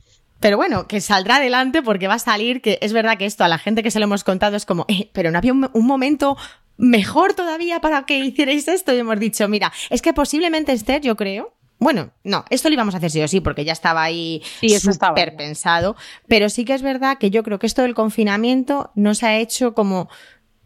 Pero 0.40 0.56
bueno, 0.56 0.86
que 0.86 1.00
saldrá 1.00 1.36
adelante 1.36 1.82
porque 1.82 2.08
va 2.08 2.14
a 2.14 2.18
salir, 2.18 2.60
que 2.60 2.78
es 2.80 2.92
verdad 2.92 3.18
que 3.18 3.26
esto 3.26 3.44
a 3.44 3.48
la 3.48 3.58
gente 3.58 3.82
que 3.82 3.90
se 3.90 3.98
lo 3.98 4.04
hemos 4.04 4.24
contado 4.24 4.56
es 4.56 4.66
como, 4.66 4.84
eh, 4.88 5.10
pero 5.12 5.30
no 5.30 5.38
había 5.38 5.52
un, 5.52 5.68
momento 5.74 6.36
mejor 6.76 7.34
todavía 7.34 7.80
para 7.80 8.06
que 8.06 8.18
hicierais 8.18 8.68
esto 8.68 8.92
y 8.94 8.98
hemos 8.98 9.18
dicho, 9.18 9.48
mira, 9.48 9.72
es 9.90 10.00
que 10.00 10.12
posiblemente 10.12 10.72
Esther, 10.72 11.00
yo 11.00 11.16
creo, 11.16 11.54
bueno, 11.80 12.10
no, 12.24 12.44
esto 12.50 12.68
lo 12.68 12.74
íbamos 12.74 12.94
a 12.94 12.98
hacer 12.98 13.10
sí 13.10 13.22
o 13.22 13.28
sí, 13.28 13.40
porque 13.40 13.64
ya 13.64 13.72
estaba 13.72 14.02
ahí 14.02 14.42
súper 14.80 15.36
pensado. 15.36 15.94
Pero 16.26 16.48
sí 16.48 16.64
que 16.64 16.74
es 16.74 16.82
verdad 16.82 17.18
que 17.18 17.30
yo 17.30 17.44
creo 17.44 17.60
que 17.60 17.68
esto 17.68 17.82
del 17.82 17.94
confinamiento 17.94 18.90
nos 18.96 19.22
ha 19.22 19.36
hecho 19.36 19.74
como 19.74 20.08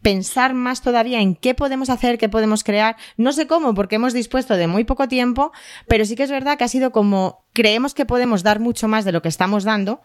pensar 0.03 0.53
más 0.53 0.81
todavía 0.81 1.21
en 1.21 1.35
qué 1.35 1.55
podemos 1.55 1.89
hacer, 1.89 2.19
qué 2.19 2.29
podemos 2.29 2.63
crear. 2.63 2.97
No 3.17 3.31
sé 3.31 3.47
cómo, 3.47 3.73
porque 3.73 3.95
hemos 3.95 4.13
dispuesto 4.13 4.55
de 4.55 4.67
muy 4.67 4.83
poco 4.83 5.07
tiempo, 5.07 5.51
pero 5.87 6.05
sí 6.05 6.15
que 6.15 6.23
es 6.23 6.29
verdad 6.29 6.57
que 6.57 6.65
ha 6.65 6.67
sido 6.67 6.91
como 6.91 7.45
creemos 7.53 7.95
que 7.95 8.05
podemos 8.05 8.43
dar 8.43 8.59
mucho 8.59 8.87
más 8.87 9.05
de 9.05 9.11
lo 9.11 9.21
que 9.23 9.29
estamos 9.29 9.63
dando 9.63 10.01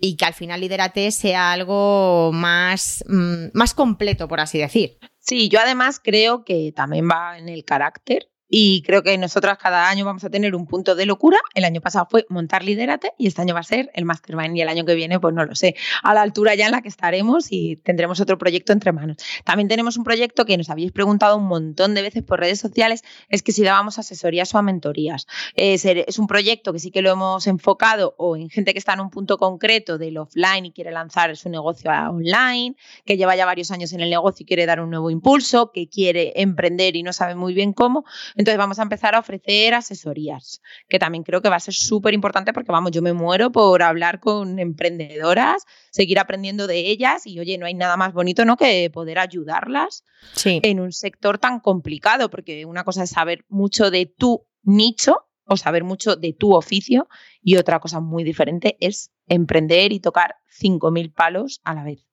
y 0.00 0.16
que 0.16 0.24
al 0.24 0.34
final 0.34 0.60
Liderate 0.60 1.10
sea 1.10 1.52
algo 1.52 2.30
más, 2.32 3.04
mm, 3.08 3.48
más 3.52 3.74
completo, 3.74 4.26
por 4.28 4.40
así 4.40 4.58
decir. 4.58 4.98
Sí, 5.18 5.48
yo 5.48 5.60
además 5.60 6.00
creo 6.02 6.44
que 6.44 6.72
también 6.74 7.08
va 7.08 7.38
en 7.38 7.48
el 7.48 7.64
carácter 7.64 8.31
y 8.54 8.82
creo 8.82 9.02
que 9.02 9.16
nosotras 9.16 9.56
cada 9.56 9.88
año 9.88 10.04
vamos 10.04 10.24
a 10.24 10.28
tener 10.28 10.54
un 10.54 10.66
punto 10.66 10.94
de 10.94 11.06
locura. 11.06 11.38
El 11.54 11.64
año 11.64 11.80
pasado 11.80 12.06
fue 12.10 12.26
montar 12.28 12.62
Lidérate 12.62 13.14
y 13.16 13.26
este 13.26 13.40
año 13.40 13.54
va 13.54 13.60
a 13.60 13.62
ser 13.62 13.90
el 13.94 14.04
Mastermind. 14.04 14.54
Y 14.54 14.60
el 14.60 14.68
año 14.68 14.84
que 14.84 14.94
viene, 14.94 15.18
pues 15.18 15.32
no 15.32 15.46
lo 15.46 15.54
sé, 15.54 15.74
a 16.02 16.12
la 16.12 16.20
altura 16.20 16.54
ya 16.54 16.66
en 16.66 16.72
la 16.72 16.82
que 16.82 16.88
estaremos 16.88 17.50
y 17.50 17.76
tendremos 17.76 18.20
otro 18.20 18.36
proyecto 18.36 18.74
entre 18.74 18.92
manos. 18.92 19.16
También 19.44 19.68
tenemos 19.68 19.96
un 19.96 20.04
proyecto 20.04 20.44
que 20.44 20.58
nos 20.58 20.68
habéis 20.68 20.92
preguntado 20.92 21.38
un 21.38 21.46
montón 21.46 21.94
de 21.94 22.02
veces 22.02 22.24
por 22.24 22.40
redes 22.40 22.60
sociales, 22.60 23.02
es 23.30 23.42
que 23.42 23.52
si 23.52 23.62
dábamos 23.62 23.98
asesorías 23.98 24.54
o 24.54 24.58
a 24.58 24.62
mentorías. 24.62 25.26
Es, 25.54 25.86
es 25.86 26.18
un 26.18 26.26
proyecto 26.26 26.74
que 26.74 26.78
sí 26.78 26.90
que 26.90 27.00
lo 27.00 27.10
hemos 27.10 27.46
enfocado 27.46 28.14
o 28.18 28.36
en 28.36 28.50
gente 28.50 28.74
que 28.74 28.78
está 28.78 28.92
en 28.92 29.00
un 29.00 29.08
punto 29.08 29.38
concreto 29.38 29.96
del 29.96 30.18
offline 30.18 30.66
y 30.66 30.72
quiere 30.72 30.90
lanzar 30.90 31.34
su 31.38 31.48
negocio 31.48 31.90
online, 31.90 32.76
que 33.06 33.16
lleva 33.16 33.34
ya 33.34 33.46
varios 33.46 33.70
años 33.70 33.94
en 33.94 34.00
el 34.02 34.10
negocio 34.10 34.44
y 34.44 34.46
quiere 34.46 34.66
dar 34.66 34.82
un 34.82 34.90
nuevo 34.90 35.08
impulso, 35.08 35.72
que 35.72 35.88
quiere 35.88 36.34
emprender 36.36 36.96
y 36.96 37.02
no 37.02 37.14
sabe 37.14 37.34
muy 37.34 37.54
bien 37.54 37.72
cómo. 37.72 38.04
Entonces 38.42 38.58
vamos 38.58 38.80
a 38.80 38.82
empezar 38.82 39.14
a 39.14 39.20
ofrecer 39.20 39.72
asesorías, 39.72 40.60
que 40.88 40.98
también 40.98 41.22
creo 41.22 41.40
que 41.42 41.48
va 41.48 41.54
a 41.54 41.60
ser 41.60 41.74
súper 41.74 42.12
importante 42.12 42.52
porque, 42.52 42.72
vamos, 42.72 42.90
yo 42.90 43.00
me 43.00 43.12
muero 43.12 43.52
por 43.52 43.84
hablar 43.84 44.18
con 44.18 44.58
emprendedoras, 44.58 45.62
seguir 45.92 46.18
aprendiendo 46.18 46.66
de 46.66 46.90
ellas 46.90 47.24
y, 47.24 47.38
oye, 47.38 47.56
no 47.56 47.66
hay 47.66 47.74
nada 47.74 47.96
más 47.96 48.12
bonito, 48.12 48.44
¿no? 48.44 48.56
Que 48.56 48.90
poder 48.92 49.20
ayudarlas 49.20 50.02
en 50.44 50.80
un 50.80 50.90
sector 50.90 51.38
tan 51.38 51.60
complicado, 51.60 52.30
porque 52.30 52.66
una 52.66 52.82
cosa 52.82 53.04
es 53.04 53.10
saber 53.10 53.44
mucho 53.48 53.92
de 53.92 54.06
tu 54.06 54.44
nicho 54.64 55.28
o 55.46 55.56
saber 55.56 55.84
mucho 55.84 56.16
de 56.16 56.32
tu 56.32 56.52
oficio 56.56 57.08
y 57.40 57.58
otra 57.58 57.78
cosa 57.78 58.00
muy 58.00 58.24
diferente 58.24 58.76
es 58.80 59.12
emprender 59.28 59.92
y 59.92 60.00
tocar 60.00 60.34
5.000 60.60 61.14
palos 61.14 61.60
a 61.62 61.74
la 61.74 61.84
vez. 61.84 62.08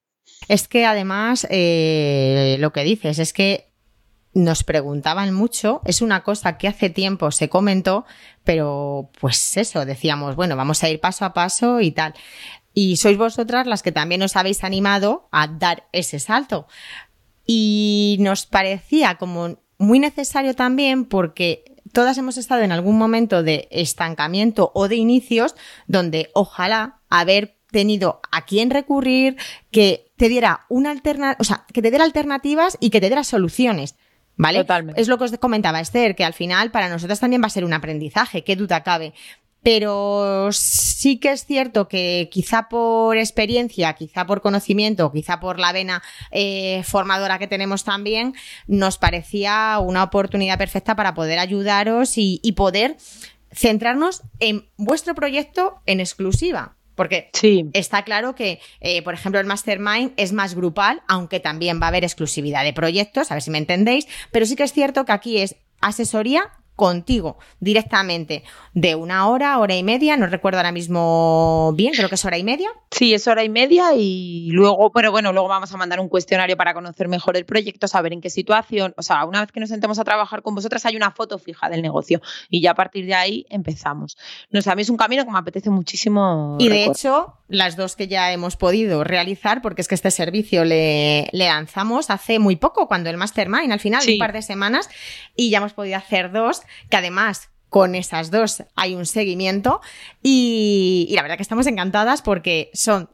Es 0.48 0.68
que 0.68 0.86
además 0.86 1.48
eh, 1.50 2.58
lo 2.60 2.72
que 2.72 2.84
dices 2.84 3.18
es 3.18 3.34
que 3.34 3.69
nos 4.34 4.64
preguntaban 4.64 5.34
mucho, 5.34 5.82
es 5.86 6.02
una 6.02 6.24
cosa 6.24 6.58
que 6.58 6.68
hace 6.68 6.90
tiempo 6.90 7.32
se 7.32 7.50
comentó, 7.50 8.06
pero 8.44 9.10
pues 9.20 9.58
eso, 9.58 9.86
decíamos, 9.86 10.36
bueno, 10.36 10.56
vamos 10.56 10.84
a 10.84 10.90
ir 10.90 11.00
paso 11.00 11.26
a 11.26 11.34
paso 11.34 11.82
y 11.82 11.92
tal. 11.92 12.14
Y 12.74 12.98
sois 12.98 13.18
vosotras 13.18 13.66
las 13.68 13.82
que 13.82 13.92
también 13.92 14.22
os 14.22 14.36
habéis 14.36 14.64
animado 14.64 15.28
a 15.32 15.48
dar 15.48 15.88
ese 15.92 16.20
salto. 16.20 16.68
Y 17.46 18.18
nos 18.20 18.46
parecía 18.46 19.16
como 19.16 19.58
muy 19.80 20.00
necesario 20.00 20.54
también 20.54 21.06
porque 21.06 21.76
todas 21.92 22.18
hemos 22.18 22.38
estado 22.38 22.62
en 22.62 22.72
algún 22.72 22.98
momento 22.98 23.42
de 23.42 23.68
estancamiento 23.72 24.72
o 24.76 24.88
de 24.88 24.98
inicios 24.98 25.56
donde 25.88 26.30
ojalá 26.34 27.00
haber 27.10 27.58
tenido 27.72 28.22
a 28.32 28.46
quién 28.46 28.70
recurrir, 28.70 29.38
que 29.72 30.12
te 30.18 30.30
diera 30.30 30.66
una 30.70 30.92
alternativa, 30.92 31.38
o 31.40 31.44
sea, 31.44 31.66
que 31.72 31.82
te 31.82 31.90
diera 31.90 32.04
alternativas 32.04 32.78
y 32.80 32.90
que 32.90 33.00
te 33.00 33.08
diera 33.08 33.24
soluciones. 33.24 33.96
¿Vale? 34.40 34.60
Totalmente. 34.60 35.02
Es 35.02 35.10
lo 35.10 35.18
que 35.18 35.26
os 35.26 35.38
comentaba 35.38 35.82
Esther, 35.82 36.16
que 36.16 36.24
al 36.24 36.34
final 36.34 36.72
para 36.72 36.88
nosotras 36.88 37.20
también 37.20 37.42
va 37.42 37.48
a 37.48 37.50
ser 37.50 37.66
un 37.66 37.74
aprendizaje, 37.74 38.46
qué 38.46 38.56
duda 38.56 38.84
cabe. 38.84 39.14
Pero 39.62 40.50
sí 40.54 41.18
que 41.20 41.32
es 41.34 41.46
cierto 41.46 41.90
que 41.90 42.30
quizá 42.32 42.70
por 42.70 43.18
experiencia, 43.18 43.92
quizá 43.96 44.26
por 44.26 44.40
conocimiento, 44.42 45.12
quizá 45.12 45.42
por 45.42 45.60
la 45.60 45.74
vena 45.74 46.02
eh, 46.32 46.84
formadora 46.86 47.38
que 47.38 47.48
tenemos 47.48 47.84
también, 47.84 48.34
nos 48.66 48.98
parecía 48.98 49.78
una 49.80 50.04
oportunidad 50.04 50.58
perfecta 50.58 50.96
para 50.96 51.14
poder 51.14 51.38
ayudaros 51.38 52.14
y 52.16 52.54
poder 52.54 52.96
centrarnos 53.52 54.22
en 54.40 54.70
vuestro 54.78 55.16
proyecto 55.16 55.82
en 55.86 56.00
exclusiva. 56.00 56.79
Porque 57.00 57.30
está 57.72 58.04
claro 58.04 58.36
que, 58.36 58.60
eh, 58.82 59.02
por 59.04 59.14
ejemplo, 59.14 59.40
el 59.40 59.48
Mastermind 59.48 60.12
es 60.18 60.34
más 60.34 60.54
grupal, 60.54 61.02
aunque 61.08 61.40
también 61.40 61.80
va 61.80 61.86
a 61.86 61.88
haber 61.88 62.04
exclusividad 62.04 62.66
de 62.66 62.74
proyectos, 62.74 63.32
a 63.32 63.36
ver 63.36 63.42
si 63.42 63.52
me 63.52 63.58
entendéis, 63.58 64.06
pero 64.34 64.46
sí 64.46 64.58
que 64.58 64.64
es 64.64 64.74
cierto 64.74 65.06
que 65.06 65.14
aquí 65.14 65.38
es 65.38 65.56
asesoría 65.80 66.52
contigo 66.80 67.38
directamente 67.60 68.46
de 68.74 68.96
una 68.96 69.28
hora, 69.28 69.60
hora 69.60 69.76
y 69.76 69.84
media, 69.84 70.16
no 70.16 70.28
recuerdo 70.28 70.60
ahora 70.60 70.72
mismo 70.72 71.74
bien, 71.76 71.94
creo 71.94 72.08
que 72.08 72.16
es 72.16 72.24
hora 72.24 72.38
y 72.38 72.44
media. 72.46 72.70
Sí, 72.90 73.14
es 73.14 73.28
hora 73.28 73.44
y 73.44 73.50
media 73.50 73.94
y 73.98 74.50
luego, 74.52 74.90
pero 74.94 75.12
bueno, 75.12 75.34
luego 75.34 75.50
vamos 75.50 75.74
a 75.74 75.78
mandar 75.78 76.00
un 76.00 76.08
cuestionario 76.08 76.56
para 76.56 76.74
conocer 76.74 77.10
mejor 77.10 77.36
el 77.36 77.46
proyecto, 77.46 77.90
saber 77.90 78.14
en 78.14 78.22
qué 78.22 78.30
situación, 78.30 78.94
o 78.96 79.02
sea, 79.02 79.26
una 79.26 79.42
vez 79.42 79.52
que 79.52 79.60
nos 79.60 79.68
sentemos 79.68 80.00
a 80.00 80.06
trabajar 80.06 80.42
con 80.42 80.56
vosotras 80.56 80.86
hay 80.86 80.96
una 80.96 81.12
foto 81.12 81.38
fija 81.38 81.68
del 81.68 81.82
negocio 81.82 82.22
y 82.50 82.62
ya 82.62 82.72
a 82.72 82.76
partir 82.76 83.06
de 83.06 83.14
ahí 83.14 83.46
empezamos. 83.50 84.18
Nos 84.52 84.66
a 84.68 84.76
un 84.90 84.98
camino 84.98 85.26
que 85.26 85.32
me 85.32 85.38
apetece 85.38 85.70
muchísimo. 85.70 86.56
Y 86.60 86.70
de 86.70 86.86
hecho, 86.86 87.34
las 87.50 87.76
dos 87.76 87.98
que 87.98 88.08
ya 88.08 88.32
hemos 88.32 88.56
podido 88.56 89.04
realizar, 89.04 89.62
porque 89.62 89.82
es 89.82 89.90
que 89.90 89.96
este 89.96 90.12
servicio 90.12 90.64
le, 90.64 91.28
lanzamos 91.34 92.10
hace 92.10 92.40
muy 92.40 92.56
poco, 92.56 92.88
cuando 92.88 93.10
el 93.10 93.18
Mastermind, 93.18 93.74
al 93.74 93.80
final, 93.82 94.02
un 94.08 94.18
par 94.18 94.32
de 94.32 94.42
semanas, 94.42 94.90
y 95.36 95.50
ya 95.50 95.58
hemos 95.58 95.74
podido 95.74 95.98
hacer 95.98 96.32
dos 96.32 96.62
que 96.90 96.98
además 96.98 97.50
con 97.70 97.96
esas 97.96 98.32
dos 98.32 98.64
hay 98.76 98.96
un 98.96 99.06
seguimiento 99.06 99.82
y, 100.24 101.12
la 101.16 101.22
verdad 101.22 101.38
que 101.38 101.44
estamos 101.44 101.68
encantadas 101.68 102.22
porque 102.22 102.72
son 102.74 103.10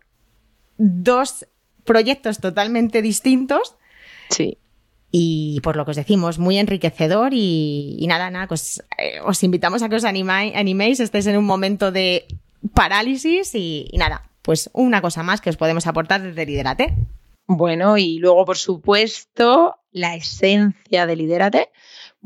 dos 0.77 1.45
proyectos 1.83 2.39
totalmente 2.39 3.01
distintos. 3.01 3.75
Sí. 4.29 4.57
Y 5.11 5.61
por 5.61 5.75
lo 5.75 5.85
que 5.85 5.91
os 5.91 5.97
decimos, 5.97 6.39
muy 6.39 6.57
enriquecedor 6.57 7.33
y, 7.33 8.03
nada, 8.07 8.29
nada, 8.31 8.47
pues 8.47 8.83
eh, 8.97 9.19
os 9.23 9.43
invitamos 9.43 9.81
a 9.81 9.89
que 9.89 9.95
os 9.95 10.03
animéis, 10.03 10.99
estéis 10.99 11.27
en 11.27 11.37
un 11.37 11.45
momento 11.45 11.91
de 11.91 12.25
parálisis 12.73 13.55
y, 13.55 13.87
y, 13.91 13.97
nada, 13.97 14.29
pues 14.41 14.69
una 14.73 15.01
cosa 15.01 15.23
más 15.23 15.41
que 15.41 15.49
os 15.49 15.57
podemos 15.57 15.87
aportar 15.87 16.21
desde 16.21 16.45
Liderate. 16.45 16.95
Bueno, 17.47 17.97
y 17.97 18.17
luego, 18.17 18.43
por 18.43 18.57
supuesto, 18.57 19.77
la 19.91 20.15
esencia 20.15 21.05
de 21.05 21.15
Liderate 21.15 21.69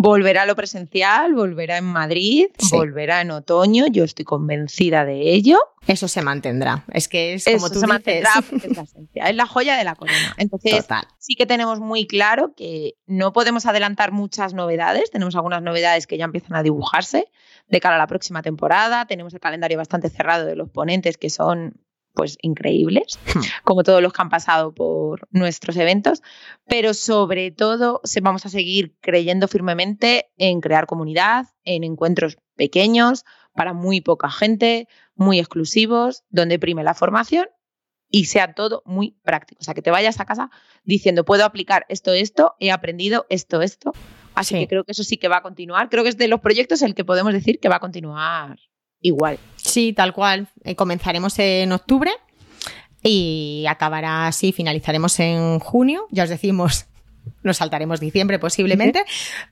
Volverá 0.02 0.44
a 0.44 0.46
lo 0.46 0.56
presencial, 0.56 1.34
volverá 1.34 1.78
en 1.78 1.84
Madrid, 1.84 2.46
volverá 2.72 3.20
en 3.20 3.32
otoño, 3.32 3.86
yo 3.88 4.06
estoy 4.06 4.24
convencida 4.24 5.04
de 5.04 5.34
ello. 5.34 5.60
Eso 5.88 6.08
se 6.08 6.22
mantendrá. 6.22 6.86
Es 6.94 7.10
que 7.10 7.34
es 7.34 7.44
como 7.44 7.58
Eso 7.58 7.70
tú 7.70 7.80
se 7.82 7.88
mantendrá 7.88 8.32
es 8.64 8.78
la 8.78 8.84
esencia, 8.84 9.26
es 9.26 9.36
la 9.36 9.46
joya 9.46 9.76
de 9.76 9.84
la 9.84 9.96
corona. 9.96 10.36
Entonces, 10.38 10.88
sí 11.18 11.36
que 11.36 11.46
tenemos 11.46 11.82
muy 11.82 12.08
claro 12.08 12.54
que 12.56 12.94
no 13.08 13.34
podemos 13.34 13.66
adelantar 13.66 14.14
muchas 14.14 14.54
novedades, 14.54 15.12
tenemos 15.12 15.36
algunas 15.36 15.62
novedades 15.62 16.08
que 16.08 16.18
ya 16.18 16.24
empiezan 16.24 16.56
a 16.56 16.64
dibujarse 16.64 17.26
de 17.68 17.80
cara 17.82 17.96
a 17.96 18.00
la 18.00 18.08
próxima 18.08 18.42
temporada, 18.42 19.06
tenemos 19.06 19.34
el 19.34 19.42
calendario 19.42 19.78
bastante 19.78 20.10
cerrado 20.10 20.46
de 20.46 20.56
los 20.56 20.70
ponentes 20.70 21.18
que 21.18 21.30
son 21.30 21.74
pues 22.14 22.38
increíbles, 22.42 23.20
hmm. 23.34 23.40
como 23.64 23.84
todos 23.84 24.02
los 24.02 24.14
que 24.14 24.22
han 24.22 24.30
pasado 24.30 24.74
por 24.74 25.28
nuestros 25.32 25.78
eventos, 25.78 26.22
pero 26.68 26.94
sobre 26.94 27.52
todo 27.52 28.02
vamos 28.22 28.46
a 28.46 28.50
seguir 28.50 28.96
creyendo 29.02 29.48
firmemente 29.48 30.30
en 30.38 30.62
crear 30.62 30.86
comunidad, 30.86 31.48
en 31.64 31.84
encuentros 31.84 32.38
pequeños, 32.56 33.26
para 33.54 33.74
muy 33.74 34.02
poca 34.02 34.30
gente, 34.30 34.88
muy 35.16 35.40
exclusivos, 35.40 36.24
donde 36.30 36.60
prime 36.60 36.84
la 36.84 36.94
formación 36.94 37.48
y 38.10 38.26
sea 38.26 38.54
todo 38.54 38.82
muy 38.86 39.18
práctico. 39.24 39.60
O 39.62 39.64
sea, 39.64 39.74
que 39.74 39.82
te 39.82 39.92
vayas 39.92 40.20
a 40.20 40.26
casa 40.26 40.50
diciendo, 40.84 41.26
puedo 41.26 41.46
aplicar 41.46 41.86
esto, 41.90 42.14
esto, 42.14 42.56
he 42.60 42.72
aprendido 42.72 43.26
esto, 43.30 43.62
esto. 43.62 43.92
Así 44.34 44.56
que 44.56 44.68
creo 44.68 44.84
que 44.84 44.94
eso 44.94 45.04
sí 45.04 45.18
que 45.18 45.28
va 45.28 45.38
a 45.38 45.42
continuar. 45.42 45.90
Creo 45.90 46.04
que 46.04 46.10
es 46.10 46.18
de 46.18 46.28
los 46.28 46.40
proyectos 46.40 46.82
el 46.82 46.96
que 46.96 47.04
podemos 47.04 47.34
decir 47.34 47.60
que 47.60 47.70
va 47.70 47.76
a 47.76 47.80
continuar 47.80 48.58
igual. 49.02 49.38
Sí, 49.70 49.94
tal 49.94 50.14
cual. 50.14 50.48
Eh, 50.64 50.76
comenzaremos 50.76 51.38
en 51.38 51.72
octubre 51.72 52.12
y 53.04 53.66
acabará 53.70 54.28
así, 54.28 54.52
finalizaremos 54.52 55.20
en 55.20 55.60
junio. 55.60 56.08
Ya 56.10 56.24
os 56.24 56.30
decimos 56.30 56.88
nos 57.44 57.58
saltaremos 57.58 58.00
diciembre 58.00 58.40
posiblemente, 58.40 59.04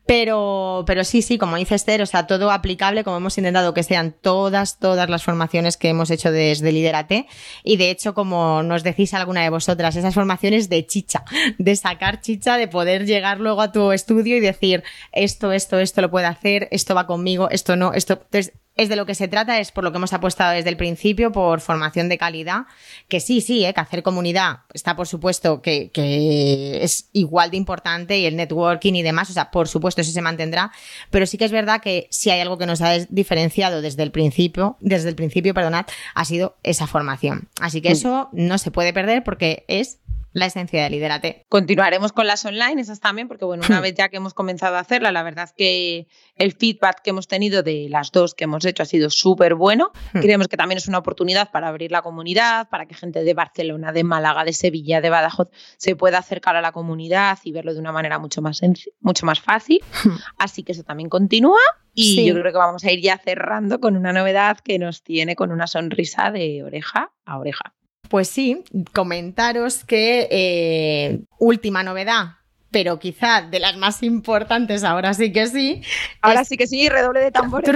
pero, 0.06 0.84
pero 0.86 1.04
sí, 1.04 1.22
sí, 1.22 1.38
como 1.38 1.58
dice 1.58 1.76
Esther, 1.76 2.02
o 2.02 2.06
sea, 2.06 2.28
todo 2.28 2.52
aplicable, 2.52 3.04
como 3.04 3.18
hemos 3.18 3.38
intentado 3.38 3.74
que 3.74 3.84
sean 3.84 4.16
todas, 4.22 4.80
todas 4.80 5.10
las 5.10 5.24
formaciones 5.24 5.78
que 5.78 5.90
hemos 5.90 6.12
hecho 6.12 6.32
desde 6.32 6.72
Liderate 6.72 7.28
y 7.64 7.78
de 7.78 7.90
hecho, 7.90 8.14
como 8.14 8.64
nos 8.64 8.84
decís 8.84 9.14
alguna 9.14 9.42
de 9.42 9.50
vosotras, 9.50 9.96
esas 9.96 10.14
formaciones 10.14 10.70
de 10.70 10.86
chicha, 10.86 11.24
de 11.58 11.76
sacar 11.76 12.22
chicha, 12.22 12.58
de 12.58 12.68
poder 12.68 13.06
llegar 13.06 13.40
luego 13.40 13.62
a 13.62 13.72
tu 13.72 13.92
estudio 13.92 14.38
y 14.38 14.40
decir 14.40 14.84
esto, 15.12 15.52
esto, 15.52 15.80
esto 15.80 16.02
lo 16.02 16.12
puedo 16.12 16.28
hacer, 16.28 16.68
esto 16.72 16.96
va 16.96 17.08
conmigo, 17.08 17.50
esto 17.50 17.76
no, 17.76 17.94
esto, 17.94 18.14
entonces, 18.14 18.54
es 18.78 18.90
de 18.90 18.96
lo 18.96 19.06
que 19.06 19.16
se 19.16 19.28
trata, 19.28 19.60
es 19.60 19.72
por 19.72 19.84
lo 19.84 19.92
que 19.92 19.98
hemos 19.98 20.14
apostado 20.14 20.54
desde 20.54 20.70
el 20.70 20.78
principio, 20.78 21.32
por 21.32 21.62
formación 21.62 22.10
de 22.10 22.18
calidad, 22.18 22.66
que 23.08 23.20
sí, 23.20 23.42
sí, 23.42 23.66
¿eh? 23.66 23.74
que 23.74 23.82
hacer 23.82 24.04
comunidad 24.04 24.60
está 24.74 24.96
por 24.96 25.08
supuesto 25.08 25.62
que, 25.62 25.90
que, 25.92 26.84
es 26.84 27.10
igual 27.12 27.52
de 27.52 27.58
importante 27.58 27.77
y 28.20 28.26
el 28.26 28.36
networking 28.36 28.94
y 28.94 29.04
demás, 29.04 29.30
o 29.30 29.34
sea, 29.34 29.52
por 29.52 29.68
supuesto 29.68 30.02
eso 30.02 30.12
se 30.12 30.22
mantendrá, 30.22 30.72
pero 31.10 31.26
sí 31.26 31.38
que 31.38 31.46
es 31.46 31.52
verdad 31.52 31.82
que 31.82 32.08
si 32.10 32.30
hay 32.30 32.40
algo 32.40 32.58
que 32.58 32.66
nos 32.66 32.82
ha 32.82 32.98
diferenciado 33.10 33.82
desde 33.82 34.04
el 34.04 34.12
principio, 34.12 34.78
desde 34.80 35.10
el 35.10 35.16
principio, 35.16 35.54
perdonad, 35.54 35.86
ha 36.14 36.26
sido 36.26 36.58
esa 36.64 36.88
formación. 36.88 37.50
Así 37.60 37.82
que 37.82 37.90
mm. 37.90 37.94
eso 37.94 38.30
no 38.32 38.58
se 38.58 38.72
puede 38.72 38.94
perder 38.94 39.24
porque 39.24 39.66
es 39.68 40.00
la 40.34 40.46
esencia 40.46 40.84
de 40.84 40.90
Liderate. 40.90 41.46
Continuaremos 41.50 42.12
con 42.12 42.28
las 42.28 42.46
online, 42.46 42.82
esas 42.82 43.00
también, 43.00 43.28
porque 43.28 43.46
bueno, 43.46 43.64
una 43.68 43.80
vez 43.82 43.96
ya 43.96 44.10
que 44.10 44.18
hemos 44.18 44.34
comenzado 44.34 44.76
a 44.76 44.80
hacerla, 44.80 45.12
la 45.12 45.24
verdad 45.24 45.46
es 45.46 45.54
que 45.54 46.08
el 46.36 46.54
feedback 46.54 47.02
que 47.02 47.10
hemos 47.12 47.28
tenido 47.28 47.64
de 47.64 47.88
las 47.90 48.12
dos 48.12 48.36
que 48.36 48.44
hemos 48.44 48.66
hecho 48.66 48.84
ha 48.84 48.86
sido 48.86 49.10
súper 49.10 49.56
bueno. 49.56 49.92
Hmm. 50.14 50.20
Creemos 50.20 50.48
que 50.48 50.58
también 50.58 50.78
es 50.78 50.88
una 50.88 51.00
oportunidad 51.00 51.52
para 51.52 51.68
abrir 51.68 51.92
la 51.92 52.02
comunidad, 52.02 52.70
para 52.70 52.86
que 52.86 52.96
gente 52.96 53.24
de 53.24 53.34
Barcelona, 53.34 53.92
de 53.92 54.04
Málaga, 54.04 54.44
de 54.44 54.54
Sevilla, 54.54 55.02
de 55.02 55.10
Badajoz 55.10 55.50
se 55.78 55.96
pueda 55.96 56.20
acercar 56.20 56.56
a 56.56 56.62
la 56.62 56.72
comunidad 56.72 57.40
y 57.44 57.52
verlo 57.52 57.74
de 57.74 57.80
una 57.80 57.92
manera 57.92 58.20
mucho 58.20 58.42
más, 58.42 58.62
mucho 59.00 59.26
más 59.26 59.40
fácil. 59.40 59.82
Hmm. 60.04 60.18
Así 60.38 60.64
que 60.64 60.74
eso 60.74 60.84
también 60.84 61.10
continúa. 61.10 61.60
Y 62.00 62.28
yo 62.28 62.36
creo 62.36 62.52
que 62.52 62.60
vamos 62.60 62.84
a 62.84 62.92
ir 62.92 63.02
ya 63.02 63.18
cerrando 63.18 63.80
con 63.80 63.98
una 63.98 64.14
novedad 64.14 64.60
que 64.60 64.78
nos 64.78 65.02
tiene 65.02 65.36
con 65.36 65.52
una 65.52 65.66
sonrisa 65.66 66.30
de 66.30 66.64
oreja 66.64 67.12
a 67.26 67.40
oreja. 67.40 67.74
Pues 68.10 68.30
sí, 68.30 68.64
comentaros 68.94 69.84
que 69.84 70.28
eh, 70.32 71.22
última 71.40 71.84
novedad, 71.84 72.38
pero 72.72 73.00
quizá 73.00 73.42
de 73.42 73.60
las 73.60 73.78
más 73.78 74.04
importantes, 74.04 74.84
ahora 74.84 75.14
sí 75.14 75.32
que 75.32 75.48
sí. 75.48 75.82
Ahora 76.22 76.46
sí 76.46 76.58
que 76.58 76.68
sí, 76.68 76.90
redoble 76.90 77.22
de 77.22 77.32
tambores. 77.32 77.76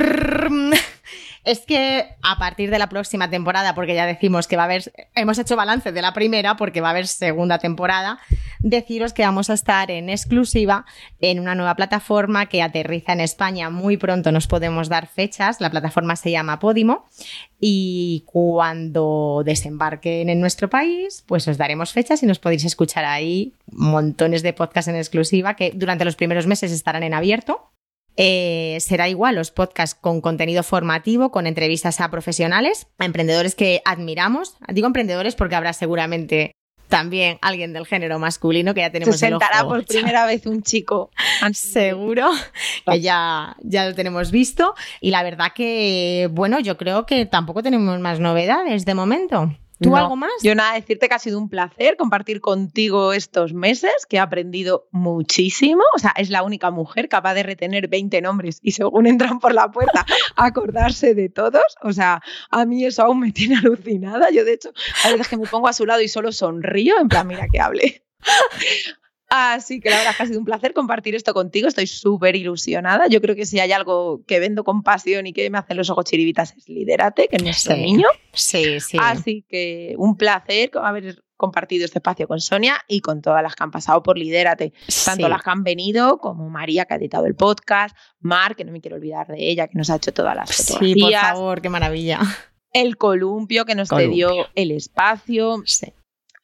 Es 1.43 1.61
que 1.61 2.05
a 2.21 2.37
partir 2.37 2.69
de 2.69 2.77
la 2.77 2.87
próxima 2.89 3.29
temporada, 3.29 3.73
porque 3.73 3.95
ya 3.95 4.05
decimos 4.05 4.47
que 4.47 4.57
va 4.57 4.63
a 4.63 4.65
haber, 4.65 4.93
hemos 5.15 5.39
hecho 5.39 5.55
balance 5.55 5.91
de 5.91 6.01
la 6.01 6.13
primera 6.13 6.55
porque 6.55 6.81
va 6.81 6.89
a 6.89 6.91
haber 6.91 7.07
segunda 7.07 7.57
temporada, 7.57 8.19
deciros 8.59 9.13
que 9.13 9.23
vamos 9.23 9.49
a 9.49 9.53
estar 9.53 9.89
en 9.89 10.09
exclusiva 10.09 10.85
en 11.19 11.39
una 11.39 11.55
nueva 11.55 11.75
plataforma 11.75 12.45
que 12.45 12.61
aterriza 12.61 13.13
en 13.13 13.21
España 13.21 13.71
muy 13.71 13.97
pronto, 13.97 14.31
nos 14.31 14.47
podemos 14.47 14.87
dar 14.87 15.07
fechas, 15.07 15.61
la 15.61 15.71
plataforma 15.71 16.15
se 16.15 16.29
llama 16.29 16.59
Podimo 16.59 17.05
y 17.59 18.23
cuando 18.27 19.41
desembarquen 19.43 20.29
en 20.29 20.39
nuestro 20.39 20.69
país, 20.69 21.23
pues 21.25 21.47
os 21.47 21.57
daremos 21.57 21.91
fechas 21.91 22.21
y 22.21 22.27
nos 22.27 22.39
podéis 22.39 22.65
escuchar 22.65 23.05
ahí 23.05 23.53
montones 23.71 24.43
de 24.43 24.53
podcasts 24.53 24.89
en 24.89 24.95
exclusiva 24.95 25.55
que 25.55 25.71
durante 25.73 26.05
los 26.05 26.15
primeros 26.15 26.45
meses 26.45 26.71
estarán 26.71 27.03
en 27.03 27.15
abierto 27.15 27.71
eh, 28.17 28.77
será 28.81 29.09
igual 29.09 29.35
los 29.35 29.51
podcasts 29.51 29.97
con 29.99 30.21
contenido 30.21 30.63
formativo, 30.63 31.31
con 31.31 31.47
entrevistas 31.47 32.01
a 32.01 32.11
profesionales, 32.11 32.87
a 32.97 33.05
emprendedores 33.05 33.55
que 33.55 33.81
admiramos. 33.85 34.57
Digo 34.67 34.87
emprendedores 34.87 35.35
porque 35.35 35.55
habrá 35.55 35.73
seguramente 35.73 36.51
también 36.91 37.39
alguien 37.41 37.73
del 37.73 37.87
género 37.87 38.19
masculino 38.19 38.75
que 38.75 38.81
ya 38.81 38.91
tenemos. 38.91 39.15
Se 39.15 39.27
sentará 39.27 39.63
por 39.63 39.85
primera 39.85 40.25
vez 40.27 40.45
un 40.45 40.61
chico. 40.61 41.09
Seguro 41.53 42.29
que 42.85 43.01
ya, 43.01 43.55
ya 43.61 43.87
lo 43.87 43.95
tenemos 43.95 44.29
visto. 44.29 44.75
Y 44.99 45.09
la 45.09 45.23
verdad 45.23 45.53
que, 45.55 46.29
bueno, 46.31 46.59
yo 46.59 46.77
creo 46.77 47.07
que 47.07 47.25
tampoco 47.25 47.63
tenemos 47.63 47.99
más 47.99 48.19
novedades 48.19 48.85
de 48.85 48.93
momento. 48.93 49.55
¿Tú 49.81 49.95
algo 49.95 50.15
más? 50.15 50.31
Yo 50.43 50.53
nada, 50.55 50.73
decirte 50.73 51.09
que 51.09 51.15
ha 51.15 51.19
sido 51.19 51.39
un 51.39 51.49
placer 51.49 51.97
compartir 51.97 52.39
contigo 52.39 53.13
estos 53.13 53.53
meses, 53.53 53.91
que 54.07 54.17
he 54.17 54.19
aprendido 54.19 54.87
muchísimo. 54.91 55.83
O 55.95 55.99
sea, 55.99 56.13
es 56.17 56.29
la 56.29 56.43
única 56.43 56.71
mujer 56.71 57.09
capaz 57.09 57.33
de 57.33 57.43
retener 57.43 57.87
20 57.87 58.21
nombres 58.21 58.59
y 58.61 58.71
según 58.71 59.07
entran 59.07 59.39
por 59.39 59.53
la 59.53 59.71
puerta, 59.71 60.05
acordarse 60.35 61.15
de 61.15 61.29
todos. 61.29 61.63
O 61.81 61.93
sea, 61.93 62.21
a 62.49 62.65
mí 62.65 62.85
eso 62.85 63.03
aún 63.03 63.19
me 63.19 63.31
tiene 63.31 63.57
alucinada. 63.57 64.29
Yo, 64.31 64.45
de 64.45 64.53
hecho, 64.53 64.71
a 65.03 65.09
veces 65.09 65.27
que 65.27 65.37
me 65.37 65.47
pongo 65.47 65.67
a 65.67 65.73
su 65.73 65.85
lado 65.85 66.01
y 66.01 66.07
solo 66.07 66.31
sonrío, 66.31 66.99
en 66.99 67.09
plan, 67.09 67.27
mira 67.27 67.47
que 67.51 67.59
hable. 67.59 68.03
Así 69.33 69.79
que 69.79 69.89
la 69.89 69.95
verdad 69.95 70.11
que 70.17 70.23
ha 70.23 70.25
sido 70.25 70.39
un 70.39 70.45
placer 70.45 70.73
compartir 70.73 71.15
esto 71.15 71.33
contigo. 71.33 71.69
Estoy 71.69 71.87
súper 71.87 72.35
ilusionada. 72.35 73.07
Yo 73.07 73.21
creo 73.21 73.33
que 73.33 73.45
si 73.45 73.61
hay 73.61 73.71
algo 73.71 74.25
que 74.27 74.41
vendo 74.41 74.65
con 74.65 74.83
pasión 74.83 75.25
y 75.25 75.31
que 75.31 75.49
me 75.49 75.57
hacen 75.57 75.77
los 75.77 75.89
ojos 75.89 76.03
chiribitas 76.03 76.53
es 76.57 76.67
Liderate, 76.67 77.29
que 77.29 77.37
es 77.37 77.43
nuestro 77.43 77.77
niño. 77.77 78.07
Sí, 78.33 78.81
sí. 78.81 78.97
Así 78.99 79.45
que 79.47 79.95
un 79.97 80.17
placer 80.17 80.71
haber 80.83 81.23
compartido 81.37 81.85
este 81.85 81.99
espacio 81.99 82.27
con 82.27 82.41
Sonia 82.41 82.75
y 82.89 82.99
con 82.99 83.21
todas 83.21 83.41
las 83.41 83.55
que 83.55 83.63
han 83.63 83.71
pasado 83.71 84.03
por 84.03 84.17
Lidérate. 84.17 84.73
Tanto 85.05 85.29
las 85.29 85.41
que 85.41 85.49
han 85.49 85.63
venido 85.63 86.17
como 86.17 86.49
María, 86.49 86.83
que 86.83 86.95
ha 86.95 86.97
editado 86.97 87.25
el 87.25 87.35
podcast, 87.35 87.95
Mar, 88.19 88.57
que 88.57 88.65
no 88.65 88.73
me 88.73 88.81
quiero 88.81 88.97
olvidar 88.97 89.27
de 89.27 89.49
ella, 89.49 89.69
que 89.69 89.77
nos 89.77 89.89
ha 89.89 89.95
hecho 89.95 90.13
todas 90.13 90.35
las 90.35 90.53
fotografías. 90.53 90.93
Sí, 90.93 91.01
por 91.01 91.13
favor, 91.13 91.61
qué 91.61 91.69
maravilla. 91.69 92.19
El 92.73 92.97
columpio, 92.97 93.63
que 93.63 93.75
nos 93.75 93.87
cedió 93.87 94.49
el 94.55 94.71
espacio. 94.71 95.63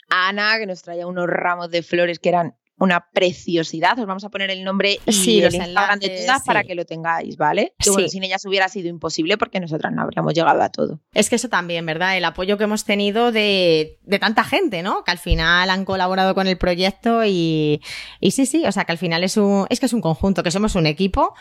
Ana, 0.09 0.57
que 0.57 0.65
nos 0.65 0.83
traía 0.83 1.05
unos 1.05 1.27
ramos 1.27 1.69
de 1.69 1.83
flores 1.83 2.19
que 2.19 2.29
eran 2.29 2.55
una 2.80 3.07
preciosidad. 3.11 3.97
Os 3.99 4.05
vamos 4.05 4.23
a 4.23 4.30
poner 4.30 4.51
el 4.51 4.63
nombre 4.63 4.99
y 5.05 5.11
sí, 5.11 5.41
el 5.41 5.53
Instagram 5.55 5.99
de 5.99 6.09
todas 6.09 6.43
para 6.43 6.63
que 6.63 6.75
lo 6.75 6.86
tengáis, 6.86 7.38
¿vale? 7.38 7.73
Que 7.80 7.89
bueno, 7.89 8.07
sin 8.07 8.23
ellas 8.23 8.45
hubiera 8.45 8.69
sido 8.69 8.88
imposible 8.88 9.38
porque 9.38 9.59
nosotras 9.59 9.93
no 9.93 10.03
habríamos 10.03 10.34
llegado 10.34 10.61
a 10.61 10.69
todo. 10.69 10.99
Es 11.13 11.30
que 11.30 11.36
eso 11.36 11.49
también, 11.49 11.86
¿verdad? 11.86 12.17
El 12.17 12.25
apoyo 12.25 12.57
que 12.57 12.65
hemos 12.65 12.86
tenido 12.86 13.32
de, 13.32 13.99
tanta 14.19 14.43
gente, 14.43 14.84
¿no? 14.84 15.03
Que 15.03 15.11
al 15.11 15.17
final 15.17 15.69
han 15.69 15.86
colaborado 15.86 16.36
con 16.36 16.47
el 16.47 16.57
proyecto 16.57 17.25
y, 17.25 17.82
y 18.19 18.32
sí, 18.32 18.45
sí, 18.45 18.65
o 18.65 18.71
sea 18.71 18.86
que 18.86 18.91
al 18.91 18.97
final 18.97 19.23
es 19.23 19.38
un, 19.38 19.65
es 19.69 19.80
que 19.80 19.88
es 19.88 19.93
un 19.93 20.01
conjunto, 20.01 20.43
que 20.43 20.51
somos 20.51 20.75
un 20.75 20.86
equipo 20.86 21.34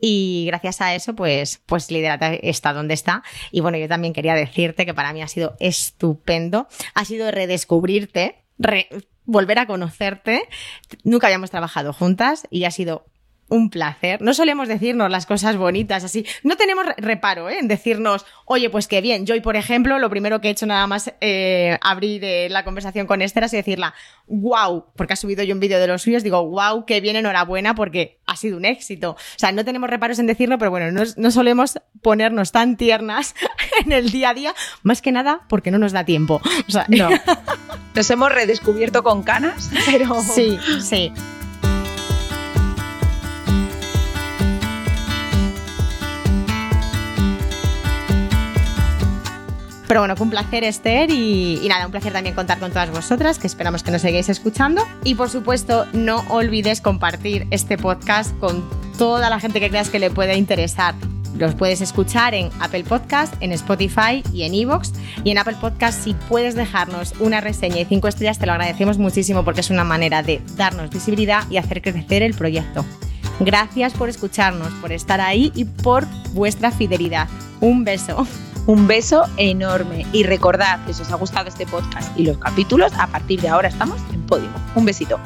y 0.00 0.44
gracias 0.46 0.80
a 0.80 0.94
eso, 0.94 1.14
pues, 1.14 1.60
pues 1.66 1.90
Liderata 1.90 2.34
está 2.34 2.72
donde 2.72 2.94
está. 2.94 3.22
Y 3.50 3.60
bueno, 3.60 3.78
yo 3.78 3.86
también 3.86 4.12
quería 4.12 4.34
decirte 4.34 4.86
que 4.86 4.94
para 4.94 5.12
mí 5.12 5.22
ha 5.22 5.28
sido 5.28 5.56
estupendo, 5.60 6.66
ha 6.94 7.04
sido 7.04 7.30
redescubrirte, 7.30 8.44
volver 9.30 9.58
a 9.58 9.66
conocerte. 9.66 10.48
Nunca 11.04 11.28
habíamos 11.28 11.50
trabajado 11.50 11.92
juntas 11.92 12.46
y 12.50 12.64
ha 12.64 12.70
sido 12.70 13.06
un 13.50 13.68
placer. 13.68 14.22
No 14.22 14.32
solemos 14.32 14.68
decirnos 14.68 15.10
las 15.10 15.26
cosas 15.26 15.56
bonitas 15.56 16.04
así. 16.04 16.24
No 16.42 16.56
tenemos 16.56 16.86
reparo 16.96 17.50
¿eh? 17.50 17.58
en 17.58 17.68
decirnos, 17.68 18.24
oye, 18.46 18.70
pues 18.70 18.88
qué 18.88 19.00
bien. 19.00 19.26
Yo 19.26 19.34
hoy, 19.34 19.40
por 19.40 19.56
ejemplo, 19.56 19.98
lo 19.98 20.08
primero 20.08 20.40
que 20.40 20.48
he 20.48 20.50
hecho 20.52 20.66
nada 20.66 20.86
más 20.86 21.12
eh, 21.20 21.76
abrir 21.82 22.24
eh, 22.24 22.48
la 22.48 22.64
conversación 22.64 23.06
con 23.06 23.20
Esther 23.20 23.44
y 23.52 23.56
decirla, 23.56 23.94
wow, 24.26 24.86
porque 24.96 25.14
ha 25.14 25.16
subido 25.16 25.42
yo 25.42 25.54
un 25.54 25.60
vídeo 25.60 25.78
de 25.78 25.86
los 25.86 26.02
suyos, 26.02 26.22
digo, 26.22 26.48
wow, 26.48 26.84
qué 26.86 27.00
bien, 27.00 27.16
enhorabuena, 27.16 27.74
porque 27.74 28.20
ha 28.26 28.36
sido 28.36 28.56
un 28.56 28.64
éxito. 28.64 29.12
O 29.12 29.38
sea, 29.38 29.52
no 29.52 29.64
tenemos 29.64 29.90
reparos 29.90 30.18
en 30.18 30.26
decirlo, 30.26 30.58
pero 30.58 30.70
bueno, 30.70 30.92
no, 30.92 31.02
no 31.16 31.30
solemos 31.30 31.80
ponernos 32.02 32.52
tan 32.52 32.76
tiernas 32.76 33.34
en 33.84 33.92
el 33.92 34.10
día 34.10 34.30
a 34.30 34.34
día, 34.34 34.54
más 34.82 35.02
que 35.02 35.12
nada 35.12 35.42
porque 35.48 35.70
no 35.70 35.78
nos 35.78 35.92
da 35.92 36.04
tiempo. 36.04 36.40
O 36.68 36.70
sea, 36.70 36.86
no. 36.88 37.08
Nos 37.92 38.08
hemos 38.08 38.30
redescubierto 38.30 39.02
con 39.02 39.24
canas, 39.24 39.68
pero... 39.84 40.22
Sí, 40.22 40.56
sí. 40.80 41.12
Pero 49.90 50.02
bueno, 50.02 50.14
fue 50.14 50.26
un 50.26 50.30
placer 50.30 50.62
Esther 50.62 51.10
y, 51.10 51.66
nada, 51.68 51.84
un 51.84 51.90
placer 51.90 52.12
también 52.12 52.36
contar 52.36 52.60
con 52.60 52.70
todas 52.70 52.92
vosotras, 52.92 53.40
que 53.40 53.48
esperamos 53.48 53.82
que 53.82 53.90
nos 53.90 54.02
sigáis 54.02 54.28
escuchando. 54.28 54.86
Y 55.02 55.16
por 55.16 55.30
supuesto, 55.30 55.84
no 55.92 56.22
olvides 56.28 56.80
compartir 56.80 57.48
este 57.50 57.76
podcast 57.76 58.38
con 58.38 58.62
toda 58.98 59.28
la 59.28 59.40
gente 59.40 59.58
que 59.58 59.68
creas 59.68 59.90
que 59.90 59.98
le 59.98 60.08
pueda 60.08 60.34
interesar. 60.34 60.94
Los 61.36 61.56
puedes 61.56 61.80
escuchar 61.80 62.34
en 62.34 62.50
Apple 62.60 62.84
Podcast, 62.84 63.34
en 63.40 63.50
Spotify 63.50 64.22
y 64.32 64.44
en 64.44 64.54
Evox. 64.54 64.92
Y 65.24 65.32
en 65.32 65.38
Apple 65.38 65.56
Podcast, 65.60 66.04
si 66.04 66.14
puedes 66.14 66.54
dejarnos 66.54 67.14
una 67.18 67.40
reseña 67.40 67.80
y 67.80 67.84
cinco 67.84 68.06
estrellas, 68.06 68.38
te 68.38 68.46
lo 68.46 68.52
agradecemos 68.52 68.96
muchísimo 68.96 69.44
porque 69.44 69.62
es 69.62 69.70
una 69.70 69.82
manera 69.82 70.22
de 70.22 70.40
darnos 70.54 70.90
visibilidad 70.90 71.50
y 71.50 71.56
hacer 71.56 71.82
crecer 71.82 72.22
el 72.22 72.34
proyecto. 72.34 72.84
Gracias 73.40 73.92
por 73.94 74.08
escucharnos, 74.08 74.72
por 74.74 74.92
estar 74.92 75.20
ahí 75.20 75.50
y 75.56 75.64
por 75.64 76.06
vuestra 76.32 76.70
fidelidad. 76.70 77.26
Un 77.60 77.82
beso. 77.82 78.24
Un 78.66 78.86
beso 78.86 79.24
enorme 79.36 80.06
y 80.12 80.22
recordad 80.22 80.84
que 80.84 80.94
si 80.94 81.02
os 81.02 81.10
ha 81.10 81.16
gustado 81.16 81.48
este 81.48 81.66
podcast 81.66 82.16
y 82.18 82.24
los 82.24 82.38
capítulos, 82.38 82.92
a 82.98 83.06
partir 83.06 83.40
de 83.40 83.48
ahora 83.48 83.68
estamos 83.68 84.00
en 84.12 84.22
Podimo. 84.26 84.54
Un 84.74 84.84
besito. 84.84 85.18